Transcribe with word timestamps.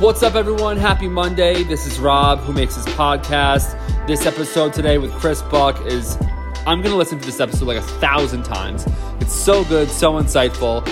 What's 0.00 0.22
up, 0.22 0.36
everyone? 0.36 0.76
Happy 0.76 1.08
Monday. 1.08 1.64
This 1.64 1.84
is 1.84 1.98
Rob, 1.98 2.38
who 2.38 2.52
makes 2.52 2.76
this 2.76 2.86
podcast. 2.94 3.76
This 4.06 4.26
episode 4.26 4.72
today 4.72 4.96
with 4.96 5.10
Chris 5.14 5.42
Buck 5.42 5.84
is, 5.86 6.16
I'm 6.68 6.80
going 6.82 6.92
to 6.92 6.96
listen 6.96 7.18
to 7.18 7.26
this 7.26 7.40
episode 7.40 7.64
like 7.64 7.78
a 7.78 7.82
thousand 7.82 8.44
times. 8.44 8.86
It's 9.18 9.34
so 9.34 9.64
good, 9.64 9.90
so 9.90 10.12
insightful. 10.12 10.86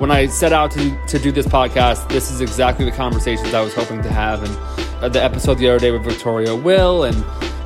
When 0.00 0.10
I 0.10 0.26
set 0.26 0.52
out 0.52 0.72
to, 0.72 1.06
to 1.06 1.20
do 1.20 1.30
this 1.30 1.46
podcast, 1.46 2.08
this 2.08 2.32
is 2.32 2.40
exactly 2.40 2.84
the 2.84 2.90
conversations 2.90 3.54
I 3.54 3.60
was 3.60 3.74
hoping 3.74 4.02
to 4.02 4.10
have. 4.10 4.42
And 4.42 5.04
uh, 5.04 5.08
the 5.08 5.22
episode 5.22 5.58
the 5.58 5.68
other 5.68 5.78
day 5.78 5.92
with 5.92 6.02
Victoria 6.02 6.56
Will 6.56 7.04
and, 7.04 7.16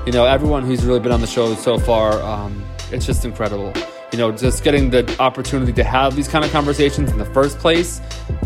you 0.05 0.13
know, 0.13 0.27
everyone 0.27 0.63
who's 0.63 0.85
really 0.85 1.01
been 1.01 1.13
on 1.13 1.23
the 1.23 1.27
show 1.27 1.55
so 1.55 1.79
far, 1.79 2.21
um, 2.21 2.63
it's 2.91 3.07
just 3.07 3.25
incredible 3.25 3.73
you 4.13 4.19
know, 4.19 4.31
just 4.31 4.63
getting 4.63 4.91
the 4.91 5.17
opportunity 5.21 5.73
to 5.73 5.83
have 5.83 6.15
these 6.15 6.29
kind 6.29 6.45
of 6.45 6.53
conversations 6.53 7.11
in 7.11 7.17
the 7.17 7.25
first 7.25 7.59
place 7.59 8.03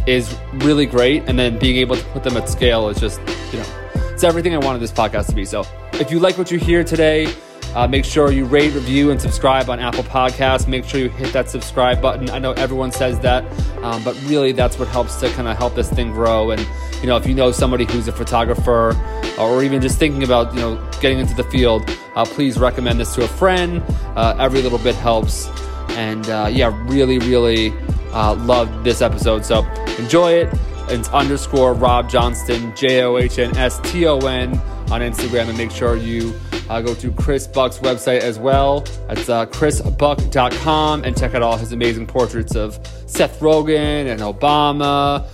is 0.07 0.37
really 0.55 0.87
great. 0.87 1.25
And 1.27 1.39
then 1.39 1.59
being 1.59 1.77
able 1.77 1.97
to 1.97 2.05
put 2.07 2.25
them 2.25 2.37
at 2.37 2.49
scale 2.49 2.89
is 2.89 2.99
just, 2.99 3.21
you 3.53 3.59
know, 3.59 3.67
it's 4.13 4.25
everything 4.25 4.55
I 4.55 4.59
wanted 4.59 4.81
this 4.81 4.93
podcast 4.93 5.29
to 5.29 5.35
be. 5.35 5.45
So 5.45 5.65
if 5.95 6.11
you 6.11 6.19
like 6.19 6.39
what 6.39 6.51
you 6.51 6.59
hear 6.59 6.85
today, 6.85 7.33
uh, 7.75 7.87
make 7.87 8.07
sure 8.07 8.33
you 8.33 8.47
rate, 8.47 8.73
review, 8.73 9.11
and 9.11 9.21
subscribe 9.21 9.69
on 9.69 9.79
Apple 9.81 10.05
Podcasts. 10.05 10.67
Make 10.67 10.87
sure 10.87 10.99
you 10.99 11.11
hit 11.11 11.35
that 11.35 11.51
subscribe 11.51 12.01
button. 12.01 12.31
I 12.31 12.39
know 12.39 12.53
everyone 12.53 12.91
says 12.91 13.21
that, 13.21 13.45
um, 13.83 14.03
but 14.03 14.19
really 14.25 14.53
that's 14.53 14.79
what 14.79 14.89
helps 14.89 15.17
to 15.17 15.29
kind 15.33 15.47
of 15.47 15.59
help 15.59 15.75
this 15.75 15.91
thing 15.91 16.13
grow. 16.13 16.53
And 16.53 16.67
you 17.03 17.07
know, 17.07 17.19
if 17.19 17.27
you 17.27 17.35
know 17.35 17.53
somebody 17.53 17.85
who's 17.85 18.09
a 18.09 18.13
photographer 18.13 18.97
or 19.39 19.63
even 19.63 19.83
just 19.83 19.99
thinking 19.99 20.23
about 20.23 20.55
you 20.55 20.61
know 20.61 20.91
getting 21.03 21.19
into 21.19 21.35
the 21.35 21.45
field, 21.45 21.85
uh, 22.15 22.25
please 22.25 22.59
recommend 22.59 22.99
this 22.99 23.15
to 23.17 23.25
a 23.25 23.29
friend. 23.29 23.83
Uh, 24.17 24.35
every 24.39 24.63
little 24.63 24.79
bit 24.79 24.95
helps. 24.95 25.47
And 25.91 26.27
uh, 26.31 26.49
yeah, 26.51 26.73
really, 26.87 27.19
really 27.19 27.75
uh, 28.13 28.35
loved 28.37 28.85
this 28.85 29.03
episode. 29.03 29.45
So 29.45 29.63
enjoy 29.99 30.33
it. 30.33 30.49
It's 30.89 31.09
underscore 31.09 31.75
Rob 31.75 32.09
Johnston, 32.09 32.75
J 32.77 33.03
O 33.03 33.19
H 33.19 33.39
N 33.39 33.57
S 33.57 33.81
T 33.81 34.07
O 34.07 34.19
N 34.19 34.57
on 34.91 35.01
Instagram. 35.01 35.49
And 35.49 35.59
make 35.59 35.71
sure 35.71 35.97
you 35.97 36.39
uh, 36.69 36.81
go 36.81 36.95
to 36.95 37.11
Chris 37.13 37.47
Buck's 37.47 37.79
website 37.79 38.21
as 38.21 38.39
well. 38.39 38.85
It's 39.09 39.29
uh, 39.29 39.47
chrisbuck.com 39.47 41.05
and 41.05 41.17
check 41.17 41.35
out 41.35 41.43
all 41.43 41.57
his 41.57 41.73
amazing 41.73 42.07
portraits 42.07 42.55
of 42.55 42.75
Seth 43.07 43.41
Rogen 43.41 44.11
and 44.11 44.21
Obama. 44.21 45.29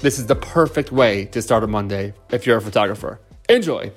This 0.00 0.18
is 0.18 0.26
the 0.26 0.36
perfect 0.36 0.92
way 0.92 1.24
to 1.26 1.42
start 1.42 1.64
a 1.64 1.66
Monday 1.66 2.14
if 2.30 2.46
you're 2.46 2.58
a 2.58 2.62
photographer. 2.62 3.20
Enjoy. 3.48 3.90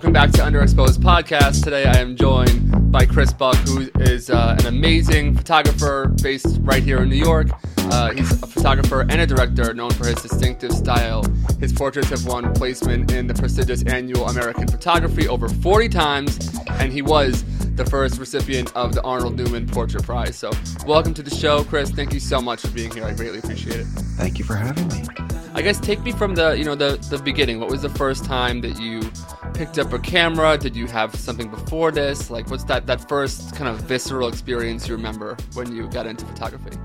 Welcome 0.00 0.14
back 0.14 0.30
to 0.30 0.38
Underexposed 0.38 0.96
Podcast. 1.00 1.62
Today 1.62 1.84
I 1.84 1.98
am 1.98 2.16
joined 2.16 2.90
by 2.90 3.04
Chris 3.04 3.34
Buck, 3.34 3.56
who 3.56 3.90
is 3.96 4.30
uh, 4.30 4.56
an 4.58 4.64
amazing 4.64 5.36
photographer 5.36 6.08
based 6.22 6.58
right 6.62 6.82
here 6.82 7.02
in 7.02 7.10
New 7.10 7.16
York. 7.16 7.48
Uh, 7.76 8.10
he's 8.12 8.32
a 8.42 8.46
photographer 8.46 9.02
and 9.02 9.20
a 9.20 9.26
director 9.26 9.74
known 9.74 9.90
for 9.90 10.06
his 10.06 10.14
distinctive 10.14 10.72
style. 10.72 11.22
His 11.60 11.74
portraits 11.74 12.08
have 12.08 12.24
won 12.24 12.50
placement 12.54 13.12
in 13.12 13.26
the 13.26 13.34
prestigious 13.34 13.82
annual 13.82 14.26
American 14.26 14.66
Photography 14.68 15.28
over 15.28 15.50
40 15.50 15.90
times, 15.90 16.58
and 16.70 16.90
he 16.90 17.02
was 17.02 17.44
the 17.84 17.90
first 17.90 18.18
recipient 18.18 18.70
of 18.76 18.94
the 18.94 19.02
Arnold 19.02 19.36
Newman 19.36 19.66
Portrait 19.66 20.04
Prize. 20.04 20.36
So, 20.36 20.50
welcome 20.86 21.14
to 21.14 21.22
the 21.22 21.34
show, 21.34 21.64
Chris. 21.64 21.90
Thank 21.90 22.12
you 22.12 22.20
so 22.20 22.38
much 22.38 22.60
for 22.60 22.68
being 22.72 22.90
here. 22.90 23.04
I 23.06 23.14
greatly 23.14 23.38
appreciate 23.38 23.80
it. 23.80 23.86
Thank 24.18 24.38
you 24.38 24.44
for 24.44 24.54
having 24.54 24.86
me. 24.88 25.06
I 25.54 25.62
guess 25.62 25.80
take 25.80 26.00
me 26.02 26.12
from 26.12 26.34
the 26.34 26.58
you 26.58 26.64
know 26.64 26.74
the 26.74 26.98
the 27.08 27.16
beginning. 27.16 27.58
What 27.58 27.70
was 27.70 27.80
the 27.80 27.88
first 27.88 28.26
time 28.26 28.60
that 28.60 28.78
you 28.78 29.10
picked 29.54 29.78
up 29.78 29.94
a 29.94 29.98
camera? 29.98 30.58
Did 30.58 30.76
you 30.76 30.88
have 30.88 31.14
something 31.14 31.48
before 31.48 31.90
this? 31.90 32.28
Like, 32.28 32.50
what's 32.50 32.64
that 32.64 32.86
that 32.86 33.08
first 33.08 33.56
kind 33.56 33.66
of 33.66 33.80
visceral 33.80 34.28
experience 34.28 34.86
you 34.86 34.94
remember 34.94 35.38
when 35.54 35.74
you 35.74 35.88
got 35.88 36.06
into 36.06 36.26
photography? 36.26 36.76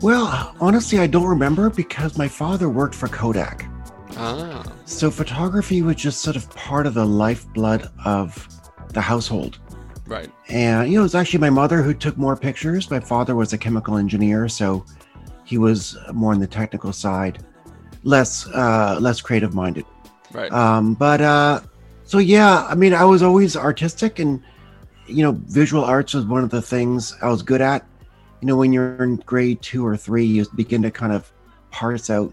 Well, 0.00 0.56
honestly, 0.60 0.98
I 0.98 1.08
don't 1.08 1.26
remember 1.26 1.68
because 1.68 2.16
my 2.16 2.28
father 2.28 2.70
worked 2.70 2.94
for 2.94 3.08
Kodak. 3.08 3.68
Ah. 4.16 4.64
So 4.86 5.10
photography 5.10 5.82
was 5.82 5.96
just 5.96 6.22
sort 6.22 6.36
of 6.36 6.48
part 6.56 6.86
of 6.86 6.94
the 6.94 7.04
lifeblood 7.04 7.90
of 8.06 8.48
the 8.94 9.02
household. 9.02 9.58
Right. 10.06 10.30
And 10.48 10.88
you 10.88 10.96
know, 10.96 11.00
it 11.00 11.04
was 11.04 11.14
actually 11.14 11.40
my 11.40 11.50
mother 11.50 11.82
who 11.82 11.92
took 11.92 12.16
more 12.16 12.36
pictures. 12.36 12.90
My 12.90 13.00
father 13.00 13.34
was 13.34 13.52
a 13.52 13.58
chemical 13.58 13.96
engineer, 13.96 14.48
so 14.48 14.84
he 15.44 15.58
was 15.58 15.96
more 16.12 16.32
on 16.32 16.40
the 16.40 16.46
technical 16.46 16.92
side, 16.92 17.44
less 18.04 18.46
uh, 18.48 18.98
less 19.00 19.20
creative 19.20 19.54
minded. 19.54 19.84
Right. 20.32 20.52
Um, 20.52 20.94
but 20.94 21.20
uh, 21.20 21.60
so 22.04 22.18
yeah, 22.18 22.66
I 22.66 22.74
mean, 22.74 22.94
I 22.94 23.04
was 23.04 23.22
always 23.22 23.56
artistic, 23.56 24.18
and 24.20 24.42
you 25.06 25.22
know, 25.24 25.32
visual 25.46 25.84
arts 25.84 26.14
was 26.14 26.24
one 26.24 26.44
of 26.44 26.50
the 26.50 26.62
things 26.62 27.14
I 27.20 27.28
was 27.28 27.42
good 27.42 27.60
at. 27.60 27.84
You 28.40 28.46
know, 28.46 28.56
when 28.56 28.72
you're 28.72 29.02
in 29.02 29.16
grade 29.16 29.60
two 29.62 29.84
or 29.84 29.96
three, 29.96 30.24
you 30.24 30.46
begin 30.54 30.82
to 30.82 30.90
kind 30.90 31.12
of 31.12 31.32
parse 31.70 32.10
out 32.10 32.32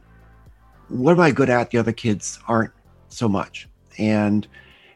what 0.90 1.14
am 1.14 1.20
I 1.22 1.32
good 1.32 1.50
at. 1.50 1.72
The 1.72 1.80
other 1.80 1.94
kids 1.94 2.40
aren't 2.48 2.74
so 3.10 3.28
much, 3.28 3.68
and 3.98 4.48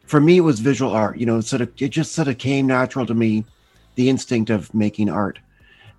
for 0.08 0.20
me, 0.20 0.38
it 0.38 0.40
was 0.40 0.60
visual 0.60 0.92
art. 0.92 1.18
You 1.18 1.26
know, 1.26 1.40
sort 1.40 1.62
of 1.62 1.70
it 1.78 1.90
just 1.90 2.12
sort 2.12 2.28
of 2.28 2.38
came 2.38 2.66
natural 2.66 3.06
to 3.06 3.14
me, 3.14 3.44
the 3.94 4.08
instinct 4.08 4.50
of 4.50 4.72
making 4.74 5.10
art, 5.10 5.38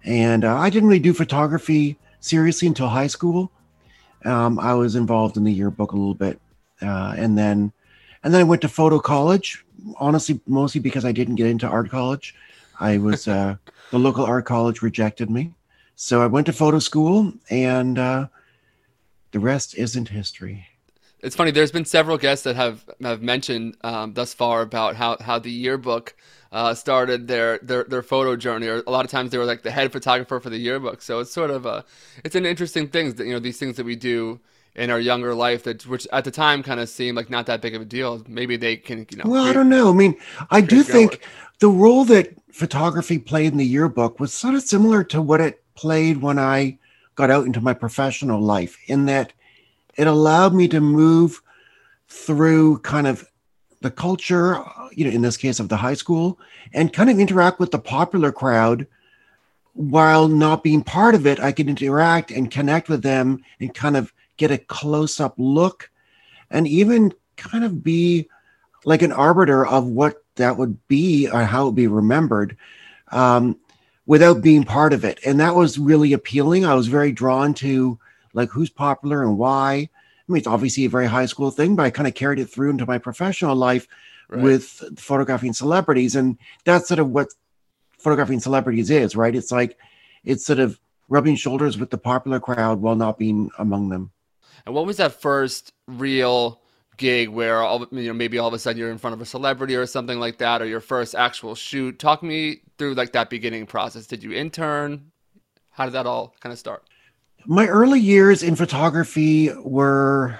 and 0.03 0.43
uh, 0.43 0.57
I 0.57 0.69
didn't 0.69 0.89
really 0.89 0.99
do 0.99 1.13
photography 1.13 1.97
seriously 2.19 2.67
until 2.67 2.87
high 2.87 3.07
school. 3.07 3.51
Um, 4.25 4.59
I 4.59 4.73
was 4.73 4.95
involved 4.95 5.37
in 5.37 5.43
the 5.43 5.53
yearbook 5.53 5.91
a 5.91 5.95
little 5.95 6.15
bit, 6.15 6.41
uh, 6.81 7.13
and 7.17 7.37
then 7.37 7.71
and 8.23 8.33
then 8.33 8.41
I 8.41 8.45
went 8.45 8.63
to 8.63 8.67
photo 8.69 8.99
college. 8.99 9.63
Honestly, 9.97 10.41
mostly 10.45 10.81
because 10.81 11.05
I 11.05 11.13
didn't 11.13 11.35
get 11.35 11.47
into 11.47 11.67
art 11.67 11.89
college. 11.89 12.35
I 12.79 12.97
was 12.97 13.27
uh, 13.27 13.55
the 13.91 13.99
local 13.99 14.25
art 14.25 14.45
college 14.45 14.81
rejected 14.81 15.29
me, 15.29 15.53
so 15.95 16.21
I 16.21 16.27
went 16.27 16.47
to 16.47 16.53
photo 16.53 16.79
school, 16.79 17.31
and 17.49 17.99
uh, 17.99 18.27
the 19.31 19.39
rest 19.39 19.77
isn't 19.77 20.09
history. 20.09 20.65
It's 21.21 21.35
funny. 21.35 21.51
There's 21.51 21.71
been 21.71 21.85
several 21.85 22.17
guests 22.17 22.43
that 22.45 22.55
have 22.55 22.85
have 23.01 23.21
mentioned 23.21 23.77
um, 23.81 24.13
thus 24.13 24.33
far 24.33 24.61
about 24.61 24.95
how 24.95 25.17
how 25.19 25.39
the 25.39 25.51
yearbook 25.51 26.15
uh, 26.51 26.73
started 26.73 27.27
their, 27.27 27.59
their 27.59 27.83
their 27.83 28.01
photo 28.03 28.35
journey. 28.35 28.67
Or 28.67 28.83
a 28.85 28.91
lot 28.91 29.05
of 29.05 29.11
times 29.11 29.31
they 29.31 29.37
were 29.37 29.45
like 29.45 29.63
the 29.63 29.71
head 29.71 29.91
photographer 29.91 30.39
for 30.39 30.49
the 30.49 30.57
yearbook. 30.57 31.01
So 31.01 31.19
it's 31.19 31.31
sort 31.31 31.51
of 31.51 31.65
a 31.65 31.83
it's 32.23 32.35
an 32.35 32.45
interesting 32.45 32.87
thing 32.87 33.13
that 33.13 33.25
you 33.25 33.33
know 33.33 33.39
these 33.39 33.59
things 33.59 33.75
that 33.77 33.85
we 33.85 33.95
do 33.95 34.39
in 34.75 34.89
our 34.89 34.99
younger 34.99 35.33
life 35.35 35.63
that 35.63 35.85
which 35.87 36.07
at 36.13 36.23
the 36.23 36.31
time 36.31 36.63
kind 36.63 36.79
of 36.79 36.87
seemed 36.87 37.17
like 37.17 37.29
not 37.29 37.45
that 37.47 37.61
big 37.61 37.75
of 37.75 37.81
a 37.81 37.85
deal 37.85 38.23
maybe 38.27 38.55
they 38.55 38.77
can 38.77 39.05
you 39.09 39.17
know 39.17 39.23
well 39.25 39.43
create, 39.43 39.49
i 39.49 39.53
don't 39.53 39.69
know 39.69 39.89
i 39.89 39.93
mean 39.93 40.15
i 40.51 40.61
do 40.61 40.83
think 40.83 41.27
the 41.59 41.67
role 41.67 42.05
that 42.05 42.31
photography 42.51 43.17
played 43.17 43.51
in 43.51 43.57
the 43.57 43.65
yearbook 43.65 44.19
was 44.19 44.33
sort 44.33 44.53
of 44.53 44.61
similar 44.61 45.03
to 45.03 45.21
what 45.21 45.41
it 45.41 45.63
played 45.75 46.21
when 46.21 46.37
i 46.37 46.77
got 47.15 47.31
out 47.31 47.45
into 47.45 47.59
my 47.59 47.73
professional 47.73 48.39
life 48.39 48.77
in 48.87 49.05
that 49.05 49.33
it 49.97 50.07
allowed 50.07 50.53
me 50.53 50.67
to 50.67 50.79
move 50.79 51.41
through 52.07 52.79
kind 52.79 53.07
of 53.07 53.25
the 53.81 53.91
culture 53.91 54.63
you 54.91 55.05
know 55.05 55.11
in 55.11 55.21
this 55.21 55.37
case 55.37 55.59
of 55.59 55.69
the 55.69 55.77
high 55.77 55.93
school 55.93 56.39
and 56.73 56.93
kind 56.93 57.09
of 57.09 57.19
interact 57.19 57.59
with 57.59 57.71
the 57.71 57.79
popular 57.79 58.31
crowd 58.31 58.87
while 59.73 60.27
not 60.27 60.63
being 60.63 60.83
part 60.83 61.15
of 61.15 61.25
it 61.25 61.39
i 61.39 61.51
could 61.51 61.69
interact 61.69 62.31
and 62.31 62.51
connect 62.51 62.89
with 62.89 63.01
them 63.01 63.43
and 63.59 63.73
kind 63.73 63.95
of 63.95 64.11
get 64.39 64.49
a 64.49 64.57
close 64.57 65.19
up 65.19 65.35
look, 65.37 65.91
and 66.49 66.67
even 66.67 67.13
kind 67.35 67.63
of 67.63 67.83
be 67.83 68.27
like 68.85 69.03
an 69.03 69.11
arbiter 69.11 69.67
of 69.67 69.85
what 69.85 70.23
that 70.35 70.57
would 70.57 70.87
be 70.87 71.29
or 71.29 71.43
how 71.43 71.63
it 71.63 71.65
would 71.65 71.75
be 71.75 71.87
remembered 71.87 72.57
um, 73.11 73.59
without 74.07 74.41
being 74.41 74.63
part 74.63 74.93
of 74.93 75.03
it. 75.03 75.19
And 75.25 75.39
that 75.39 75.53
was 75.53 75.77
really 75.77 76.13
appealing. 76.13 76.65
I 76.65 76.73
was 76.73 76.87
very 76.87 77.11
drawn 77.11 77.53
to 77.55 77.99
like 78.33 78.49
who's 78.49 78.69
popular 78.69 79.23
and 79.23 79.37
why. 79.37 79.73
I 79.73 80.31
mean, 80.31 80.37
it's 80.37 80.47
obviously 80.47 80.85
a 80.85 80.89
very 80.89 81.07
high 81.07 81.25
school 81.25 81.51
thing, 81.51 81.75
but 81.75 81.83
I 81.83 81.89
kind 81.89 82.07
of 82.07 82.13
carried 82.13 82.39
it 82.39 82.45
through 82.45 82.69
into 82.69 82.85
my 82.85 82.97
professional 82.97 83.55
life 83.55 83.87
right. 84.29 84.41
with 84.41 84.63
photographing 84.97 85.53
celebrities. 85.53 86.15
And 86.15 86.37
that's 86.65 86.87
sort 86.87 86.99
of 86.99 87.09
what 87.09 87.33
photographing 87.97 88.39
celebrities 88.39 88.89
is, 88.89 89.15
right? 89.15 89.35
It's 89.35 89.51
like 89.51 89.77
it's 90.23 90.45
sort 90.45 90.59
of 90.59 90.79
rubbing 91.09 91.35
shoulders 91.35 91.77
with 91.77 91.89
the 91.89 91.97
popular 91.97 92.39
crowd 92.39 92.81
while 92.81 92.95
not 92.95 93.17
being 93.17 93.49
among 93.57 93.89
them. 93.89 94.11
And 94.65 94.75
what 94.75 94.85
was 94.85 94.97
that 94.97 95.19
first 95.19 95.73
real 95.87 96.61
gig 96.97 97.29
where 97.29 97.61
all 97.61 97.87
you 97.91 98.07
know 98.07 98.13
maybe 98.13 98.37
all 98.37 98.47
of 98.47 98.53
a 98.53 98.59
sudden 98.59 98.77
you're 98.77 98.91
in 98.91 98.97
front 98.97 99.13
of 99.13 99.21
a 99.21 99.25
celebrity 99.25 99.75
or 99.75 99.85
something 99.85 100.19
like 100.19 100.37
that, 100.37 100.61
or 100.61 100.65
your 100.65 100.81
first 100.81 101.15
actual 101.15 101.55
shoot? 101.55 101.97
Talk 101.97 102.23
me 102.23 102.61
through 102.77 102.93
like 102.93 103.13
that 103.13 103.29
beginning 103.29 103.65
process. 103.65 104.05
Did 104.05 104.23
you 104.23 104.33
intern? 104.33 105.11
How 105.71 105.85
did 105.85 105.93
that 105.93 106.05
all 106.05 106.35
kind 106.39 106.53
of 106.53 106.59
start? 106.59 106.83
My 107.45 107.67
early 107.67 107.99
years 107.99 108.43
in 108.43 108.55
photography 108.55 109.51
were 109.63 110.39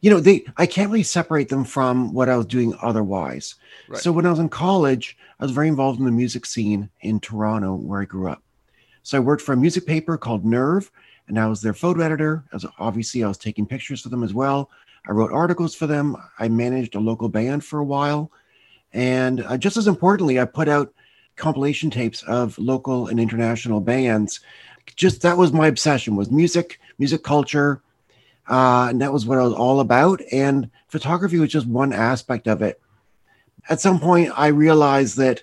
you 0.00 0.10
know 0.10 0.18
they 0.18 0.44
i 0.56 0.66
can't 0.66 0.90
really 0.90 1.04
separate 1.04 1.48
them 1.48 1.64
from 1.64 2.12
what 2.12 2.28
i 2.28 2.36
was 2.36 2.46
doing 2.46 2.74
otherwise 2.82 3.54
right. 3.86 4.00
so 4.00 4.10
when 4.10 4.26
i 4.26 4.30
was 4.30 4.40
in 4.40 4.48
college 4.48 5.16
i 5.38 5.44
was 5.44 5.52
very 5.52 5.68
involved 5.68 6.00
in 6.00 6.04
the 6.04 6.10
music 6.10 6.44
scene 6.44 6.90
in 7.02 7.20
toronto 7.20 7.76
where 7.76 8.02
i 8.02 8.04
grew 8.04 8.28
up 8.28 8.42
so 9.04 9.16
i 9.16 9.20
worked 9.20 9.42
for 9.42 9.52
a 9.52 9.56
music 9.56 9.86
paper 9.86 10.18
called 10.18 10.44
nerve 10.44 10.90
and 11.28 11.38
I 11.38 11.46
was 11.46 11.60
their 11.60 11.74
photo 11.74 12.02
editor. 12.02 12.44
As 12.52 12.66
obviously, 12.78 13.24
I 13.24 13.28
was 13.28 13.38
taking 13.38 13.66
pictures 13.66 14.02
for 14.02 14.08
them 14.08 14.22
as 14.22 14.34
well. 14.34 14.70
I 15.08 15.12
wrote 15.12 15.32
articles 15.32 15.74
for 15.74 15.86
them. 15.86 16.16
I 16.38 16.48
managed 16.48 16.94
a 16.94 17.00
local 17.00 17.28
band 17.28 17.64
for 17.64 17.78
a 17.78 17.84
while, 17.84 18.30
And 18.92 19.42
uh, 19.44 19.56
just 19.56 19.76
as 19.76 19.86
importantly, 19.86 20.38
I 20.38 20.44
put 20.44 20.68
out 20.68 20.92
compilation 21.36 21.90
tapes 21.90 22.22
of 22.24 22.58
local 22.58 23.06
and 23.06 23.18
international 23.18 23.80
bands. 23.80 24.40
Just 24.96 25.22
that 25.22 25.38
was 25.38 25.52
my 25.52 25.66
obsession 25.66 26.16
was 26.16 26.30
music, 26.30 26.78
music 26.98 27.22
culture, 27.22 27.80
uh, 28.48 28.88
and 28.90 29.00
that 29.00 29.12
was 29.12 29.26
what 29.26 29.38
I 29.38 29.42
was 29.42 29.54
all 29.54 29.80
about. 29.80 30.20
And 30.30 30.70
photography 30.88 31.38
was 31.38 31.50
just 31.50 31.66
one 31.66 31.92
aspect 31.92 32.46
of 32.46 32.62
it. 32.62 32.80
At 33.68 33.80
some 33.80 34.00
point, 34.00 34.32
I 34.36 34.48
realized 34.48 35.16
that 35.18 35.42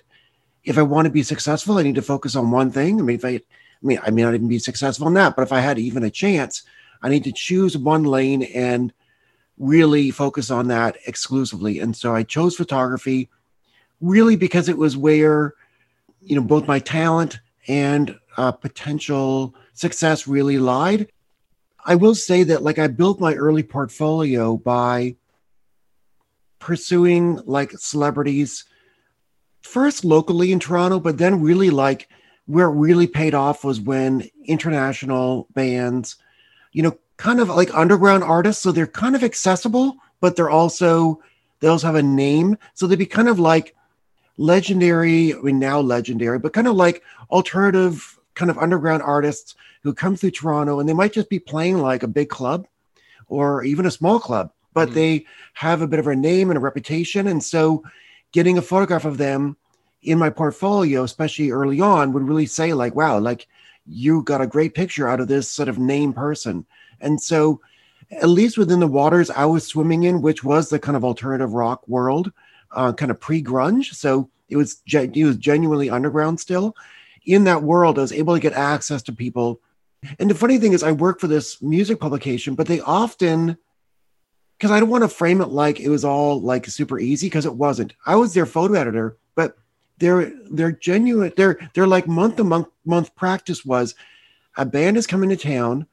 if 0.64 0.78
I 0.78 0.82
want 0.82 1.06
to 1.06 1.10
be 1.10 1.22
successful, 1.22 1.78
I 1.78 1.82
need 1.82 1.94
to 1.94 2.02
focus 2.02 2.36
on 2.36 2.50
one 2.50 2.70
thing. 2.70 3.00
I 3.00 3.02
mean, 3.02 3.16
if 3.16 3.24
I, 3.24 3.28
I 3.28 3.40
mean, 3.82 3.98
I 4.02 4.10
may 4.10 4.22
not 4.22 4.34
even 4.34 4.48
be 4.48 4.58
successful 4.58 5.08
in 5.08 5.14
that, 5.14 5.36
but 5.36 5.42
if 5.42 5.52
I 5.52 5.60
had 5.60 5.78
even 5.78 6.04
a 6.04 6.10
chance, 6.10 6.62
I 7.02 7.08
need 7.08 7.24
to 7.24 7.32
choose 7.32 7.76
one 7.76 8.04
lane 8.04 8.42
and 8.42 8.92
really 9.58 10.10
focus 10.10 10.50
on 10.50 10.68
that 10.68 10.96
exclusively. 11.06 11.80
And 11.80 11.96
so 11.96 12.14
I 12.14 12.22
chose 12.22 12.56
photography 12.56 13.30
really 14.00 14.36
because 14.36 14.68
it 14.68 14.78
was 14.78 14.96
where, 14.96 15.54
you 16.20 16.36
know, 16.36 16.42
both 16.42 16.66
my 16.66 16.78
talent 16.78 17.40
and 17.68 18.18
uh, 18.36 18.52
potential 18.52 19.54
success 19.72 20.26
really 20.26 20.58
lied. 20.58 21.08
I 21.84 21.94
will 21.94 22.14
say 22.14 22.42
that, 22.44 22.62
like, 22.62 22.78
I 22.78 22.86
built 22.88 23.20
my 23.20 23.34
early 23.34 23.62
portfolio 23.62 24.56
by 24.56 25.16
pursuing 26.58 27.40
like 27.46 27.72
celebrities 27.72 28.64
first 29.62 30.04
locally 30.04 30.52
in 30.52 30.60
Toronto, 30.60 31.00
but 31.00 31.16
then 31.16 31.40
really 31.40 31.70
like 31.70 32.08
where 32.46 32.66
it 32.66 32.74
really 32.74 33.06
paid 33.06 33.34
off 33.34 33.64
was 33.64 33.80
when 33.80 34.28
international 34.44 35.48
bands, 35.54 36.16
you 36.72 36.82
know, 36.82 36.98
kind 37.16 37.40
of 37.40 37.48
like 37.48 37.74
underground 37.74 38.22
artists. 38.22 38.62
So 38.62 38.72
they're 38.72 38.86
kind 38.86 39.16
of 39.16 39.24
accessible, 39.24 39.96
but 40.20 40.36
they're 40.36 40.50
also, 40.50 41.22
they 41.60 41.68
also 41.68 41.86
have 41.86 41.96
a 41.96 42.02
name. 42.02 42.58
So 42.74 42.86
they'd 42.86 42.98
be 42.98 43.06
kind 43.06 43.28
of 43.28 43.38
like 43.38 43.74
legendary, 44.36 45.34
I 45.34 45.38
mean, 45.38 45.58
now 45.58 45.80
legendary, 45.80 46.38
but 46.38 46.52
kind 46.52 46.66
of 46.66 46.76
like 46.76 47.02
alternative 47.30 48.18
kind 48.34 48.50
of 48.50 48.58
underground 48.58 49.02
artists 49.02 49.54
who 49.82 49.94
come 49.94 50.16
through 50.16 50.30
Toronto 50.30 50.80
and 50.80 50.88
they 50.88 50.94
might 50.94 51.12
just 51.12 51.28
be 51.28 51.38
playing 51.38 51.78
like 51.78 52.02
a 52.02 52.08
big 52.08 52.28
club 52.28 52.66
or 53.26 53.64
even 53.64 53.86
a 53.86 53.90
small 53.90 54.18
club, 54.18 54.52
but 54.72 54.86
mm-hmm. 54.86 54.94
they 54.94 55.26
have 55.54 55.82
a 55.82 55.86
bit 55.86 55.98
of 55.98 56.06
a 56.06 56.16
name 56.16 56.50
and 56.50 56.56
a 56.56 56.60
reputation. 56.60 57.26
And 57.26 57.42
so 57.42 57.82
getting 58.32 58.58
a 58.58 58.62
photograph 58.62 59.04
of 59.04 59.18
them 59.18 59.56
in 60.02 60.18
my 60.18 60.30
portfolio, 60.30 61.04
especially 61.04 61.50
early 61.50 61.80
on, 61.80 62.12
would 62.12 62.22
really 62.22 62.46
say, 62.46 62.72
like, 62.72 62.94
wow, 62.94 63.18
like 63.18 63.46
you 63.86 64.22
got 64.22 64.40
a 64.40 64.46
great 64.46 64.74
picture 64.74 65.08
out 65.08 65.20
of 65.20 65.28
this 65.28 65.50
sort 65.50 65.68
of 65.68 65.78
name 65.78 66.12
person. 66.12 66.66
And 67.00 67.20
so, 67.20 67.60
at 68.10 68.28
least 68.28 68.58
within 68.58 68.80
the 68.80 68.88
waters 68.88 69.30
I 69.30 69.44
was 69.44 69.66
swimming 69.66 70.02
in, 70.02 70.20
which 70.20 70.42
was 70.42 70.68
the 70.68 70.80
kind 70.80 70.96
of 70.96 71.04
alternative 71.04 71.52
rock 71.52 71.86
world, 71.86 72.32
uh, 72.72 72.92
kind 72.92 73.10
of 73.10 73.20
pre 73.20 73.42
grunge. 73.42 73.94
So 73.94 74.28
it 74.48 74.56
was, 74.56 74.82
it 74.86 75.24
was 75.24 75.36
genuinely 75.36 75.90
underground 75.90 76.40
still. 76.40 76.74
In 77.26 77.44
that 77.44 77.62
world, 77.62 77.98
I 77.98 78.02
was 78.02 78.12
able 78.12 78.34
to 78.34 78.40
get 78.40 78.52
access 78.52 79.02
to 79.04 79.12
people. 79.12 79.60
And 80.18 80.30
the 80.30 80.34
funny 80.34 80.58
thing 80.58 80.72
is, 80.72 80.82
I 80.82 80.92
work 80.92 81.20
for 81.20 81.26
this 81.26 81.60
music 81.60 82.00
publication, 82.00 82.54
but 82.54 82.66
they 82.66 82.80
often, 82.80 83.58
because 84.56 84.70
I 84.70 84.80
don't 84.80 84.88
want 84.88 85.04
to 85.04 85.08
frame 85.08 85.40
it 85.40 85.48
like 85.48 85.78
it 85.78 85.90
was 85.90 86.04
all 86.04 86.40
like 86.40 86.66
super 86.66 86.98
easy, 86.98 87.26
because 87.26 87.46
it 87.46 87.54
wasn't. 87.54 87.92
I 88.06 88.16
was 88.16 88.32
their 88.32 88.46
photo 88.46 88.74
editor, 88.74 89.18
but 89.34 89.56
their 90.00 90.72
genuine 90.72 91.32
their 91.36 91.58
their 91.74 91.86
like 91.86 92.08
month 92.08 92.36
to 92.36 92.44
month 92.44 92.68
month 92.84 93.14
practice 93.14 93.64
was 93.64 93.94
a 94.56 94.64
band 94.64 94.96
is 94.96 95.06
coming 95.06 95.28
to 95.28 95.36
town 95.36 95.86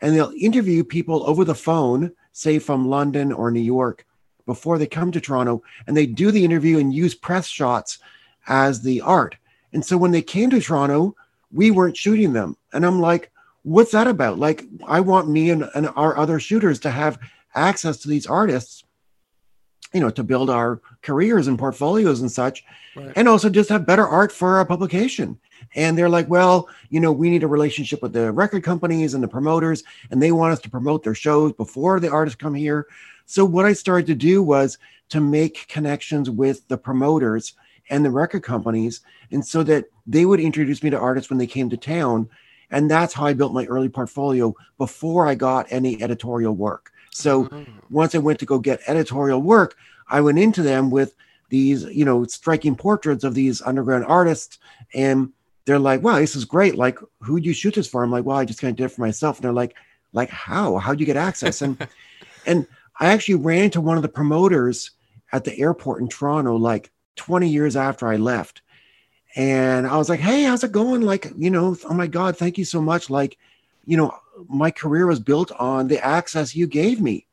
and 0.00 0.14
they'll 0.14 0.32
interview 0.38 0.84
people 0.84 1.28
over 1.28 1.44
the 1.44 1.54
phone 1.54 2.12
say 2.32 2.58
from 2.58 2.88
london 2.88 3.32
or 3.32 3.50
new 3.50 3.60
york 3.60 4.06
before 4.46 4.78
they 4.78 4.86
come 4.86 5.10
to 5.10 5.20
toronto 5.20 5.62
and 5.86 5.96
they 5.96 6.06
do 6.06 6.30
the 6.30 6.44
interview 6.44 6.78
and 6.78 6.94
use 6.94 7.14
press 7.14 7.46
shots 7.46 7.98
as 8.46 8.82
the 8.82 9.00
art 9.00 9.36
and 9.74 9.84
so 9.84 9.98
when 9.98 10.10
they 10.10 10.22
came 10.22 10.48
to 10.48 10.60
toronto 10.60 11.14
we 11.52 11.70
weren't 11.70 11.96
shooting 11.96 12.32
them 12.32 12.56
and 12.72 12.86
i'm 12.86 13.00
like 13.00 13.30
what's 13.62 13.92
that 13.92 14.06
about 14.06 14.38
like 14.38 14.64
i 14.86 15.00
want 15.00 15.28
me 15.28 15.50
and, 15.50 15.68
and 15.74 15.88
our 15.96 16.16
other 16.16 16.40
shooters 16.40 16.78
to 16.78 16.90
have 16.90 17.18
access 17.54 17.98
to 17.98 18.08
these 18.08 18.26
artists 18.26 18.84
you 19.94 20.00
know, 20.00 20.10
to 20.10 20.24
build 20.24 20.50
our 20.50 20.82
careers 21.02 21.46
and 21.46 21.58
portfolios 21.58 22.20
and 22.20 22.30
such, 22.30 22.64
right. 22.96 23.12
and 23.14 23.28
also 23.28 23.48
just 23.48 23.68
have 23.68 23.86
better 23.86 24.06
art 24.06 24.32
for 24.32 24.56
our 24.56 24.66
publication. 24.66 25.38
And 25.76 25.96
they're 25.96 26.08
like, 26.08 26.28
well, 26.28 26.68
you 26.90 26.98
know, 26.98 27.12
we 27.12 27.30
need 27.30 27.44
a 27.44 27.48
relationship 27.48 28.02
with 28.02 28.12
the 28.12 28.32
record 28.32 28.64
companies 28.64 29.14
and 29.14 29.22
the 29.22 29.28
promoters, 29.28 29.84
and 30.10 30.20
they 30.20 30.32
want 30.32 30.52
us 30.52 30.60
to 30.62 30.70
promote 30.70 31.04
their 31.04 31.14
shows 31.14 31.52
before 31.52 32.00
the 32.00 32.10
artists 32.10 32.36
come 32.36 32.54
here. 32.54 32.88
So 33.24 33.44
what 33.44 33.64
I 33.64 33.72
started 33.72 34.06
to 34.08 34.16
do 34.16 34.42
was 34.42 34.78
to 35.10 35.20
make 35.20 35.68
connections 35.68 36.28
with 36.28 36.66
the 36.66 36.76
promoters 36.76 37.54
and 37.90 38.04
the 38.04 38.10
record 38.10 38.42
companies, 38.42 39.00
and 39.30 39.44
so 39.44 39.62
that 39.64 39.86
they 40.06 40.24
would 40.24 40.40
introduce 40.40 40.82
me 40.82 40.90
to 40.90 40.98
artists 40.98 41.30
when 41.30 41.38
they 41.38 41.46
came 41.46 41.70
to 41.70 41.76
town. 41.76 42.28
And 42.70 42.90
that's 42.90 43.14
how 43.14 43.26
I 43.26 43.34
built 43.34 43.52
my 43.52 43.66
early 43.66 43.88
portfolio 43.88 44.54
before 44.78 45.26
I 45.26 45.34
got 45.34 45.66
any 45.70 46.02
editorial 46.02 46.54
work. 46.54 46.92
So 47.10 47.44
mm-hmm. 47.44 47.72
once 47.90 48.14
I 48.14 48.18
went 48.18 48.40
to 48.40 48.46
go 48.46 48.58
get 48.58 48.80
editorial 48.86 49.40
work, 49.40 49.76
I 50.08 50.20
went 50.20 50.38
into 50.38 50.62
them 50.62 50.90
with 50.90 51.14
these, 51.50 51.84
you 51.84 52.04
know, 52.04 52.24
striking 52.24 52.74
portraits 52.74 53.22
of 53.22 53.34
these 53.34 53.62
underground 53.62 54.04
artists. 54.06 54.58
And 54.94 55.32
they're 55.64 55.78
like, 55.78 56.02
wow, 56.02 56.18
this 56.18 56.34
is 56.34 56.44
great. 56.44 56.74
Like, 56.74 56.98
who'd 57.20 57.44
you 57.44 57.52
shoot 57.52 57.74
this 57.74 57.86
for? 57.86 58.02
I'm 58.02 58.10
like, 58.10 58.24
well, 58.24 58.36
I 58.36 58.44
just 58.44 58.60
kind 58.60 58.70
of 58.70 58.76
did 58.76 58.84
it 58.84 58.88
for 58.88 59.02
myself. 59.02 59.36
And 59.36 59.44
they're 59.44 59.52
like, 59.52 59.76
like, 60.12 60.30
how? 60.30 60.78
How'd 60.78 61.00
you 61.00 61.06
get 61.06 61.16
access? 61.16 61.62
And 61.62 61.86
and 62.46 62.66
I 62.98 63.12
actually 63.12 63.36
ran 63.36 63.64
into 63.64 63.80
one 63.80 63.96
of 63.96 64.02
the 64.02 64.08
promoters 64.08 64.92
at 65.32 65.44
the 65.44 65.58
airport 65.58 66.00
in 66.00 66.08
Toronto 66.08 66.56
like 66.56 66.90
20 67.16 67.48
years 67.48 67.76
after 67.76 68.08
I 68.08 68.16
left. 68.16 68.62
And 69.36 69.86
I 69.86 69.96
was 69.96 70.08
like, 70.08 70.20
hey, 70.20 70.44
how's 70.44 70.62
it 70.64 70.72
going? 70.72 71.02
Like, 71.02 71.32
you 71.36 71.50
know, 71.50 71.76
oh 71.88 71.94
my 71.94 72.06
God, 72.06 72.36
thank 72.36 72.56
you 72.56 72.64
so 72.64 72.80
much. 72.80 73.10
Like, 73.10 73.36
you 73.84 73.96
know, 73.96 74.16
my 74.48 74.70
career 74.70 75.06
was 75.06 75.20
built 75.20 75.50
on 75.52 75.88
the 75.88 76.04
access 76.04 76.54
you 76.54 76.66
gave 76.66 77.00
me. 77.00 77.26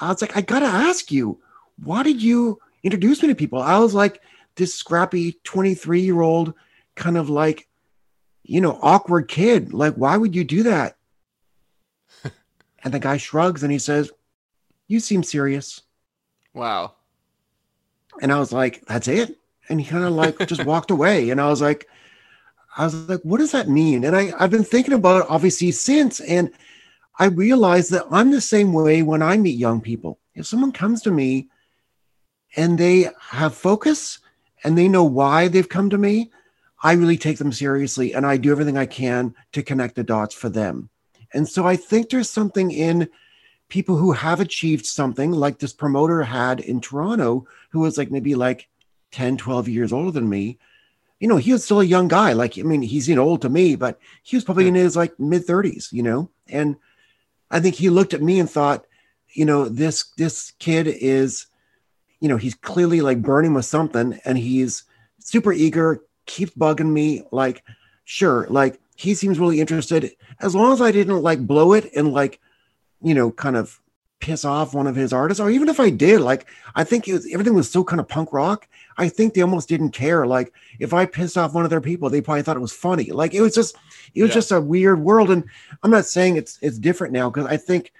I 0.00 0.08
was 0.08 0.22
like, 0.22 0.36
I 0.36 0.40
gotta 0.40 0.66
ask 0.66 1.10
you, 1.10 1.40
why 1.82 2.02
did 2.02 2.22
you 2.22 2.60
introduce 2.82 3.22
me 3.22 3.28
to 3.28 3.34
people? 3.34 3.60
I 3.60 3.78
was 3.78 3.94
like 3.94 4.20
this 4.54 4.74
scrappy 4.74 5.38
23 5.44 6.00
year 6.00 6.20
old 6.20 6.54
kind 6.94 7.16
of 7.16 7.28
like, 7.28 7.68
you 8.44 8.60
know, 8.60 8.78
awkward 8.80 9.28
kid. 9.28 9.72
Like, 9.72 9.94
why 9.94 10.16
would 10.16 10.34
you 10.34 10.44
do 10.44 10.62
that? 10.64 10.96
and 12.84 12.94
the 12.94 12.98
guy 12.98 13.16
shrugs 13.16 13.62
and 13.62 13.72
he 13.72 13.78
says, 13.78 14.10
You 14.86 15.00
seem 15.00 15.22
serious. 15.22 15.82
Wow. 16.54 16.94
And 18.20 18.32
I 18.32 18.38
was 18.38 18.52
like, 18.52 18.84
That's 18.86 19.08
it. 19.08 19.38
And 19.68 19.80
he 19.80 19.86
kind 19.86 20.04
of 20.04 20.12
like 20.12 20.38
just 20.46 20.64
walked 20.64 20.90
away. 20.90 21.30
And 21.30 21.40
I 21.40 21.48
was 21.48 21.60
like, 21.60 21.88
I 22.78 22.84
was 22.84 23.08
like, 23.08 23.20
what 23.22 23.38
does 23.38 23.52
that 23.52 23.68
mean? 23.68 24.04
And 24.04 24.16
I, 24.16 24.32
I've 24.38 24.52
been 24.52 24.64
thinking 24.64 24.94
about 24.94 25.22
it 25.22 25.26
obviously 25.28 25.72
since. 25.72 26.20
And 26.20 26.52
I 27.18 27.26
realized 27.26 27.90
that 27.90 28.06
I'm 28.10 28.30
the 28.30 28.40
same 28.40 28.72
way 28.72 29.02
when 29.02 29.20
I 29.20 29.36
meet 29.36 29.58
young 29.58 29.80
people. 29.80 30.20
If 30.36 30.46
someone 30.46 30.70
comes 30.70 31.02
to 31.02 31.10
me 31.10 31.48
and 32.56 32.78
they 32.78 33.08
have 33.20 33.56
focus 33.56 34.20
and 34.62 34.78
they 34.78 34.88
know 34.88 35.02
why 35.02 35.48
they've 35.48 35.68
come 35.68 35.90
to 35.90 35.98
me, 35.98 36.30
I 36.80 36.92
really 36.92 37.18
take 37.18 37.38
them 37.38 37.52
seriously 37.52 38.14
and 38.14 38.24
I 38.24 38.36
do 38.36 38.52
everything 38.52 38.78
I 38.78 38.86
can 38.86 39.34
to 39.52 39.62
connect 39.64 39.96
the 39.96 40.04
dots 40.04 40.34
for 40.34 40.48
them. 40.48 40.88
And 41.34 41.48
so 41.48 41.66
I 41.66 41.74
think 41.74 42.08
there's 42.08 42.30
something 42.30 42.70
in 42.70 43.08
people 43.68 43.96
who 43.96 44.12
have 44.12 44.40
achieved 44.40 44.86
something 44.86 45.30
like 45.32 45.58
this 45.58 45.72
promoter 45.72 46.22
had 46.22 46.60
in 46.60 46.80
Toronto, 46.80 47.46
who 47.70 47.80
was 47.80 47.98
like 47.98 48.10
maybe 48.10 48.34
like 48.34 48.68
10, 49.12 49.36
12 49.36 49.68
years 49.68 49.92
older 49.92 50.10
than 50.10 50.28
me, 50.28 50.58
you 51.20 51.28
know, 51.28 51.36
he 51.36 51.52
was 51.52 51.64
still 51.64 51.80
a 51.80 51.84
young 51.84 52.08
guy. 52.08 52.32
Like, 52.32 52.58
I 52.58 52.62
mean, 52.62 52.82
he's 52.82 53.08
you 53.08 53.16
know 53.16 53.24
old 53.24 53.42
to 53.42 53.48
me, 53.48 53.74
but 53.76 53.98
he 54.22 54.36
was 54.36 54.44
probably 54.44 54.68
in 54.68 54.74
his 54.74 54.96
like 54.96 55.18
mid 55.18 55.46
30s, 55.46 55.92
you 55.92 56.02
know. 56.02 56.30
And 56.48 56.76
I 57.50 57.60
think 57.60 57.74
he 57.74 57.90
looked 57.90 58.14
at 58.14 58.22
me 58.22 58.38
and 58.38 58.48
thought, 58.48 58.86
you 59.34 59.44
know, 59.44 59.68
this 59.68 60.12
this 60.16 60.52
kid 60.58 60.86
is, 60.86 61.46
you 62.20 62.28
know, 62.28 62.36
he's 62.36 62.54
clearly 62.54 63.00
like 63.00 63.20
burning 63.20 63.54
with 63.54 63.64
something, 63.64 64.18
and 64.24 64.38
he's 64.38 64.84
super 65.18 65.52
eager, 65.52 66.02
keeps 66.26 66.54
bugging 66.54 66.92
me. 66.92 67.24
Like, 67.32 67.64
sure, 68.04 68.46
like 68.48 68.80
he 68.96 69.14
seems 69.14 69.38
really 69.38 69.60
interested. 69.60 70.12
As 70.40 70.54
long 70.54 70.72
as 70.72 70.80
I 70.80 70.92
didn't 70.92 71.22
like 71.22 71.46
blow 71.46 71.72
it 71.72 71.90
and 71.94 72.12
like, 72.12 72.40
you 73.02 73.14
know, 73.14 73.30
kind 73.30 73.56
of 73.56 73.80
piss 74.20 74.44
off 74.44 74.74
one 74.74 74.86
of 74.86 74.96
his 74.96 75.12
artists, 75.12 75.40
or 75.40 75.50
even 75.50 75.68
if 75.68 75.78
I 75.78 75.90
did, 75.90 76.20
like 76.20 76.46
I 76.74 76.84
think 76.84 77.06
was, 77.06 77.26
everything 77.32 77.54
was 77.54 77.70
so 77.70 77.84
kind 77.84 78.00
of 78.00 78.08
punk 78.08 78.32
rock. 78.32 78.66
I 78.96 79.08
think 79.08 79.32
they 79.32 79.42
almost 79.42 79.68
didn't 79.68 79.90
care. 79.90 80.26
Like 80.26 80.52
if 80.80 80.92
I 80.92 81.06
pissed 81.06 81.38
off 81.38 81.54
one 81.54 81.64
of 81.64 81.70
their 81.70 81.80
people, 81.80 82.10
they 82.10 82.20
probably 82.20 82.42
thought 82.42 82.56
it 82.56 82.60
was 82.60 82.72
funny. 82.72 83.12
Like 83.12 83.32
it 83.34 83.40
was 83.40 83.54
just, 83.54 83.76
it 84.14 84.22
was 84.22 84.30
yeah. 84.30 84.34
just 84.34 84.52
a 84.52 84.60
weird 84.60 85.00
world. 85.00 85.30
And 85.30 85.44
I'm 85.82 85.90
not 85.90 86.06
saying 86.06 86.36
it's 86.36 86.58
it's 86.62 86.78
different 86.78 87.12
now 87.12 87.30
because 87.30 87.46
I 87.46 87.56
think, 87.56 87.92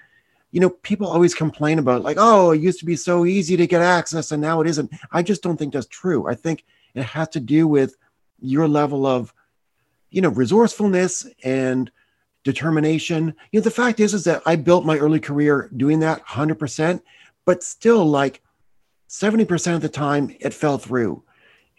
you 0.51 0.59
know, 0.59 0.69
people 0.69 1.07
always 1.07 1.33
complain 1.33 1.79
about 1.79 2.01
like, 2.01 2.17
oh, 2.19 2.51
it 2.51 2.61
used 2.61 2.79
to 2.79 2.85
be 2.85 2.97
so 2.97 3.25
easy 3.25 3.55
to 3.55 3.67
get 3.67 3.81
access 3.81 4.31
and 4.31 4.41
now 4.41 4.59
it 4.59 4.67
isn't. 4.67 4.91
I 5.11 5.23
just 5.23 5.41
don't 5.41 5.57
think 5.57 5.73
that's 5.73 5.87
true. 5.87 6.27
I 6.27 6.35
think 6.35 6.65
it 6.95 7.03
has 7.03 7.29
to 7.29 7.39
do 7.39 7.67
with 7.67 7.95
your 8.41 8.67
level 8.67 9.05
of, 9.05 9.33
you 10.09 10.21
know, 10.21 10.29
resourcefulness 10.29 11.27
and 11.43 11.91
determination. 12.43 13.35
You 13.51 13.59
know, 13.59 13.63
the 13.63 13.71
fact 13.71 13.99
is, 13.99 14.13
is 14.13 14.23
that 14.25 14.41
I 14.45 14.55
built 14.55 14.85
my 14.85 14.97
early 14.97 15.19
career 15.19 15.69
doing 15.75 15.99
that 15.99 16.25
100%, 16.25 17.01
but 17.45 17.63
still, 17.63 18.05
like, 18.05 18.41
70% 19.09 19.75
of 19.75 19.81
the 19.81 19.89
time 19.89 20.35
it 20.39 20.53
fell 20.53 20.77
through. 20.77 21.23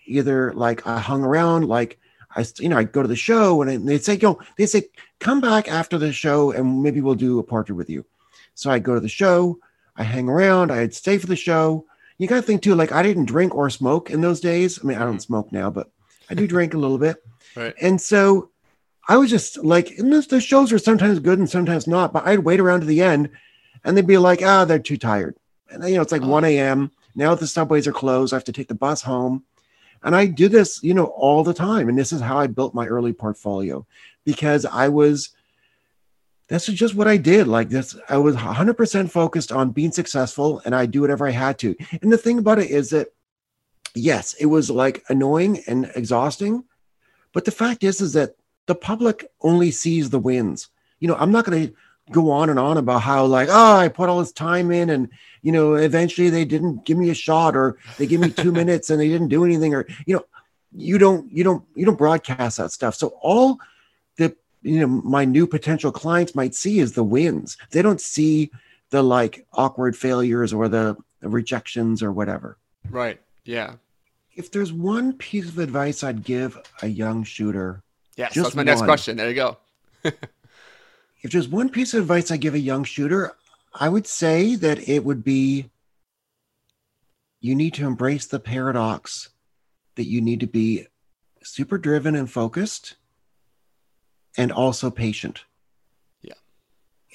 Either 0.06 0.52
like 0.54 0.86
I 0.86 0.98
hung 0.98 1.22
around, 1.22 1.68
like 1.68 1.98
I, 2.34 2.44
you 2.58 2.68
know, 2.68 2.76
I 2.76 2.84
go 2.84 3.02
to 3.02 3.08
the 3.08 3.16
show 3.16 3.62
and 3.62 3.88
they'd 3.88 4.04
say, 4.04 4.16
yo, 4.16 4.40
they 4.58 4.66
say, 4.66 4.88
come 5.20 5.40
back 5.40 5.68
after 5.68 5.98
the 5.98 6.12
show 6.12 6.50
and 6.50 6.82
maybe 6.82 7.00
we'll 7.00 7.14
do 7.14 7.38
a 7.38 7.44
portrait 7.44 7.76
with 7.76 7.88
you. 7.88 8.04
So 8.54 8.70
I 8.70 8.80
go 8.80 8.94
to 8.94 9.00
the 9.00 9.08
show, 9.08 9.58
I 9.96 10.02
hang 10.02 10.28
around, 10.28 10.72
I'd 10.72 10.94
stay 10.94 11.18
for 11.18 11.28
the 11.28 11.36
show. 11.36 11.86
You 12.18 12.26
got 12.26 12.36
to 12.36 12.42
think 12.42 12.62
too, 12.62 12.74
like 12.74 12.92
I 12.92 13.02
didn't 13.02 13.26
drink 13.26 13.54
or 13.54 13.70
smoke 13.70 14.10
in 14.10 14.20
those 14.20 14.40
days. 14.40 14.80
I 14.82 14.86
mean, 14.86 14.98
I 14.98 15.04
don't 15.04 15.22
smoke 15.22 15.52
now, 15.52 15.70
but 15.70 15.90
I 16.28 16.34
do 16.34 16.46
drink 16.46 16.74
a 16.74 16.78
little 16.78 16.98
bit. 16.98 17.22
Right. 17.54 17.74
And 17.80 18.00
so 18.00 18.49
I 19.10 19.16
was 19.16 19.28
just 19.28 19.56
like, 19.64 19.96
the, 19.96 20.24
the 20.30 20.40
shows 20.40 20.72
are 20.72 20.78
sometimes 20.78 21.18
good 21.18 21.40
and 21.40 21.50
sometimes 21.50 21.88
not, 21.88 22.12
but 22.12 22.28
I'd 22.28 22.38
wait 22.38 22.60
around 22.60 22.80
to 22.80 22.86
the 22.86 23.02
end 23.02 23.30
and 23.82 23.96
they'd 23.96 24.06
be 24.06 24.18
like, 24.18 24.40
ah, 24.40 24.64
they're 24.64 24.78
too 24.78 24.96
tired. 24.96 25.34
And 25.68 25.82
you 25.88 25.96
know, 25.96 26.02
it's 26.02 26.12
like 26.12 26.22
oh. 26.22 26.28
1 26.28 26.44
a.m. 26.44 26.92
Now 27.16 27.34
the 27.34 27.48
subways 27.48 27.88
are 27.88 27.92
closed. 27.92 28.32
I 28.32 28.36
have 28.36 28.44
to 28.44 28.52
take 28.52 28.68
the 28.68 28.74
bus 28.76 29.02
home. 29.02 29.42
And 30.04 30.14
I 30.14 30.26
do 30.26 30.48
this, 30.48 30.80
you 30.84 30.94
know, 30.94 31.06
all 31.06 31.42
the 31.42 31.52
time. 31.52 31.88
And 31.88 31.98
this 31.98 32.12
is 32.12 32.20
how 32.20 32.38
I 32.38 32.46
built 32.46 32.72
my 32.72 32.86
early 32.86 33.12
portfolio 33.12 33.84
because 34.24 34.64
I 34.64 34.86
was, 34.86 35.30
that's 36.46 36.66
just 36.66 36.94
what 36.94 37.08
I 37.08 37.16
did. 37.16 37.48
Like 37.48 37.68
this, 37.68 37.96
I 38.08 38.16
was 38.18 38.36
100% 38.36 39.10
focused 39.10 39.50
on 39.50 39.72
being 39.72 39.90
successful 39.90 40.62
and 40.64 40.72
I 40.72 40.86
do 40.86 41.00
whatever 41.00 41.26
I 41.26 41.32
had 41.32 41.58
to. 41.58 41.74
And 42.00 42.12
the 42.12 42.16
thing 42.16 42.38
about 42.38 42.60
it 42.60 42.70
is 42.70 42.90
that, 42.90 43.08
yes, 43.92 44.34
it 44.34 44.46
was 44.46 44.70
like 44.70 45.02
annoying 45.08 45.64
and 45.66 45.90
exhausting. 45.96 46.62
But 47.32 47.44
the 47.44 47.50
fact 47.50 47.82
is, 47.82 48.00
is 48.00 48.12
that 48.12 48.36
the 48.70 48.74
public 48.76 49.26
only 49.40 49.72
sees 49.72 50.10
the 50.10 50.18
wins. 50.20 50.68
You 51.00 51.08
know, 51.08 51.16
I'm 51.16 51.32
not 51.32 51.44
going 51.44 51.66
to 51.66 51.74
go 52.12 52.30
on 52.30 52.50
and 52.50 52.58
on 52.58 52.76
about 52.76 53.02
how 53.02 53.24
like 53.24 53.48
oh 53.48 53.76
i 53.76 53.86
put 53.86 54.08
all 54.08 54.18
this 54.18 54.32
time 54.32 54.72
in 54.72 54.90
and 54.90 55.08
you 55.42 55.52
know 55.52 55.74
eventually 55.74 56.28
they 56.28 56.44
didn't 56.44 56.84
give 56.84 56.98
me 56.98 57.08
a 57.08 57.14
shot 57.14 57.54
or 57.54 57.78
they 57.98 58.06
give 58.06 58.20
me 58.20 58.28
two 58.28 58.50
minutes 58.60 58.90
and 58.90 59.00
they 59.00 59.06
didn't 59.06 59.28
do 59.28 59.44
anything 59.44 59.72
or 59.72 59.86
you 60.06 60.16
know 60.16 60.24
you 60.72 60.98
don't 60.98 61.30
you 61.32 61.44
don't 61.44 61.64
you 61.74 61.84
don't 61.84 61.98
broadcast 61.98 62.58
that 62.58 62.72
stuff. 62.72 62.94
So 62.94 63.08
all 63.20 63.58
the 64.16 64.34
you 64.62 64.80
know 64.80 64.86
my 64.86 65.24
new 65.24 65.46
potential 65.46 65.92
clients 65.92 66.34
might 66.34 66.54
see 66.54 66.78
is 66.78 66.92
the 66.92 67.04
wins. 67.04 67.56
They 67.70 67.82
don't 67.82 68.00
see 68.00 68.50
the 68.90 69.02
like 69.02 69.46
awkward 69.52 69.96
failures 69.96 70.52
or 70.52 70.68
the 70.68 70.96
rejections 71.22 72.02
or 72.02 72.12
whatever. 72.12 72.58
Right. 72.88 73.20
Yeah. 73.44 73.74
If 74.34 74.50
there's 74.50 74.72
one 74.72 75.12
piece 75.14 75.48
of 75.48 75.58
advice 75.58 76.02
i'd 76.02 76.24
give 76.24 76.56
a 76.82 76.86
young 76.86 77.24
shooter 77.24 77.82
yes 78.20 78.34
that's 78.34 78.54
my 78.54 78.60
one, 78.60 78.66
next 78.66 78.82
question 78.82 79.16
there 79.16 79.28
you 79.28 79.34
go 79.34 79.56
if 81.22 81.32
there's 81.32 81.48
one 81.48 81.68
piece 81.68 81.94
of 81.94 82.02
advice 82.02 82.30
I 82.30 82.36
give 82.36 82.54
a 82.54 82.58
young 82.58 82.84
shooter, 82.84 83.32
I 83.74 83.88
would 83.88 84.06
say 84.06 84.54
that 84.56 84.88
it 84.88 85.04
would 85.04 85.22
be 85.22 85.70
you 87.40 87.54
need 87.54 87.74
to 87.74 87.86
embrace 87.86 88.26
the 88.26 88.40
paradox 88.40 89.30
that 89.96 90.06
you 90.06 90.20
need 90.20 90.40
to 90.40 90.46
be 90.46 90.86
super 91.42 91.78
driven 91.78 92.14
and 92.14 92.30
focused 92.30 92.96
and 94.36 94.52
also 94.52 94.90
patient. 94.90 95.44
Yeah. 96.22 96.34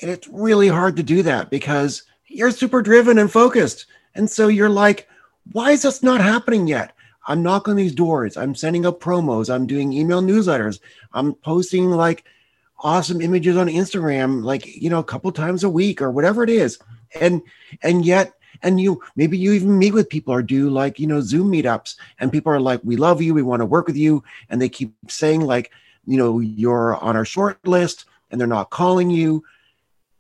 And 0.02 0.12
it's 0.12 0.28
really 0.28 0.68
hard 0.68 0.98
to 0.98 1.04
do 1.04 1.24
that 1.24 1.50
because 1.50 2.04
you're 2.28 2.52
super 2.52 2.82
driven 2.82 3.18
and 3.18 3.32
focused. 3.32 3.86
And 4.14 4.30
so 4.30 4.48
you're 4.48 4.70
like, 4.70 5.08
why 5.52 5.72
is 5.72 5.84
this 5.84 6.02
not 6.02 6.22
happening 6.22 6.68
yet? 6.68 6.95
I'm 7.26 7.44
knocking 7.44 7.76
these 7.76 7.96
doors. 7.96 8.38
I'm 8.38 8.56
sending 8.56 8.86
up 8.86 9.00
promos. 9.00 9.54
I'm 9.54 9.66
doing 9.66 9.94
email 9.94 10.22
newsletters. 10.22 10.80
I'm 11.14 11.34
posting 11.34 11.90
like 11.90 12.26
awesome 12.80 13.22
images 13.22 13.58
on 13.58 13.68
Instagram, 13.68 14.44
like, 14.44 14.66
you 14.66 14.90
know, 14.90 15.00
a 15.00 15.04
couple 15.04 15.32
times 15.32 15.64
a 15.64 15.70
week 15.70 16.02
or 16.02 16.12
whatever 16.12 16.44
it 16.44 16.50
is. 16.50 16.80
And, 17.20 17.42
and 17.82 18.06
yet, 18.06 18.34
and 18.62 18.80
you 18.80 19.02
maybe 19.16 19.38
you 19.38 19.54
even 19.54 19.78
meet 19.78 19.94
with 19.94 20.10
people 20.10 20.34
or 20.34 20.42
do 20.42 20.70
like, 20.70 21.00
you 21.00 21.08
know, 21.08 21.22
Zoom 21.22 21.52
meetups 21.52 21.96
and 22.20 22.32
people 22.32 22.52
are 22.52 22.60
like, 22.60 22.82
we 22.84 22.96
love 22.96 23.22
you. 23.22 23.34
We 23.34 23.42
want 23.42 23.62
to 23.62 23.66
work 23.66 23.88
with 23.88 23.98
you. 23.98 24.24
And 24.50 24.62
they 24.62 24.70
keep 24.70 24.94
saying, 25.08 25.42
like, 25.42 25.72
you 26.06 26.18
know, 26.18 26.40
you're 26.40 26.96
on 26.98 27.16
our 27.16 27.26
short 27.26 27.66
list 27.68 28.06
and 28.30 28.40
they're 28.40 28.48
not 28.48 28.70
calling 28.70 29.10
you. 29.10 29.44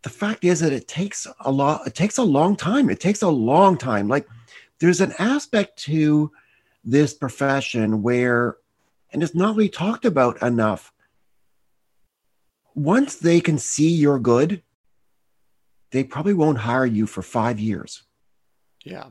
The 0.01 0.09
fact 0.09 0.43
is 0.43 0.59
that 0.59 0.73
it 0.73 0.87
takes 0.87 1.25
a 1.41 1.51
lot, 1.51 1.87
it 1.87 1.95
takes 1.95 2.17
a 2.17 2.23
long 2.23 2.55
time. 2.55 2.89
It 2.89 2.99
takes 2.99 3.21
a 3.21 3.29
long 3.29 3.77
time. 3.77 4.07
Like, 4.07 4.27
there's 4.79 5.01
an 5.01 5.13
aspect 5.17 5.77
to 5.83 6.31
this 6.85 7.13
profession 7.13 8.01
where, 8.01 8.57
and 9.11 9.23
it's 9.23 9.35
not 9.35 9.55
really 9.55 9.69
talked 9.69 10.05
about 10.05 10.41
enough, 10.41 10.93
once 12.75 13.15
they 13.15 13.41
can 13.41 13.57
see 13.57 13.89
you're 13.89 14.19
good, 14.19 14.61
they 15.91 16.03
probably 16.03 16.33
won't 16.33 16.57
hire 16.57 16.85
you 16.85 17.07
for 17.07 17.21
five 17.21 17.59
years. 17.59 18.03
Yeah. 18.83 19.07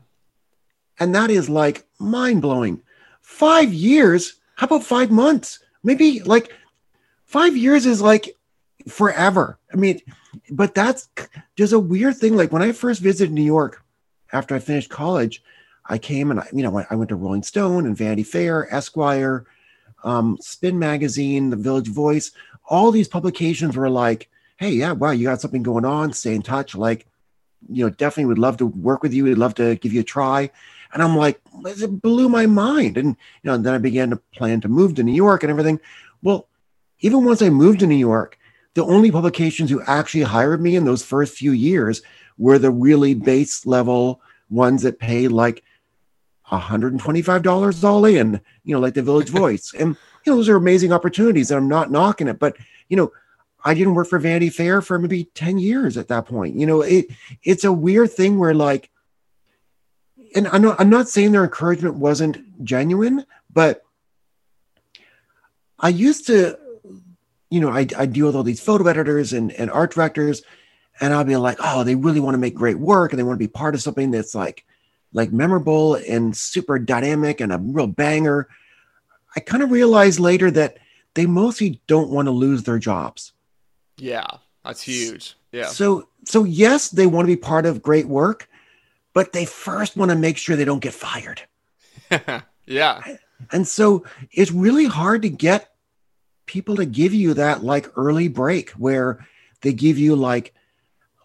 And 1.01 1.15
that 1.15 1.31
is 1.31 1.49
like 1.49 1.87
mind 1.99 2.43
blowing. 2.43 2.83
Five 3.23 3.73
years? 3.73 4.35
How 4.55 4.67
about 4.67 4.85
five 4.85 5.11
months? 5.11 5.59
Maybe 5.83 6.21
like 6.21 6.53
five 7.25 7.57
years 7.57 7.87
is 7.87 8.01
like 8.01 8.37
forever. 8.87 9.59
I 9.73 9.77
mean, 9.77 10.01
but 10.51 10.75
that's 10.75 11.09
there's 11.57 11.73
a 11.73 11.81
weird 11.81 12.17
thing. 12.17 12.37
Like 12.37 12.53
when 12.53 12.63
I 12.63 12.73
first 12.73 13.01
visited 13.01 13.33
New 13.33 13.43
York 13.43 13.83
after 14.33 14.55
I 14.55 14.59
finished 14.59 14.91
college, 14.91 15.43
I 15.87 15.99
came 15.99 16.31
and 16.31 16.41
I, 16.41 16.49
you 16.53 16.63
know, 16.63 16.85
I 16.89 16.95
went 16.95 17.11
to 17.11 17.17
Rolling 17.17 17.43
Stone 17.43 17.87
and 17.87 17.97
Vanity 17.97 18.23
Fair, 18.23 18.73
Esquire, 18.75 19.45
um, 20.03 20.39
Spin 20.41 20.79
Magazine, 20.79 21.51
The 21.51 21.57
Village 21.57 21.89
Voice 21.89 22.33
all 22.67 22.91
these 22.91 23.09
publications 23.09 23.77
were 23.77 23.91
like, 23.91 24.29
hey, 24.57 24.71
yeah, 24.71 24.93
wow, 24.93 25.11
you 25.11 25.25
got 25.25 25.41
something 25.41 25.63
going 25.63 25.85
on, 25.85 26.13
stay 26.13 26.35
in 26.35 26.43
touch. 26.43 26.75
Like, 26.75 27.07
you 27.69 27.85
know, 27.85 27.91
definitely 27.91 28.27
would 28.27 28.39
love 28.39 28.57
to 28.59 28.67
work 28.67 29.03
with 29.03 29.13
you. 29.13 29.25
We'd 29.25 29.39
love 29.39 29.55
to 29.57 29.77
give 29.77 29.93
you 29.93 30.01
a 30.01 30.05
try. 30.05 30.51
And 30.93 31.03
I'm 31.03 31.17
like, 31.17 31.41
it 31.65 32.03
blew 32.03 32.29
my 32.29 32.47
mind. 32.47 32.97
And, 32.97 33.17
you 33.43 33.51
know, 33.51 33.57
then 33.57 33.75
I 33.75 33.79
began 33.79 34.11
to 34.11 34.17
plan 34.35 34.61
to 34.61 34.69
move 34.69 34.95
to 34.95 35.03
New 35.03 35.15
York 35.15 35.43
and 35.43 35.51
everything. 35.51 35.81
Well, 36.23 36.49
even 37.01 37.25
once 37.25 37.43
I 37.43 37.51
moved 37.51 37.81
to 37.81 37.87
New 37.87 37.97
York, 37.97 38.39
the 38.75 38.85
only 38.85 39.11
publications 39.11 39.71
who 39.71 39.83
actually 39.83 40.23
hired 40.23 40.61
me 40.61 40.77
in 40.77 40.85
those 40.85 41.03
first 41.03 41.37
few 41.37 41.53
years 41.53 42.03
were 42.39 42.59
the 42.59 42.71
really 42.71 43.15
base 43.15 43.67
level 43.67 44.21
ones 44.51 44.83
that 44.83 44.99
paid 44.99 45.29
like 45.29 45.63
$125 46.51 47.85
all 47.85 48.05
in, 48.05 48.41
you 48.65 48.75
know, 48.75 48.81
like 48.81 48.95
the 48.95 49.03
Village 49.03 49.29
Voice. 49.31 49.73
And 49.79 49.97
you 50.25 50.33
know, 50.33 50.37
those 50.37 50.49
are 50.49 50.57
amazing 50.57 50.93
opportunities 50.93 51.51
and 51.51 51.59
I'm 51.59 51.69
not 51.69 51.91
knocking 51.91 52.29
it, 52.29 52.39
but 52.39 52.57
you 52.89 52.97
know, 52.97 53.13
I 53.65 53.73
didn't 53.73 53.95
work 53.95 54.09
for 54.09 54.19
Vanity 54.19 54.51
Fair 54.51 54.83
for 54.83 54.99
maybe 54.99 55.25
10 55.35 55.59
years 55.59 55.97
at 55.97 56.09
that 56.09 56.27
point. 56.27 56.57
You 56.57 56.67
know, 56.67 56.83
it 56.83 57.07
it's 57.43 57.65
a 57.65 57.73
weird 57.73 58.13
thing 58.13 58.39
where 58.39 58.55
like 58.55 58.91
and 60.35 60.49
I'm 60.49 60.63
not 60.63 60.81
I'm 60.81 60.91
not 60.91 61.09
saying 61.09 61.33
their 61.33 61.45
encouragement 61.45 61.97
wasn't 61.97 62.65
genuine, 62.65 63.25
but 63.51 63.83
I 65.79 65.89
used 65.89 66.27
to, 66.27 66.59
you 67.51 67.61
know, 67.61 67.71
I, 67.71 67.87
I 67.97 68.07
deal 68.07 68.27
with 68.27 68.37
all 68.37 68.43
these 68.43 68.61
photo 68.61 68.87
editors 68.87 69.33
and, 69.33 69.53
and 69.53 69.71
art 69.71 69.93
directors, 69.93 70.43
and 71.01 71.13
I'll 71.13 71.25
be 71.25 71.37
like, 71.37 71.59
oh, 71.61 71.85
they 71.85 71.95
really 71.95 72.21
want 72.21 72.35
to 72.35 72.39
make 72.39 72.55
great 72.55 72.79
work 72.79 73.13
and 73.13 73.19
they 73.19 73.23
want 73.23 73.39
to 73.39 73.45
be 73.45 73.51
part 73.51 73.75
of 73.75 73.83
something 73.83 74.11
that's 74.11 74.35
like 74.35 74.65
like 75.15 75.33
memorable 75.33 75.95
and 75.95 76.37
super 76.37 76.79
dynamic 76.79 77.41
and 77.41 77.53
a 77.53 77.59
real 77.59 77.87
banger. 77.87 78.49
I 79.35 79.41
kind 79.41 79.63
of 79.63 79.71
realized 79.71 80.21
later 80.21 80.51
that 80.51 80.77
they 81.15 81.25
mostly 81.25 81.81
don't 81.87 82.11
want 82.11 82.27
to 82.27 82.33
lose 82.33 82.65
their 82.65 82.79
jobs. 82.79 83.33
Yeah, 83.97 84.27
that's 84.65 84.83
huge. 84.83 85.37
Yeah. 85.53 85.69
So 85.69 86.09
so 86.27 86.45
yes, 86.45 86.91
they 86.91 87.07
want 87.07 87.27
to 87.27 87.33
be 87.33 87.41
part 87.41 87.65
of 87.65 87.81
great 87.81 88.07
work, 88.07 88.49
but 89.13 89.33
they 89.33 89.47
first 89.47 89.97
want 89.97 90.11
to 90.11 90.17
make 90.17 90.37
sure 90.37 90.57
they 90.57 90.65
don't 90.65 90.83
get 90.83 90.95
fired. 90.95 91.43
yeah. 92.67 93.17
And 93.53 93.67
so 93.67 94.05
it's 94.33 94.51
really 94.51 94.87
hard 94.87 95.23
to 95.23 95.29
get 95.29 95.75
people 96.47 96.77
to 96.77 96.85
give 96.85 97.15
you 97.15 97.35
that 97.35 97.63
like 97.63 97.91
early 97.97 98.29
break 98.29 98.71
where 98.71 99.27
they 99.63 99.73
give 99.73 99.97
you 99.97 100.17
like 100.17 100.55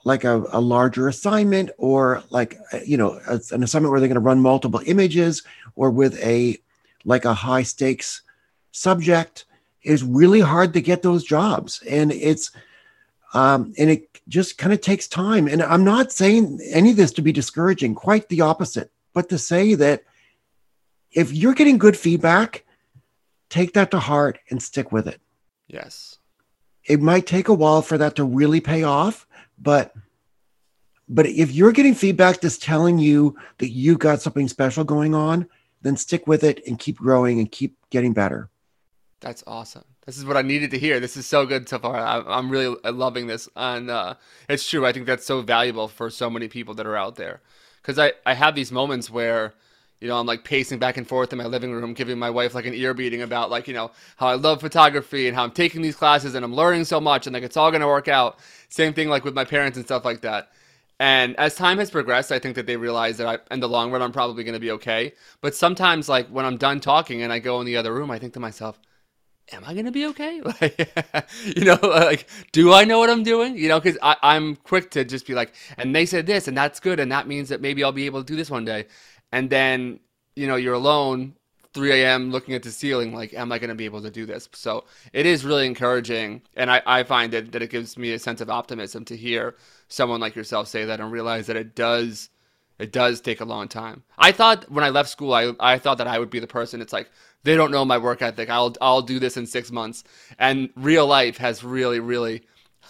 like 0.04 0.24
a, 0.24 0.44
a 0.52 0.62
larger 0.62 1.08
assignment 1.08 1.72
or 1.78 2.24
like 2.30 2.58
you 2.86 2.98
know 2.98 3.20
a, 3.28 3.40
an 3.52 3.64
assignment 3.64 3.92
where 3.92 4.00
they're 4.00 4.08
going 4.08 4.16
to 4.16 4.22
run 4.22 4.40
multiple 4.40 4.82
images 4.86 5.44
or 5.76 5.90
with 5.90 6.22
a 6.24 6.58
like 7.06 7.26
a 7.26 7.34
high 7.34 7.64
stakes 7.64 8.22
subject 8.72 9.46
is 9.84 10.04
really 10.04 10.42
hard 10.42 10.74
to 10.74 10.82
get 10.82 11.02
those 11.02 11.24
jobs. 11.24 11.82
And 11.90 12.12
it's 12.12 12.52
um, 13.34 13.74
and 13.78 13.90
it 13.90 14.22
just 14.28 14.58
kind 14.58 14.74
of 14.74 14.82
takes 14.82 15.08
time. 15.08 15.48
And 15.48 15.62
i'm 15.64 15.84
not 15.84 16.12
saying 16.12 16.60
any 16.70 16.92
of 16.92 16.98
this 16.98 17.12
to 17.14 17.22
be 17.22 17.32
discouraging 17.32 17.96
quite 17.96 18.30
the 18.30 18.42
opposite. 18.42 18.92
But 19.14 19.30
to 19.30 19.38
say 19.38 19.76
that 19.76 20.04
if 21.12 21.34
you're 21.34 21.56
getting 21.56 21.78
good 21.78 21.98
feedback 21.98 22.66
take 23.50 23.74
that 23.74 23.92
to 23.92 24.00
heart 24.00 24.40
and 24.50 24.62
stick 24.62 24.92
with 24.92 25.08
it. 25.08 25.20
Yes. 25.68 26.18
It 26.86 27.02
might 27.02 27.26
take 27.26 27.48
a 27.48 27.54
while 27.54 27.82
for 27.82 27.98
that 27.98 28.16
to 28.16 28.24
really 28.24 28.62
pay 28.62 28.84
off 28.84 29.28
but 29.62 29.94
but 31.08 31.26
if 31.26 31.52
you're 31.52 31.72
getting 31.72 31.96
feedback 31.96 32.40
that's 32.40 32.58
telling 32.58 33.00
you 33.00 33.36
that 33.58 33.70
you've 33.70 34.00
got 34.00 34.22
something 34.22 34.48
special 34.48 34.84
going 34.84 35.16
on 35.16 35.48
then 35.82 35.96
stick 35.96 36.28
with 36.28 36.44
it 36.44 36.62
and 36.68 36.80
keep 36.80 36.98
growing 36.98 37.40
and 37.40 37.52
keep 37.52 37.78
getting 37.90 38.14
better. 38.14 38.50
That's 39.22 39.44
awesome. 39.48 39.84
This 40.06 40.18
is 40.18 40.26
what 40.26 40.38
I 40.38 40.42
needed 40.42 40.72
to 40.72 40.80
hear. 40.80 41.00
This 41.00 41.18
is 41.18 41.28
so 41.28 41.46
good 41.46 41.70
so 41.70 41.78
far. 41.80 41.96
I, 41.96 42.38
am 42.38 42.50
really 42.50 42.76
loving 42.84 43.28
this, 43.28 43.48
and 43.56 43.90
uh, 43.90 44.16
it's 44.48 44.68
true. 44.68 44.86
I 44.86 44.92
think 44.92 45.06
that's 45.06 45.26
so 45.26 45.42
valuable 45.42 45.88
for 45.88 46.10
so 46.10 46.30
many 46.30 46.48
people 46.48 46.74
that 46.76 46.88
are 46.88 46.96
out 46.96 47.16
there 47.16 47.42
because 47.82 48.00
I 48.00 48.14
I 48.26 48.34
have 48.34 48.56
these 48.56 48.72
moments 48.72 49.10
where 49.10 49.54
you 50.02 50.08
know, 50.08 50.18
I'm 50.18 50.26
like 50.26 50.44
pacing 50.44 50.80
back 50.80 50.98
and 50.98 51.08
forth 51.08 51.32
in 51.34 51.38
my 51.38 51.46
living 51.46 51.72
room, 51.72 51.94
giving 51.94 52.18
my 52.18 52.30
wife 52.30 52.56
like 52.56 52.66
an 52.66 52.74
ear 52.74 52.94
beating 52.94 53.22
about 53.22 53.50
like, 53.50 53.68
you 53.68 53.74
know, 53.74 53.92
how 54.16 54.28
I 54.28 54.36
love 54.36 54.62
photography 54.62 55.28
and 55.28 55.36
how 55.36 55.44
I'm 55.44 55.52
taking 55.52 55.82
these 55.82 55.96
classes 55.96 56.36
and 56.36 56.46
I'm 56.46 56.56
learning 56.56 56.86
so 56.86 57.02
much 57.02 57.28
and 57.28 57.34
like 57.34 57.44
it's 57.44 57.58
all 57.58 57.72
to 57.72 57.88
work 57.88 58.08
out. 58.08 58.40
Same 58.70 58.94
thing 58.94 59.10
like 59.10 59.26
with 59.26 59.34
my 59.34 59.44
parents 59.44 59.78
and 59.78 59.86
stuff 59.86 60.06
like 60.06 60.22
that. 60.22 60.52
And 61.02 61.36
as 61.38 61.56
time 61.56 61.78
has 61.78 61.90
progressed, 61.90 62.32
I 62.32 62.40
think 62.40 62.56
that 62.56 62.66
they 62.66 62.76
realize 62.76 63.18
that 63.18 63.28
I, 63.28 63.54
in 63.54 63.62
the 63.62 63.70
long 63.70 63.92
run, 63.92 64.02
I'm 64.02 64.12
probably 64.12 64.44
to 64.56 64.60
be 64.60 64.72
okay. 64.72 65.14
But 65.40 65.56
sometimes, 65.56 66.10
like 66.10 66.28
when 66.28 66.46
I'm 66.46 66.58
done 66.58 66.82
talking 66.82 67.22
and 67.22 67.32
I 67.32 67.40
go 67.40 67.62
in 67.62 67.66
the 67.66 67.78
other 67.78 67.94
room, 67.94 68.12
I 68.12 68.20
think 68.20 68.34
to 68.34 68.40
myself, 68.42 68.78
am 69.54 69.64
I 69.66 69.74
to 69.86 69.92
be 69.92 70.06
okay? 70.08 70.42
Like, 70.62 70.92
you 71.46 71.64
know, 71.64 71.80
like, 71.82 72.28
do 72.52 72.74
I 72.74 72.84
know 72.84 73.00
what 73.00 73.10
I'm 73.10 73.24
doing? 73.24 73.58
You 73.58 73.70
know, 73.70 73.80
because 73.80 73.98
I'm 74.02 74.58
quick 74.58 74.92
to 74.92 75.06
just 75.06 75.26
be 75.26 75.34
like, 75.34 75.54
and 75.78 75.96
they 75.96 76.06
said 76.06 76.26
this, 76.26 76.50
and 76.50 76.58
that's 76.58 76.82
good, 76.82 77.00
and 77.00 77.10
that 77.14 77.30
means 77.30 77.48
that 77.48 77.62
maybe 77.62 77.82
I'll 77.82 77.94
be 77.94 78.06
able 78.06 78.22
to 78.22 78.26
do 78.26 78.36
this 78.36 78.52
one 78.52 78.66
day 78.66 78.86
and 79.32 79.50
then 79.50 80.00
you 80.36 80.48
know 80.48 80.56
you're 80.56 80.74
alone 80.74 81.36
3 81.74 81.92
a.m. 81.92 82.32
looking 82.32 82.56
at 82.56 82.64
the 82.64 82.72
ceiling, 82.72 83.14
like, 83.14 83.34
am 83.34 83.52
I 83.52 83.60
going 83.60 83.70
to 83.70 83.76
be 83.76 83.86
able 83.86 84.02
to 84.02 84.10
do 84.10 84.26
this? 84.26 84.50
So 84.54 84.86
it 85.14 85.26
is 85.26 85.46
really 85.46 85.68
encouraging. 85.68 86.42
And 86.56 86.72
I, 86.72 86.82
I 86.86 87.04
find 87.04 87.32
that, 87.34 87.52
that 87.52 87.62
it 87.62 87.70
gives 87.70 87.98
me 87.98 88.14
a 88.14 88.20
sense 88.20 88.42
of 88.42 88.50
optimism 88.50 89.06
to 89.06 89.16
hear 89.16 89.56
someone 89.88 90.20
like 90.20 90.36
yourself 90.36 90.68
say 90.68 90.86
that 90.86 91.00
and 91.00 91.12
realize 91.12 91.46
that 91.48 91.56
it 91.56 91.76
does, 91.76 92.30
it 92.80 92.92
does 92.92 93.22
take 93.22 93.40
a 93.40 93.46
long 93.46 93.68
time. 93.68 94.04
I 94.18 94.32
thought 94.32 94.70
when 94.72 94.84
I 94.84 94.90
left 94.90 95.10
school, 95.10 95.34
I, 95.34 95.54
I 95.60 95.78
thought 95.78 96.00
that 96.00 96.08
I 96.08 96.18
would 96.18 96.32
be 96.32 96.40
the 96.40 96.48
person. 96.48 96.82
It's 96.82 96.94
like, 96.94 97.12
they 97.44 97.56
don't 97.56 97.72
know 97.72 97.86
my 97.86 98.00
work 98.00 98.22
ethic. 98.22 98.50
I'll, 98.50 98.76
I'll 98.82 99.04
do 99.04 99.20
this 99.20 99.38
in 99.38 99.46
six 99.46 99.72
months. 99.72 100.04
And 100.40 100.70
real 100.76 101.06
life 101.06 101.38
has 101.38 101.64
really, 101.64 102.00
really 102.00 102.42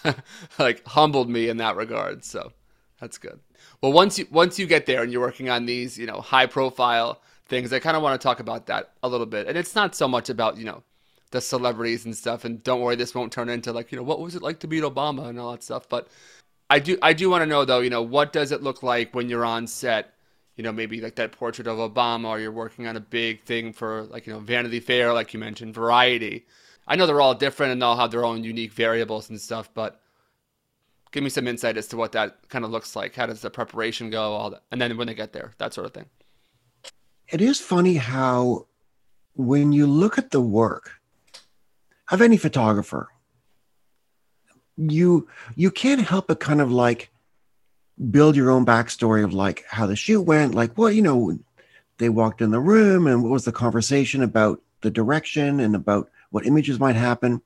like 0.57 0.85
humbled 0.87 1.29
me 1.29 1.49
in 1.49 1.57
that 1.57 1.75
regard. 1.75 2.23
So 2.23 2.53
that's 3.01 3.17
good. 3.17 3.39
Well, 3.81 3.93
once 3.93 4.19
you 4.19 4.27
once 4.29 4.59
you 4.59 4.65
get 4.65 4.85
there 4.85 5.03
and 5.03 5.11
you're 5.11 5.21
working 5.21 5.49
on 5.49 5.65
these, 5.65 5.97
you 5.97 6.05
know, 6.05 6.19
high 6.19 6.45
profile 6.47 7.21
things, 7.47 7.71
I 7.71 7.79
kind 7.79 7.95
of 7.95 8.03
want 8.03 8.19
to 8.19 8.23
talk 8.23 8.39
about 8.39 8.65
that 8.67 8.91
a 9.03 9.09
little 9.09 9.25
bit. 9.25 9.47
And 9.47 9.57
it's 9.57 9.75
not 9.75 9.95
so 9.95 10.07
much 10.07 10.29
about 10.29 10.57
you 10.57 10.65
know 10.65 10.83
the 11.31 11.41
celebrities 11.41 12.05
and 12.05 12.15
stuff. 12.15 12.43
And 12.45 12.61
don't 12.63 12.81
worry, 12.81 12.95
this 12.95 13.15
won't 13.15 13.31
turn 13.31 13.49
into 13.49 13.71
like 13.71 13.91
you 13.91 13.97
know 13.97 14.03
what 14.03 14.19
was 14.19 14.35
it 14.35 14.41
like 14.41 14.59
to 14.59 14.67
meet 14.67 14.83
Obama 14.83 15.27
and 15.27 15.39
all 15.39 15.51
that 15.51 15.63
stuff. 15.63 15.87
But 15.87 16.07
I 16.69 16.79
do 16.79 16.97
I 17.01 17.13
do 17.13 17.29
want 17.29 17.41
to 17.41 17.45
know 17.45 17.65
though, 17.65 17.79
you 17.79 17.89
know, 17.89 18.01
what 18.01 18.33
does 18.33 18.51
it 18.51 18.63
look 18.63 18.83
like 18.83 19.15
when 19.15 19.29
you're 19.29 19.45
on 19.45 19.65
set? 19.67 20.13
You 20.57 20.63
know, 20.63 20.73
maybe 20.73 20.99
like 20.99 21.15
that 21.15 21.31
portrait 21.31 21.67
of 21.67 21.77
Obama, 21.77 22.27
or 22.29 22.39
you're 22.39 22.51
working 22.51 22.85
on 22.85 22.97
a 22.97 22.99
big 22.99 23.43
thing 23.43 23.71
for 23.71 24.03
like 24.03 24.27
you 24.27 24.33
know 24.33 24.39
Vanity 24.39 24.81
Fair, 24.81 25.13
like 25.13 25.33
you 25.33 25.39
mentioned, 25.39 25.73
Variety. 25.73 26.45
I 26.85 26.95
know 26.95 27.05
they're 27.05 27.21
all 27.21 27.35
different 27.35 27.71
and 27.71 27.81
they'll 27.81 27.95
have 27.95 28.11
their 28.11 28.25
own 28.25 28.43
unique 28.43 28.73
variables 28.73 29.29
and 29.29 29.39
stuff, 29.39 29.69
but 29.73 30.01
give 31.11 31.23
me 31.23 31.29
some 31.29 31.47
insight 31.47 31.77
as 31.77 31.87
to 31.87 31.97
what 31.97 32.11
that 32.13 32.49
kind 32.49 32.65
of 32.65 32.71
looks 32.71 32.95
like. 32.95 33.15
How 33.15 33.25
does 33.25 33.41
the 33.41 33.49
preparation 33.49 34.09
go? 34.09 34.33
All 34.33 34.49
that, 34.51 34.63
and 34.71 34.81
then 34.81 34.95
when 34.97 35.07
they 35.07 35.13
get 35.13 35.33
there, 35.33 35.53
that 35.57 35.73
sort 35.73 35.85
of 35.85 35.93
thing. 35.93 36.05
It 37.29 37.41
is 37.41 37.59
funny 37.59 37.95
how 37.95 38.67
when 39.35 39.71
you 39.71 39.85
look 39.87 40.17
at 40.17 40.31
the 40.31 40.41
work 40.41 40.91
of 42.11 42.21
any 42.21 42.37
photographer, 42.37 43.07
you 44.77 45.27
you 45.55 45.71
can't 45.71 46.01
help 46.01 46.27
but 46.27 46.39
kind 46.39 46.61
of 46.61 46.71
like 46.71 47.11
build 48.11 48.35
your 48.35 48.49
own 48.49 48.65
backstory 48.65 49.23
of 49.23 49.33
like 49.33 49.65
how 49.67 49.85
the 49.85 49.95
shoot 49.95 50.21
went, 50.21 50.55
like 50.55 50.77
what 50.77 50.95
you 50.95 51.01
know, 51.01 51.37
they 51.97 52.09
walked 52.09 52.41
in 52.41 52.51
the 52.51 52.59
room 52.59 53.07
and 53.07 53.21
what 53.21 53.31
was 53.31 53.45
the 53.45 53.51
conversation 53.51 54.23
about 54.23 54.61
the 54.81 54.89
direction 54.89 55.59
and 55.59 55.75
about 55.75 56.09
what 56.31 56.45
images 56.45 56.79
might 56.79 56.95
happen. 56.95 57.41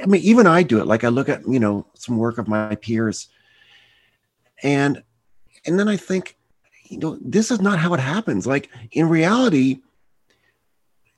I 0.00 0.06
mean, 0.06 0.22
even 0.22 0.46
I 0.46 0.62
do 0.62 0.80
it. 0.80 0.86
Like 0.86 1.04
I 1.04 1.08
look 1.08 1.28
at, 1.28 1.46
you 1.48 1.58
know, 1.58 1.86
some 1.94 2.16
work 2.18 2.38
of 2.38 2.48
my 2.48 2.74
peers 2.76 3.28
and 4.62 5.02
and 5.66 5.78
then 5.78 5.88
I 5.88 5.96
think, 5.96 6.36
you 6.84 6.98
know, 6.98 7.18
this 7.20 7.50
is 7.50 7.60
not 7.60 7.78
how 7.78 7.92
it 7.94 8.00
happens. 8.00 8.46
Like 8.46 8.70
in 8.92 9.08
reality, 9.08 9.80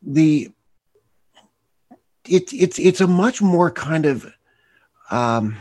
the 0.03 0.51
it's, 2.27 2.53
it's 2.53 2.79
it's 2.79 3.01
a 3.01 3.07
much 3.07 3.43
more 3.43 3.71
kind 3.71 4.07
of 4.07 4.25
um 5.11 5.57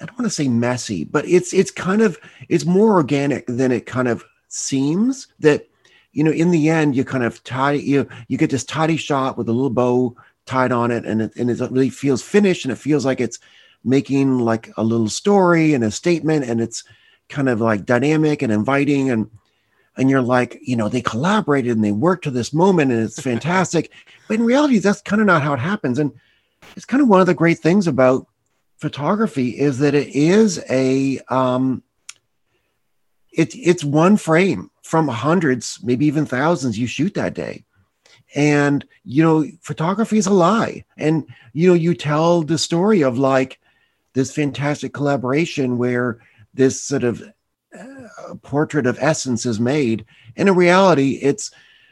I 0.00 0.06
don't 0.06 0.18
want 0.18 0.30
to 0.30 0.34
say 0.34 0.48
messy, 0.48 1.04
but 1.04 1.26
it's 1.28 1.52
it's 1.52 1.70
kind 1.70 2.02
of 2.02 2.18
it's 2.48 2.64
more 2.64 2.94
organic 2.94 3.46
than 3.46 3.70
it 3.70 3.86
kind 3.86 4.08
of 4.08 4.24
seems 4.48 5.28
that 5.40 5.68
you 6.12 6.24
know 6.24 6.30
in 6.30 6.50
the 6.50 6.68
end 6.68 6.96
you 6.96 7.04
kind 7.04 7.22
of 7.22 7.42
tie 7.44 7.72
you 7.72 8.08
you 8.28 8.38
get 8.38 8.50
this 8.50 8.64
tidy 8.64 8.96
shot 8.96 9.36
with 9.36 9.48
a 9.48 9.52
little 9.52 9.70
bow 9.70 10.16
tied 10.50 10.72
on 10.72 10.90
it 10.90 11.06
and 11.06 11.22
it, 11.22 11.36
and 11.36 11.48
it 11.48 11.60
really 11.70 11.90
feels 11.90 12.22
finished 12.22 12.64
and 12.64 12.72
it 12.72 12.76
feels 12.76 13.06
like 13.06 13.20
it's 13.20 13.38
making 13.84 14.40
like 14.40 14.68
a 14.76 14.82
little 14.82 15.08
story 15.08 15.74
and 15.74 15.84
a 15.84 15.92
statement 15.92 16.44
and 16.44 16.60
it's 16.60 16.82
kind 17.28 17.48
of 17.48 17.60
like 17.60 17.86
dynamic 17.86 18.42
and 18.42 18.52
inviting 18.52 19.10
and 19.10 19.30
and 19.96 20.10
you're 20.10 20.20
like 20.20 20.58
you 20.60 20.74
know 20.74 20.88
they 20.88 21.00
collaborated 21.00 21.76
and 21.76 21.84
they 21.84 21.92
worked 21.92 22.24
to 22.24 22.32
this 22.32 22.52
moment 22.52 22.90
and 22.90 23.02
it's 23.04 23.22
fantastic. 23.22 23.92
But 24.26 24.38
in 24.38 24.44
reality 24.44 24.78
that's 24.78 25.02
kind 25.02 25.20
of 25.20 25.26
not 25.26 25.42
how 25.42 25.54
it 25.54 25.60
happens 25.60 25.98
and 25.98 26.12
it's 26.76 26.84
kind 26.84 27.02
of 27.02 27.08
one 27.08 27.20
of 27.20 27.26
the 27.26 27.34
great 27.34 27.58
things 27.58 27.86
about 27.86 28.26
photography 28.78 29.58
is 29.58 29.78
that 29.78 29.94
it 29.94 30.08
is 30.08 30.62
a 30.68 31.18
um 31.28 31.82
it's 33.32 33.54
it's 33.56 33.84
one 33.84 34.16
frame 34.16 34.70
from 34.82 35.06
hundreds 35.08 35.78
maybe 35.82 36.06
even 36.06 36.26
thousands 36.26 36.78
you 36.78 36.86
shoot 36.86 37.14
that 37.14 37.34
day 37.34 37.64
and 38.34 38.84
you 39.04 39.22
know 39.22 39.44
photography 39.60 40.18
is 40.18 40.26
a 40.26 40.32
lie. 40.32 40.84
And 40.96 41.26
you 41.52 41.68
know 41.68 41.74
you 41.74 41.94
tell 41.94 42.42
the 42.42 42.58
story 42.58 43.02
of 43.02 43.18
like 43.18 43.58
this 44.12 44.34
fantastic 44.34 44.92
collaboration 44.92 45.78
where 45.78 46.18
this 46.54 46.82
sort 46.82 47.04
of 47.04 47.22
uh, 47.78 48.34
portrait 48.42 48.86
of 48.86 48.98
essence 49.00 49.46
is 49.46 49.60
made. 49.60 50.04
And 50.36 50.48
in 50.48 50.54
reality 50.54 51.18
it's 51.22 51.50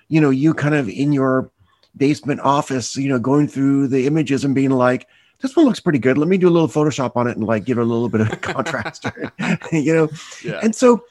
you 0.09 0.20
know 0.20 0.31
you 0.31 0.55
kind 0.55 0.74
of 0.74 0.88
in 0.88 1.12
your 1.12 1.51
basement 1.96 2.40
office 2.40 2.96
you 2.96 3.09
know 3.09 3.18
going 3.18 3.48
through 3.48 3.88
the 3.88 4.07
images 4.07 4.44
and 4.44 4.55
being 4.55 4.70
like 4.70 5.09
this 5.40 5.55
one 5.55 5.66
looks 5.66 5.81
pretty 5.81 6.01
good. 6.01 6.18
Let 6.18 6.29
me 6.29 6.37
do 6.37 6.48
a 6.48 6.51
little 6.51 6.68
photoshop 6.68 7.16
on 7.16 7.29
it 7.29 7.37
and 7.37 7.46
like 7.46 7.64
give 7.64 7.79
it 7.79 7.83
a 7.83 7.85
little 7.85 8.09
bit 8.09 8.20
of 8.22 8.40
contrast 8.40 9.07
you 9.72 9.94
know? 9.94 10.09
Yeah. 10.44 10.61
and 10.62 10.74
so 10.74 11.05